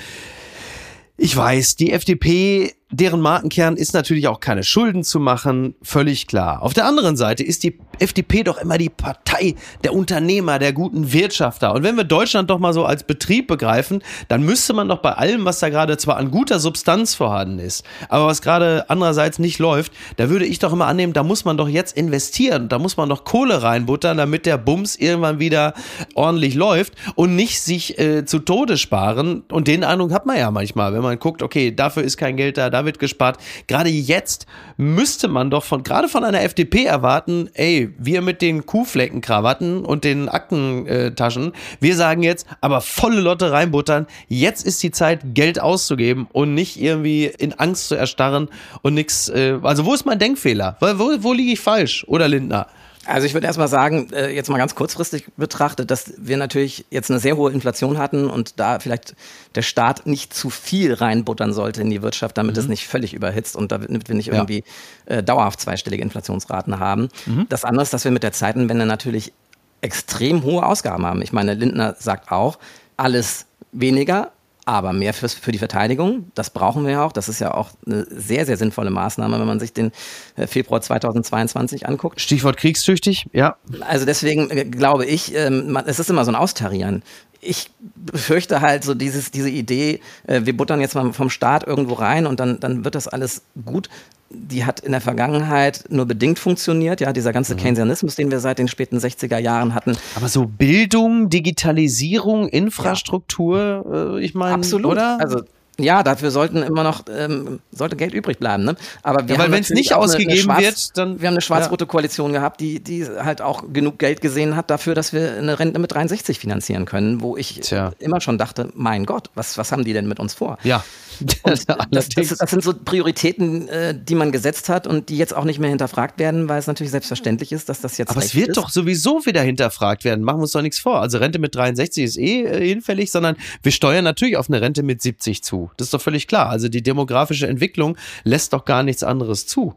Ich 1.16 1.36
weiß, 1.36 1.76
die 1.76 1.92
FDP 1.92 2.74
deren 2.92 3.20
Markenkern 3.20 3.76
ist 3.76 3.94
natürlich 3.94 4.28
auch 4.28 4.38
keine 4.38 4.62
Schulden 4.62 5.02
zu 5.02 5.18
machen, 5.18 5.74
völlig 5.82 6.26
klar. 6.26 6.62
Auf 6.62 6.74
der 6.74 6.84
anderen 6.84 7.16
Seite 7.16 7.42
ist 7.42 7.64
die 7.64 7.78
FDP 7.98 8.42
doch 8.42 8.58
immer 8.58 8.78
die 8.78 8.90
Partei 8.90 9.54
der 9.82 9.94
Unternehmer, 9.94 10.58
der 10.58 10.72
guten 10.72 11.12
Wirtschafter. 11.12 11.74
Und 11.74 11.82
wenn 11.82 11.96
wir 11.96 12.04
Deutschland 12.04 12.50
doch 12.50 12.58
mal 12.58 12.72
so 12.72 12.84
als 12.84 13.04
Betrieb 13.04 13.48
begreifen, 13.48 14.02
dann 14.28 14.42
müsste 14.42 14.74
man 14.74 14.88
doch 14.88 14.98
bei 14.98 15.12
allem, 15.12 15.44
was 15.44 15.58
da 15.60 15.70
gerade 15.70 15.96
zwar 15.96 16.18
an 16.18 16.30
guter 16.30 16.58
Substanz 16.58 17.14
vorhanden 17.14 17.58
ist, 17.58 17.84
aber 18.08 18.26
was 18.26 18.42
gerade 18.42 18.88
andererseits 18.88 19.38
nicht 19.38 19.58
läuft, 19.58 19.92
da 20.16 20.28
würde 20.28 20.44
ich 20.44 20.58
doch 20.58 20.72
immer 20.72 20.86
annehmen, 20.86 21.12
da 21.12 21.22
muss 21.22 21.44
man 21.44 21.56
doch 21.56 21.68
jetzt 21.68 21.96
investieren, 21.96 22.68
da 22.68 22.78
muss 22.78 22.96
man 22.96 23.08
doch 23.08 23.24
Kohle 23.24 23.62
reinbuttern, 23.62 24.18
damit 24.18 24.44
der 24.44 24.58
Bums 24.58 24.96
irgendwann 24.96 25.38
wieder 25.38 25.72
ordentlich 26.14 26.54
läuft 26.54 26.94
und 27.14 27.36
nicht 27.36 27.60
sich 27.60 27.98
äh, 27.98 28.24
zu 28.26 28.40
Tode 28.40 28.76
sparen. 28.76 29.44
Und 29.50 29.68
den 29.68 29.84
Eindruck 29.84 30.12
hat 30.12 30.26
man 30.26 30.36
ja 30.36 30.50
manchmal, 30.50 30.92
wenn 30.92 31.02
man 31.02 31.18
guckt, 31.18 31.42
okay, 31.42 31.74
dafür 31.74 32.02
ist 32.02 32.16
kein 32.16 32.36
Geld 32.36 32.58
da, 32.58 32.70
da 32.82 32.86
wird 32.86 32.98
gespart. 32.98 33.38
Gerade 33.66 33.88
jetzt 33.88 34.46
müsste 34.76 35.28
man 35.28 35.50
doch 35.50 35.64
von, 35.64 35.82
gerade 35.82 36.08
von 36.08 36.24
einer 36.24 36.42
FDP 36.42 36.84
erwarten, 36.84 37.48
ey, 37.54 37.94
wir 37.98 38.22
mit 38.22 38.42
den 38.42 38.66
Kuhfleckenkrawatten 38.66 39.84
und 39.84 40.04
den 40.04 40.28
Aktentaschen, 40.28 41.52
wir 41.80 41.96
sagen 41.96 42.22
jetzt, 42.22 42.46
aber 42.60 42.80
volle 42.80 43.20
Lotte 43.20 43.52
reinbuttern. 43.52 44.06
Jetzt 44.28 44.66
ist 44.66 44.82
die 44.82 44.90
Zeit, 44.90 45.34
Geld 45.34 45.60
auszugeben 45.60 46.26
und 46.32 46.54
nicht 46.54 46.80
irgendwie 46.80 47.26
in 47.26 47.52
Angst 47.54 47.88
zu 47.88 47.94
erstarren 47.94 48.48
und 48.82 48.94
nichts. 48.94 49.28
Äh, 49.28 49.58
also, 49.62 49.84
wo 49.84 49.94
ist 49.94 50.04
mein 50.04 50.18
Denkfehler? 50.18 50.76
Wo, 50.80 50.86
wo 51.22 51.32
liege 51.32 51.52
ich 51.52 51.60
falsch? 51.60 52.04
Oder 52.08 52.28
Lindner? 52.28 52.66
Also 53.04 53.26
ich 53.26 53.34
würde 53.34 53.46
erstmal 53.46 53.68
sagen, 53.68 54.08
äh, 54.12 54.30
jetzt 54.30 54.48
mal 54.48 54.58
ganz 54.58 54.74
kurzfristig 54.74 55.26
betrachtet, 55.36 55.90
dass 55.90 56.12
wir 56.18 56.36
natürlich 56.36 56.84
jetzt 56.90 57.10
eine 57.10 57.18
sehr 57.18 57.36
hohe 57.36 57.50
Inflation 57.50 57.98
hatten 57.98 58.30
und 58.30 58.60
da 58.60 58.78
vielleicht 58.78 59.16
der 59.54 59.62
Staat 59.62 60.06
nicht 60.06 60.32
zu 60.32 60.50
viel 60.50 60.94
reinbuttern 60.94 61.52
sollte 61.52 61.82
in 61.82 61.90
die 61.90 62.02
Wirtschaft, 62.02 62.38
damit 62.38 62.54
mhm. 62.54 62.62
es 62.62 62.68
nicht 62.68 62.86
völlig 62.86 63.12
überhitzt 63.12 63.56
und 63.56 63.72
damit 63.72 64.08
wir 64.08 64.14
nicht 64.14 64.28
ja. 64.28 64.34
irgendwie 64.34 64.62
äh, 65.06 65.22
dauerhaft 65.22 65.60
zweistellige 65.60 66.02
Inflationsraten 66.02 66.78
haben. 66.78 67.08
Mhm. 67.26 67.46
Das 67.48 67.64
andere 67.64 67.82
ist, 67.82 67.92
dass 67.92 68.04
wir 68.04 68.12
mit 68.12 68.22
der 68.22 68.32
Zeitenwende 68.32 68.86
natürlich 68.86 69.32
extrem 69.80 70.44
hohe 70.44 70.64
Ausgaben 70.64 71.04
haben. 71.04 71.22
Ich 71.22 71.32
meine, 71.32 71.54
Lindner 71.54 71.96
sagt 71.98 72.30
auch, 72.30 72.58
alles 72.96 73.46
weniger, 73.72 74.30
aber 74.64 74.92
mehr 74.92 75.12
für, 75.14 75.28
für 75.28 75.52
die 75.52 75.58
Verteidigung. 75.58 76.30
Das 76.34 76.50
brauchen 76.50 76.84
wir 76.84 76.92
ja 76.92 77.04
auch. 77.04 77.12
Das 77.12 77.28
ist 77.28 77.40
ja 77.40 77.54
auch 77.54 77.70
eine 77.84 78.06
sehr, 78.10 78.46
sehr 78.46 78.56
sinnvolle 78.56 78.90
Maßnahme, 78.90 79.38
wenn 79.38 79.46
man 79.46 79.60
sich 79.60 79.72
den 79.72 79.92
äh, 80.36 80.46
Februar 80.46 80.80
2022 80.80 81.88
anguckt. 81.88 82.20
Stichwort 82.20 82.56
kriegstüchtig, 82.56 83.26
ja. 83.32 83.56
Also 83.80 84.06
deswegen 84.06 84.50
äh, 84.50 84.64
glaube 84.64 85.04
ich, 85.06 85.34
ähm, 85.34 85.76
es 85.86 85.98
ist 85.98 86.10
immer 86.10 86.24
so 86.24 86.30
ein 86.30 86.36
Austarieren 86.36 87.02
ich 87.44 87.70
befürchte 87.96 88.60
halt 88.60 88.84
so 88.84 88.94
dieses, 88.94 89.32
diese 89.32 89.50
Idee, 89.50 90.00
äh, 90.26 90.42
wir 90.44 90.56
buttern 90.56 90.80
jetzt 90.80 90.94
mal 90.94 91.12
vom 91.12 91.28
Staat 91.28 91.66
irgendwo 91.66 91.94
rein 91.94 92.26
und 92.26 92.38
dann, 92.38 92.60
dann 92.60 92.84
wird 92.84 92.94
das 92.94 93.08
alles 93.08 93.42
gut 93.66 93.88
die 94.34 94.64
hat 94.64 94.80
in 94.80 94.92
der 94.92 95.00
Vergangenheit 95.00 95.84
nur 95.88 96.06
bedingt 96.06 96.38
funktioniert, 96.38 97.00
ja, 97.00 97.12
dieser 97.12 97.32
ganze 97.32 97.54
mhm. 97.54 97.58
Keynesianismus, 97.58 98.14
den 98.14 98.30
wir 98.30 98.40
seit 98.40 98.58
den 98.58 98.68
späten 98.68 98.98
60er 98.98 99.38
Jahren 99.38 99.74
hatten. 99.74 99.96
Aber 100.14 100.28
so 100.28 100.46
Bildung, 100.46 101.30
Digitalisierung, 101.30 102.48
Infrastruktur, 102.48 103.84
ja. 103.90 104.16
äh, 104.16 104.20
ich 104.20 104.34
meine, 104.34 104.54
Absolut. 104.54 104.92
oder? 104.92 105.18
Also 105.20 105.42
ja, 105.78 106.02
dafür 106.02 106.30
sollten 106.30 106.58
immer 106.62 106.82
noch 106.82 107.04
ähm, 107.10 107.60
sollte 107.70 107.96
Geld 107.96 108.12
übrig 108.12 108.38
bleiben. 108.38 108.64
Ne? 108.64 108.76
Aber 109.02 109.26
wir 109.26 109.36
ja, 109.36 109.40
weil 109.40 109.52
wenn 109.52 109.62
es 109.62 109.70
nicht 109.70 109.94
ausgegeben 109.94 110.50
eine, 110.50 110.58
eine 110.58 110.66
wird, 110.66 110.98
dann 110.98 111.20
wir 111.20 111.28
haben 111.28 111.34
eine 111.34 111.40
schwarz-rote 111.40 111.84
ja. 111.84 111.88
Koalition 111.90 112.32
gehabt, 112.32 112.60
die 112.60 112.80
die 112.80 113.06
halt 113.06 113.40
auch 113.40 113.64
genug 113.72 113.98
Geld 113.98 114.20
gesehen 114.20 114.54
hat 114.54 114.70
dafür, 114.70 114.94
dass 114.94 115.14
wir 115.14 115.32
eine 115.32 115.58
Rente 115.58 115.78
mit 115.78 115.90
63 115.92 116.38
finanzieren 116.38 116.84
können, 116.84 117.22
wo 117.22 117.36
ich 117.38 117.60
Tja. 117.60 117.92
immer 117.98 118.20
schon 118.20 118.36
dachte, 118.36 118.68
mein 118.74 119.06
Gott, 119.06 119.30
was 119.34 119.56
was 119.56 119.72
haben 119.72 119.84
die 119.84 119.94
denn 119.94 120.06
mit 120.06 120.20
uns 120.20 120.34
vor? 120.34 120.58
Ja. 120.62 120.84
das, 121.44 121.66
das, 121.90 122.08
das, 122.08 122.50
sind 122.50 122.62
so 122.62 122.74
Prioritäten, 122.74 123.68
äh, 123.68 123.94
die 123.98 124.14
man 124.14 124.32
gesetzt 124.32 124.68
hat 124.68 124.86
und 124.86 125.08
die 125.08 125.16
jetzt 125.16 125.34
auch 125.34 125.44
nicht 125.44 125.58
mehr 125.58 125.70
hinterfragt 125.70 126.18
werden, 126.18 126.48
weil 126.48 126.58
es 126.58 126.66
natürlich 126.66 126.90
selbstverständlich 126.90 127.52
ist, 127.52 127.68
dass 127.68 127.80
das 127.80 127.98
jetzt. 127.98 128.10
Aber 128.10 128.22
es 128.22 128.34
wird 128.34 128.48
ist. 128.48 128.56
doch 128.56 128.70
sowieso 128.70 129.24
wieder 129.26 129.42
hinterfragt 129.42 130.04
werden. 130.04 130.24
Machen 130.24 130.38
wir 130.38 130.42
uns 130.42 130.52
doch 130.52 130.62
nichts 130.62 130.78
vor. 130.78 131.00
Also 131.00 131.18
Rente 131.18 131.38
mit 131.38 131.54
63 131.54 132.04
ist 132.04 132.18
eh 132.18 132.44
äh, 132.44 132.68
hinfällig, 132.68 133.10
sondern 133.10 133.36
wir 133.62 133.72
steuern 133.72 134.04
natürlich 134.04 134.36
auf 134.36 134.48
eine 134.48 134.60
Rente 134.60 134.82
mit 134.82 135.02
70 135.02 135.42
zu. 135.42 135.70
Das 135.76 135.88
ist 135.88 135.94
doch 135.94 136.02
völlig 136.02 136.26
klar. 136.26 136.48
Also 136.48 136.68
die 136.68 136.82
demografische 136.82 137.46
Entwicklung 137.46 137.96
lässt 138.24 138.52
doch 138.52 138.64
gar 138.64 138.82
nichts 138.82 139.02
anderes 139.02 139.46
zu. 139.46 139.74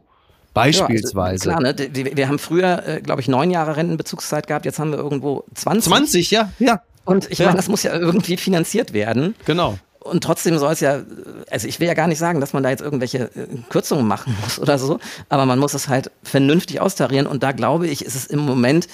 Beispielsweise. 0.56 1.50
Ja, 1.50 1.56
also, 1.56 1.74
klar, 1.74 1.92
ne? 1.92 2.16
Wir 2.16 2.28
haben 2.28 2.38
früher, 2.38 2.82
äh, 2.86 3.00
glaube 3.02 3.20
ich, 3.20 3.28
neun 3.28 3.50
Jahre 3.50 3.76
Rentenbezugszeit 3.76 4.46
gehabt, 4.46 4.64
jetzt 4.64 4.78
haben 4.78 4.90
wir 4.90 4.98
irgendwo 4.98 5.44
20. 5.54 5.92
20, 5.92 6.30
ja, 6.30 6.50
ja. 6.58 6.80
Und 7.04 7.30
ich 7.30 7.38
ja. 7.38 7.46
meine, 7.46 7.58
das 7.58 7.68
muss 7.68 7.82
ja 7.82 7.94
irgendwie 7.94 8.38
finanziert 8.38 8.94
werden. 8.94 9.34
Genau. 9.44 9.78
Und 10.06 10.22
trotzdem 10.22 10.58
soll 10.58 10.72
es 10.72 10.80
ja, 10.80 11.02
also 11.50 11.68
ich 11.68 11.80
will 11.80 11.88
ja 11.88 11.94
gar 11.94 12.06
nicht 12.06 12.18
sagen, 12.18 12.40
dass 12.40 12.52
man 12.52 12.62
da 12.62 12.70
jetzt 12.70 12.82
irgendwelche 12.82 13.30
äh, 13.34 13.46
Kürzungen 13.68 14.06
machen 14.06 14.36
muss 14.42 14.58
oder 14.58 14.78
so, 14.78 14.98
aber 15.28 15.46
man 15.46 15.58
muss 15.58 15.74
es 15.74 15.88
halt 15.88 16.10
vernünftig 16.22 16.80
austarieren 16.80 17.26
und 17.26 17.42
da 17.42 17.52
glaube 17.52 17.86
ich, 17.86 18.04
ist 18.04 18.14
es 18.14 18.26
im 18.26 18.40
Moment 18.40 18.88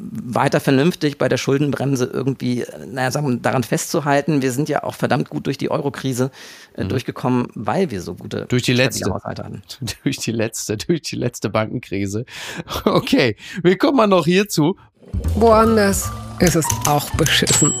weiter 0.00 0.60
vernünftig 0.60 1.18
bei 1.18 1.28
der 1.28 1.38
Schuldenbremse 1.38 2.04
irgendwie, 2.04 2.64
naja, 2.86 3.10
sagen 3.10 3.28
wir, 3.28 3.36
daran 3.36 3.64
festzuhalten. 3.64 4.42
Wir 4.42 4.52
sind 4.52 4.68
ja 4.68 4.84
auch 4.84 4.94
verdammt 4.94 5.28
gut 5.28 5.46
durch 5.46 5.58
die 5.58 5.70
Eurokrise 5.70 6.30
äh, 6.74 6.84
mhm. 6.84 6.90
durchgekommen, 6.90 7.48
weil 7.54 7.90
wir 7.90 8.00
so 8.00 8.14
gute 8.14 8.46
durch 8.48 8.62
die 8.62 8.74
letzte 8.74 9.12
hatten. 9.12 9.62
durch 10.04 10.18
die 10.18 10.32
letzte, 10.32 10.76
durch 10.76 11.02
die 11.02 11.16
letzte 11.16 11.50
Bankenkrise. 11.50 12.24
Okay, 12.84 13.36
wir 13.62 13.76
kommen 13.78 13.96
mal 13.96 14.06
noch 14.06 14.24
hierzu. 14.24 14.76
Woanders 15.34 16.10
ist 16.40 16.56
es 16.56 16.66
auch 16.86 17.10
beschissen. 17.10 17.72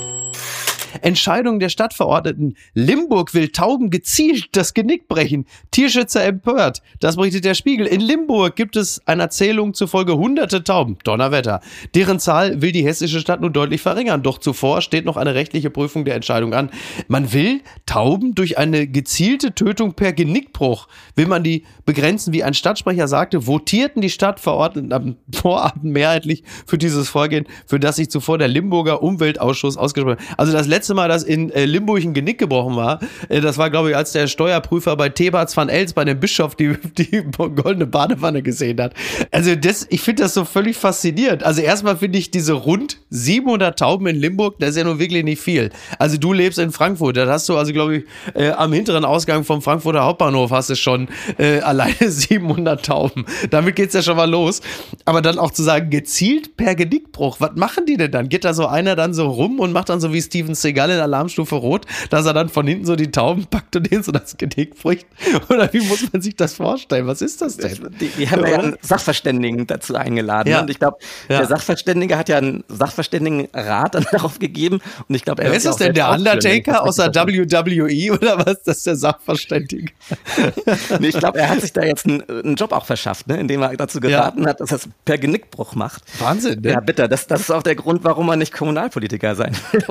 Entscheidung 1.02 1.60
der 1.60 1.68
Stadtverordneten. 1.68 2.56
Limburg 2.74 3.34
will 3.34 3.48
Tauben 3.48 3.90
gezielt 3.90 4.48
das 4.52 4.74
Genick 4.74 5.08
brechen. 5.08 5.46
Tierschützer 5.70 6.24
empört. 6.24 6.82
Das 7.00 7.16
berichtet 7.16 7.44
der 7.44 7.54
Spiegel. 7.54 7.86
In 7.86 8.00
Limburg 8.00 8.56
gibt 8.56 8.76
es 8.76 9.00
einer 9.06 9.30
Zählung 9.30 9.74
zufolge 9.74 10.16
hunderte 10.16 10.64
Tauben. 10.64 10.96
Donnerwetter. 11.04 11.60
Deren 11.94 12.20
Zahl 12.20 12.60
will 12.62 12.72
die 12.72 12.84
hessische 12.84 13.20
Stadt 13.20 13.40
nun 13.40 13.52
deutlich 13.52 13.80
verringern. 13.80 14.22
Doch 14.22 14.38
zuvor 14.38 14.82
steht 14.82 15.04
noch 15.04 15.16
eine 15.16 15.34
rechtliche 15.34 15.70
Prüfung 15.70 16.04
der 16.04 16.14
Entscheidung 16.14 16.54
an. 16.54 16.70
Man 17.08 17.32
will 17.32 17.60
Tauben 17.86 18.34
durch 18.34 18.58
eine 18.58 18.86
gezielte 18.86 19.54
Tötung 19.54 19.94
per 19.94 20.12
Genickbruch, 20.12 20.88
will 21.14 21.26
man 21.26 21.42
die 21.42 21.64
begrenzen. 21.84 22.32
Wie 22.32 22.44
ein 22.44 22.54
Stadtsprecher 22.54 23.08
sagte, 23.08 23.46
votierten 23.46 24.02
die 24.02 24.10
Stadtverordneten 24.10 24.92
am 24.92 25.16
Vorabend 25.32 25.84
mehrheitlich 25.84 26.42
für 26.66 26.78
dieses 26.78 27.08
Vorgehen, 27.08 27.46
für 27.66 27.80
das 27.80 27.96
sich 27.96 28.10
zuvor 28.10 28.38
der 28.38 28.48
Limburger 28.48 29.02
Umweltausschuss 29.02 29.76
ausgesprochen 29.76 30.18
hat. 30.18 30.38
Also 30.38 30.52
das 30.52 30.66
letzte 30.66 30.87
Mal, 30.94 31.08
dass 31.08 31.22
in 31.22 31.50
äh, 31.50 31.64
Limburg 31.64 32.02
ein 32.02 32.14
Genick 32.14 32.38
gebrochen 32.38 32.76
war, 32.76 33.00
äh, 33.28 33.40
das 33.40 33.58
war, 33.58 33.70
glaube 33.70 33.90
ich, 33.90 33.96
als 33.96 34.12
der 34.12 34.26
Steuerprüfer 34.26 34.96
bei 34.96 35.08
Thebats 35.08 35.56
van 35.56 35.68
Els 35.68 35.92
bei 35.92 36.04
dem 36.04 36.20
Bischof 36.20 36.54
die, 36.54 36.76
die 36.96 37.22
goldene 37.32 37.86
Badewanne 37.86 38.42
gesehen 38.42 38.80
hat. 38.80 38.94
Also 39.30 39.54
das, 39.54 39.86
ich 39.90 40.00
finde 40.00 40.22
das 40.22 40.34
so 40.34 40.44
völlig 40.44 40.76
faszinierend. 40.76 41.42
Also 41.42 41.60
erstmal 41.60 41.96
finde 41.96 42.18
ich 42.18 42.30
diese 42.30 42.52
rund 42.52 42.98
700 43.10 43.78
Tauben 43.78 44.06
in 44.06 44.16
Limburg, 44.16 44.58
das 44.58 44.70
ist 44.70 44.76
ja 44.76 44.84
nun 44.84 44.98
wirklich 44.98 45.24
nicht 45.24 45.40
viel. 45.40 45.70
Also 45.98 46.16
du 46.16 46.32
lebst 46.32 46.58
in 46.58 46.72
Frankfurt, 46.72 47.16
da 47.16 47.26
hast 47.26 47.48
du 47.48 47.56
also, 47.56 47.72
glaube 47.72 47.96
ich, 47.96 48.04
äh, 48.34 48.50
am 48.50 48.72
hinteren 48.72 49.04
Ausgang 49.04 49.44
vom 49.44 49.62
Frankfurter 49.62 50.04
Hauptbahnhof 50.04 50.50
hast 50.50 50.70
du 50.70 50.76
schon 50.76 51.08
äh, 51.38 51.60
alleine 51.60 51.94
700 52.10 52.84
Tauben. 52.84 53.24
Damit 53.50 53.76
geht's 53.76 53.94
ja 53.94 54.02
schon 54.02 54.16
mal 54.16 54.30
los. 54.30 54.60
Aber 55.04 55.22
dann 55.22 55.38
auch 55.38 55.50
zu 55.50 55.62
sagen, 55.62 55.90
gezielt 55.90 56.56
per 56.56 56.74
Genickbruch, 56.74 57.40
was 57.40 57.52
machen 57.54 57.86
die 57.86 57.96
denn 57.96 58.10
dann? 58.10 58.28
Geht 58.28 58.44
da 58.44 58.54
so 58.54 58.66
einer 58.66 58.96
dann 58.96 59.14
so 59.14 59.28
rum 59.28 59.60
und 59.60 59.72
macht 59.72 59.88
dann 59.88 60.00
so 60.00 60.12
wie 60.12 60.22
Steven 60.22 60.54
Seagal 60.54 60.77
in 60.84 61.00
Alarmstufe 61.00 61.56
Rot, 61.56 61.86
dass 62.10 62.26
er 62.26 62.32
dann 62.32 62.48
von 62.48 62.66
hinten 62.66 62.86
so 62.86 62.96
die 62.96 63.10
Tauben 63.10 63.46
packt 63.46 63.76
und 63.76 63.90
denen 63.90 64.02
so 64.02 64.12
das 64.12 64.36
Genick 64.36 64.80
bricht? 64.80 65.06
Oder 65.48 65.72
wie 65.72 65.80
muss 65.80 66.12
man 66.12 66.22
sich 66.22 66.36
das 66.36 66.54
vorstellen? 66.54 67.06
Was 67.06 67.22
ist 67.22 67.40
das 67.40 67.56
denn? 67.56 67.94
Die, 68.00 68.08
die 68.08 68.30
haben 68.30 68.46
ja 68.46 68.58
einen 68.58 68.76
Sachverständigen 68.80 69.66
dazu 69.66 69.94
eingeladen. 69.94 70.50
Ja. 70.50 70.60
Und 70.60 70.70
ich 70.70 70.78
glaube, 70.78 70.98
ja. 71.28 71.38
der 71.38 71.46
Sachverständige 71.46 72.16
hat 72.16 72.28
ja 72.28 72.38
einen 72.38 72.64
Sachverständigenrat 72.68 73.94
dann 73.94 74.06
darauf 74.12 74.38
gegeben. 74.38 74.80
Und 75.08 75.14
ich 75.14 75.24
glaube, 75.24 75.42
er 75.42 75.50
Wer 75.50 75.56
ist 75.56 75.66
das 75.66 75.76
denn? 75.76 75.94
Der 75.94 76.10
Undertaker 76.10 76.82
aus 76.82 76.96
der 76.96 77.14
WWE 77.14 78.12
oder 78.12 78.38
was? 78.38 78.62
Das 78.62 78.78
ist 78.78 78.86
der 78.86 78.96
Sachverständige. 78.96 79.92
nee, 81.00 81.08
ich 81.08 81.18
glaube, 81.18 81.38
er 81.38 81.48
hat 81.48 81.60
sich 81.60 81.72
da 81.72 81.82
jetzt 81.82 82.06
einen, 82.06 82.22
einen, 82.28 82.56
Job 82.56 82.72
auch 82.72 82.84
verschafft, 82.84 83.28
ne? 83.28 83.38
indem 83.38 83.62
er 83.62 83.76
dazu 83.76 84.00
geraten 84.00 84.46
hat, 84.46 84.60
dass 84.60 84.72
er 84.72 84.78
es 84.78 84.88
per 85.04 85.18
Genickbruch 85.18 85.74
macht. 85.74 86.02
Wahnsinn, 86.18 86.60
ne? 86.60 86.72
Ja, 86.72 86.80
bitte. 86.80 87.08
Das, 87.08 87.26
das 87.26 87.40
ist 87.42 87.50
auch 87.50 87.62
der 87.62 87.74
Grund, 87.74 88.04
warum 88.04 88.26
man 88.26 88.38
nicht 88.38 88.52
Kommunalpolitiker 88.52 89.34
sein 89.34 89.56
will. 89.72 89.84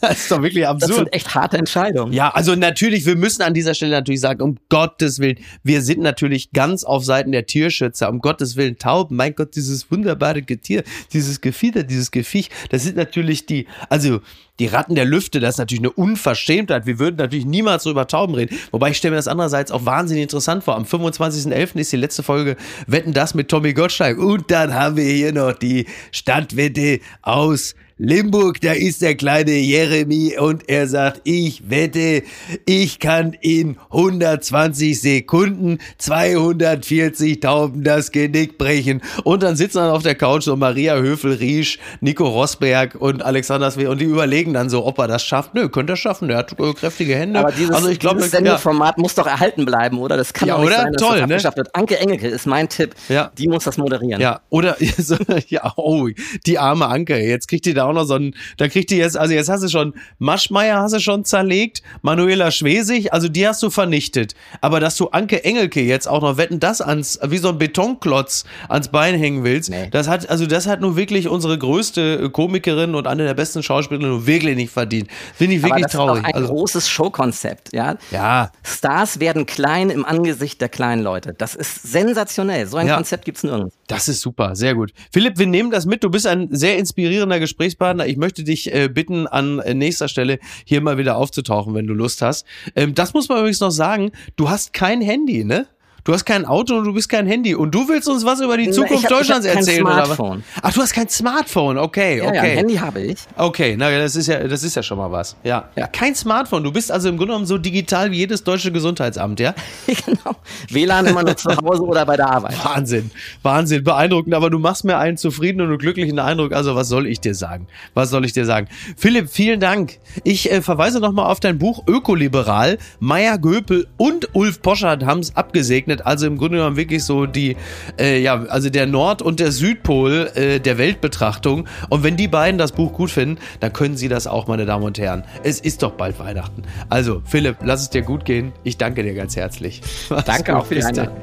das 0.08 0.18
ist 0.18 0.30
doch 0.30 0.42
wirklich 0.42 0.66
absurd. 0.66 0.90
Das 0.90 0.96
sind 0.96 1.12
echt 1.12 1.34
harte 1.34 1.58
Entscheidungen. 1.58 2.12
Ja, 2.12 2.30
also 2.30 2.54
natürlich, 2.54 3.06
wir 3.06 3.16
müssen 3.16 3.42
an 3.42 3.54
dieser 3.54 3.74
Stelle 3.74 3.92
natürlich 3.92 4.20
sagen, 4.20 4.42
um 4.42 4.56
Gottes 4.68 5.18
Willen, 5.18 5.38
wir 5.62 5.82
sind 5.82 6.00
natürlich 6.00 6.52
ganz 6.52 6.84
auf 6.84 7.04
Seiten 7.04 7.32
der 7.32 7.46
Tierschützer. 7.46 8.08
Um 8.08 8.20
Gottes 8.20 8.56
Willen, 8.56 8.78
Tauben, 8.78 9.16
mein 9.16 9.34
Gott, 9.34 9.54
dieses 9.56 9.90
wunderbare 9.90 10.42
Getier, 10.42 10.84
dieses 11.12 11.40
Gefieder, 11.40 11.82
dieses 11.82 12.10
Gefiech, 12.10 12.50
das 12.70 12.84
sind 12.84 12.96
natürlich 12.96 13.46
die, 13.46 13.66
also 13.88 14.20
die 14.60 14.66
Ratten 14.66 14.94
der 14.94 15.06
Lüfte, 15.06 15.40
das 15.40 15.54
ist 15.54 15.58
natürlich 15.58 15.80
eine 15.80 15.90
Unverschämtheit. 15.90 16.84
Wir 16.84 16.98
würden 16.98 17.16
natürlich 17.16 17.46
niemals 17.46 17.82
so 17.82 17.90
über 17.90 18.06
Tauben 18.06 18.34
reden. 18.34 18.56
Wobei 18.70 18.90
ich 18.90 18.98
stelle 18.98 19.12
mir 19.12 19.16
das 19.16 19.26
andererseits 19.26 19.72
auch 19.72 19.86
wahnsinnig 19.86 20.22
interessant 20.22 20.62
vor. 20.62 20.76
Am 20.76 20.84
25.11. 20.84 21.78
ist 21.78 21.92
die 21.92 21.96
letzte 21.96 22.22
Folge 22.22 22.56
Wetten 22.86 23.14
das 23.14 23.34
mit 23.34 23.48
Tommy 23.48 23.72
Gottschalk. 23.72 24.18
Und 24.18 24.50
dann 24.50 24.74
haben 24.74 24.96
wir 24.96 25.04
hier 25.04 25.32
noch 25.32 25.54
die 25.54 25.86
Stadtwette 26.12 27.00
aus 27.22 27.74
Limburg, 28.02 28.62
da 28.62 28.72
ist 28.72 29.02
der 29.02 29.14
kleine 29.14 29.50
Jeremy 29.50 30.38
und 30.38 30.70
er 30.70 30.86
sagt, 30.86 31.20
ich 31.24 31.68
wette, 31.68 32.22
ich 32.64 32.98
kann 32.98 33.36
in 33.42 33.76
120 33.90 34.98
Sekunden 34.98 35.76
240 35.98 37.40
Tauben 37.40 37.84
das 37.84 38.10
Genick 38.10 38.56
brechen. 38.56 39.02
Und 39.24 39.42
dann 39.42 39.54
sitzen 39.54 39.76
dann 39.76 39.90
auf 39.90 40.02
der 40.02 40.14
Couch 40.14 40.44
so 40.44 40.56
Maria 40.56 40.96
Höfel-Riesch, 40.96 41.78
Nico 42.00 42.26
Rosberg 42.26 42.94
und 42.94 43.22
Alexander 43.22 43.70
Sve 43.70 43.90
und 43.90 44.00
die 44.00 44.06
überlegen 44.06 44.54
dann 44.54 44.70
so, 44.70 44.86
ob 44.86 44.98
er 44.98 45.06
das 45.06 45.22
schafft. 45.22 45.54
Nö, 45.54 45.68
könnte 45.68 45.92
er 45.92 45.96
schaffen, 45.96 46.28
der 46.28 46.38
hat 46.38 46.56
kräftige 46.56 47.14
Hände. 47.14 47.38
Aber 47.38 47.52
dieses, 47.52 47.74
also 47.74 47.88
ich 47.88 47.98
glaube, 47.98 48.16
dieses 48.16 48.30
Sendeformat 48.30 48.96
ja. 48.96 49.02
muss 49.02 49.14
doch 49.14 49.26
erhalten 49.26 49.66
bleiben, 49.66 49.98
oder? 49.98 50.16
Das 50.16 50.32
kann 50.32 50.48
ja, 50.48 50.54
doch 50.54 50.62
nicht 50.62 50.72
oder? 50.72 50.82
sein, 50.84 50.92
dass 50.94 51.02
Toll, 51.02 51.20
das 51.28 51.44
ne? 51.44 51.56
wird. 51.56 51.74
Anke 51.74 51.98
Engelke 51.98 52.28
ist 52.28 52.46
mein 52.46 52.66
Tipp. 52.70 52.94
Ja. 53.10 53.30
Die 53.36 53.46
muss 53.46 53.64
das 53.64 53.76
moderieren. 53.76 54.22
Ja, 54.22 54.40
oder, 54.48 54.78
ja, 55.48 55.74
oh, 55.76 56.08
die 56.46 56.58
arme 56.58 56.86
Anke, 56.86 57.18
jetzt 57.18 57.46
kriegt 57.46 57.66
die 57.66 57.74
da 57.74 57.89
auch 57.90 57.94
noch 57.94 58.04
so 58.04 58.14
ein, 58.14 58.34
da 58.56 58.68
kriegt 58.68 58.90
die 58.90 58.96
jetzt, 58.96 59.16
also 59.16 59.34
jetzt 59.34 59.48
hast 59.48 59.62
du 59.62 59.68
schon, 59.68 59.94
Maschmeier 60.18 60.80
hast 60.80 60.94
du 60.94 61.00
schon 61.00 61.24
zerlegt, 61.24 61.82
Manuela 62.02 62.50
Schwesig, 62.50 63.12
also 63.12 63.28
die 63.28 63.46
hast 63.46 63.62
du 63.62 63.70
vernichtet. 63.70 64.34
Aber 64.60 64.80
dass 64.80 64.96
du 64.96 65.08
Anke 65.08 65.44
Engelke 65.44 65.82
jetzt 65.82 66.08
auch 66.08 66.22
noch 66.22 66.36
wetten, 66.36 66.60
das 66.60 66.80
ans, 66.80 67.18
wie 67.26 67.38
so 67.38 67.50
ein 67.50 67.58
Betonklotz 67.58 68.44
ans 68.68 68.88
Bein 68.88 69.18
hängen 69.18 69.44
willst, 69.44 69.70
nee. 69.70 69.88
das 69.90 70.08
hat, 70.08 70.28
also 70.30 70.46
das 70.46 70.66
hat 70.66 70.80
nun 70.80 70.96
wirklich 70.96 71.28
unsere 71.28 71.58
größte 71.58 72.30
Komikerin 72.30 72.94
und 72.94 73.06
eine 73.06 73.24
der 73.24 73.34
besten 73.34 73.62
Schauspielerinnen 73.62 74.26
wirklich 74.26 74.56
nicht 74.56 74.72
verdient. 74.72 75.08
Finde 75.34 75.56
ich 75.56 75.62
wirklich 75.62 75.84
das 75.84 75.92
traurig. 75.92 76.22
Ist 76.22 76.26
ein 76.26 76.34
also, 76.34 76.48
großes 76.48 76.88
Showkonzept, 76.88 77.72
ja. 77.72 77.96
Ja. 78.10 78.52
Stars 78.62 79.20
werden 79.20 79.46
klein 79.46 79.90
im 79.90 80.04
Angesicht 80.04 80.60
der 80.60 80.68
kleinen 80.68 81.02
Leute. 81.02 81.34
Das 81.36 81.54
ist 81.54 81.82
sensationell. 81.82 82.66
So 82.66 82.76
ein 82.76 82.86
ja. 82.86 82.96
Konzept 82.96 83.24
gibt's 83.24 83.42
nirgends. 83.42 83.74
Das 83.86 84.08
ist 84.08 84.20
super, 84.20 84.54
sehr 84.54 84.74
gut. 84.74 84.92
Philipp, 85.12 85.38
wir 85.38 85.46
nehmen 85.46 85.70
das 85.70 85.86
mit. 85.86 86.04
Du 86.04 86.10
bist 86.10 86.26
ein 86.26 86.48
sehr 86.50 86.78
inspirierender 86.78 87.40
Gesprächspartner. 87.40 87.79
Ich 88.06 88.16
möchte 88.18 88.44
dich 88.44 88.72
äh, 88.74 88.88
bitten, 88.88 89.26
an 89.26 89.58
äh, 89.60 89.72
nächster 89.72 90.08
Stelle 90.08 90.38
hier 90.64 90.82
mal 90.82 90.98
wieder 90.98 91.16
aufzutauchen, 91.16 91.74
wenn 91.74 91.86
du 91.86 91.94
Lust 91.94 92.20
hast. 92.20 92.46
Ähm, 92.76 92.94
das 92.94 93.14
muss 93.14 93.28
man 93.28 93.38
übrigens 93.38 93.60
noch 93.60 93.70
sagen. 93.70 94.12
Du 94.36 94.50
hast 94.50 94.72
kein 94.72 95.00
Handy, 95.00 95.44
ne? 95.44 95.66
Du 96.10 96.14
hast 96.14 96.24
kein 96.24 96.44
Auto 96.44 96.76
und 96.76 96.86
du 96.86 96.92
bist 96.92 97.08
kein 97.08 97.24
Handy. 97.24 97.54
Und 97.54 97.72
du 97.72 97.88
willst 97.88 98.08
uns 98.08 98.24
was 98.24 98.40
über 98.40 98.56
die 98.56 98.68
Zukunft 98.72 99.04
hab, 99.04 99.10
Deutschlands 99.10 99.46
erzählen, 99.46 99.86
oder 99.86 100.08
was? 100.08 100.18
Ach, 100.60 100.72
du 100.72 100.80
hast 100.80 100.92
kein 100.92 101.08
Smartphone. 101.08 101.78
Okay, 101.78 102.18
ja, 102.18 102.24
okay. 102.24 102.34
Ja, 102.34 102.42
Handy 102.42 102.74
habe 102.74 103.00
ich. 103.00 103.18
Okay, 103.36 103.76
na, 103.78 103.96
das 103.96 104.16
ist 104.16 104.26
ja, 104.26 104.48
das 104.48 104.64
ist 104.64 104.74
ja 104.74 104.82
schon 104.82 104.98
mal 104.98 105.12
was. 105.12 105.36
Ja. 105.44 105.68
ja. 105.76 105.86
Kein 105.86 106.16
Smartphone. 106.16 106.64
Du 106.64 106.72
bist 106.72 106.90
also 106.90 107.08
im 107.08 107.16
Grunde 107.16 107.34
genommen 107.34 107.46
so 107.46 107.58
digital 107.58 108.10
wie 108.10 108.16
jedes 108.16 108.42
deutsche 108.42 108.72
Gesundheitsamt, 108.72 109.38
ja? 109.38 109.54
genau. 109.86 110.34
WLAN 110.68 111.06
immer 111.06 111.22
nur 111.22 111.36
zu 111.36 111.48
Hause 111.48 111.84
oder 111.84 112.04
bei 112.04 112.16
der 112.16 112.28
Arbeit. 112.28 112.56
Wahnsinn. 112.64 113.12
Wahnsinn. 113.44 113.84
Beeindruckend. 113.84 114.34
Aber 114.34 114.50
du 114.50 114.58
machst 114.58 114.84
mir 114.84 114.98
einen 114.98 115.16
zufriedenen 115.16 115.70
und 115.70 115.78
glücklichen 115.78 116.18
Eindruck. 116.18 116.52
Also, 116.52 116.74
was 116.74 116.88
soll 116.88 117.06
ich 117.06 117.20
dir 117.20 117.36
sagen? 117.36 117.68
Was 117.94 118.10
soll 118.10 118.24
ich 118.24 118.32
dir 118.32 118.46
sagen? 118.46 118.66
Philipp, 118.96 119.30
vielen 119.30 119.60
Dank. 119.60 120.00
Ich 120.24 120.50
äh, 120.50 120.60
verweise 120.60 120.98
nochmal 120.98 121.26
auf 121.26 121.38
dein 121.38 121.60
Buch 121.60 121.84
Ökoliberal. 121.86 122.78
Meier 122.98 123.38
Göpel 123.38 123.86
und 123.96 124.34
Ulf 124.34 124.60
Poschardt 124.60 125.04
haben 125.04 125.20
es 125.20 125.36
abgesegnet. 125.36 125.99
Also 126.04 126.26
im 126.26 126.38
Grunde 126.38 126.58
genommen 126.58 126.76
wirklich 126.76 127.04
so 127.04 127.26
die, 127.26 127.56
äh, 127.98 128.20
ja, 128.20 128.44
also 128.48 128.70
der 128.70 128.86
Nord- 128.86 129.22
und 129.22 129.40
der 129.40 129.52
Südpol 129.52 130.30
äh, 130.34 130.60
der 130.60 130.78
Weltbetrachtung. 130.78 131.66
Und 131.88 132.02
wenn 132.02 132.16
die 132.16 132.28
beiden 132.28 132.58
das 132.58 132.72
Buch 132.72 132.92
gut 132.92 133.10
finden, 133.10 133.38
dann 133.60 133.72
können 133.72 133.96
sie 133.96 134.08
das 134.08 134.26
auch, 134.26 134.46
meine 134.46 134.66
Damen 134.66 134.84
und 134.84 134.98
Herren. 134.98 135.24
Es 135.42 135.60
ist 135.60 135.82
doch 135.82 135.92
bald 135.92 136.18
Weihnachten. 136.18 136.62
Also, 136.88 137.22
Philipp, 137.24 137.56
lass 137.62 137.82
es 137.82 137.90
dir 137.90 138.02
gut 138.02 138.24
gehen. 138.24 138.52
Ich 138.64 138.78
danke 138.78 139.02
dir 139.02 139.14
ganz 139.14 139.36
herzlich. 139.36 139.80
Mach's 140.08 140.24
danke 140.24 140.52
gut. 140.52 140.60
auch 140.60 140.66
für 140.66 140.74
die 140.74 140.84
Einladung. 140.84 141.16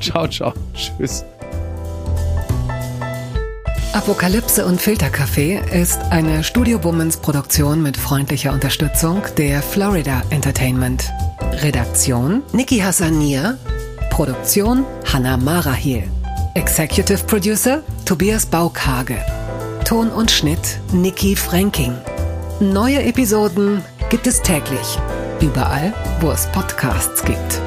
Ciao, 0.00 0.28
ciao. 0.28 0.52
Tschüss. 0.74 1.24
Apokalypse 3.94 4.66
und 4.66 4.82
Filterkaffee 4.82 5.60
ist 5.72 6.00
eine 6.10 6.42
Studio 6.42 6.82
Womans 6.82 7.18
Produktion 7.18 7.80
mit 7.80 7.96
freundlicher 7.96 8.52
Unterstützung 8.52 9.22
der 9.38 9.62
Florida 9.62 10.22
Entertainment. 10.30 11.12
Redaktion 11.62 12.42
Niki 12.52 12.78
Hassania. 12.78 13.56
Produktion 14.14 14.86
Hanna 15.12 15.36
Marahiel. 15.36 16.04
Executive 16.54 17.24
Producer 17.26 17.82
Tobias 18.04 18.46
Baukage. 18.46 19.18
Ton 19.84 20.08
und 20.08 20.30
Schnitt 20.30 20.78
Niki 20.92 21.34
Franking. 21.34 21.96
Neue 22.60 23.02
Episoden 23.02 23.82
gibt 24.10 24.28
es 24.28 24.40
täglich. 24.40 25.00
Überall, 25.40 25.92
wo 26.20 26.30
es 26.30 26.46
Podcasts 26.52 27.24
gibt. 27.24 27.60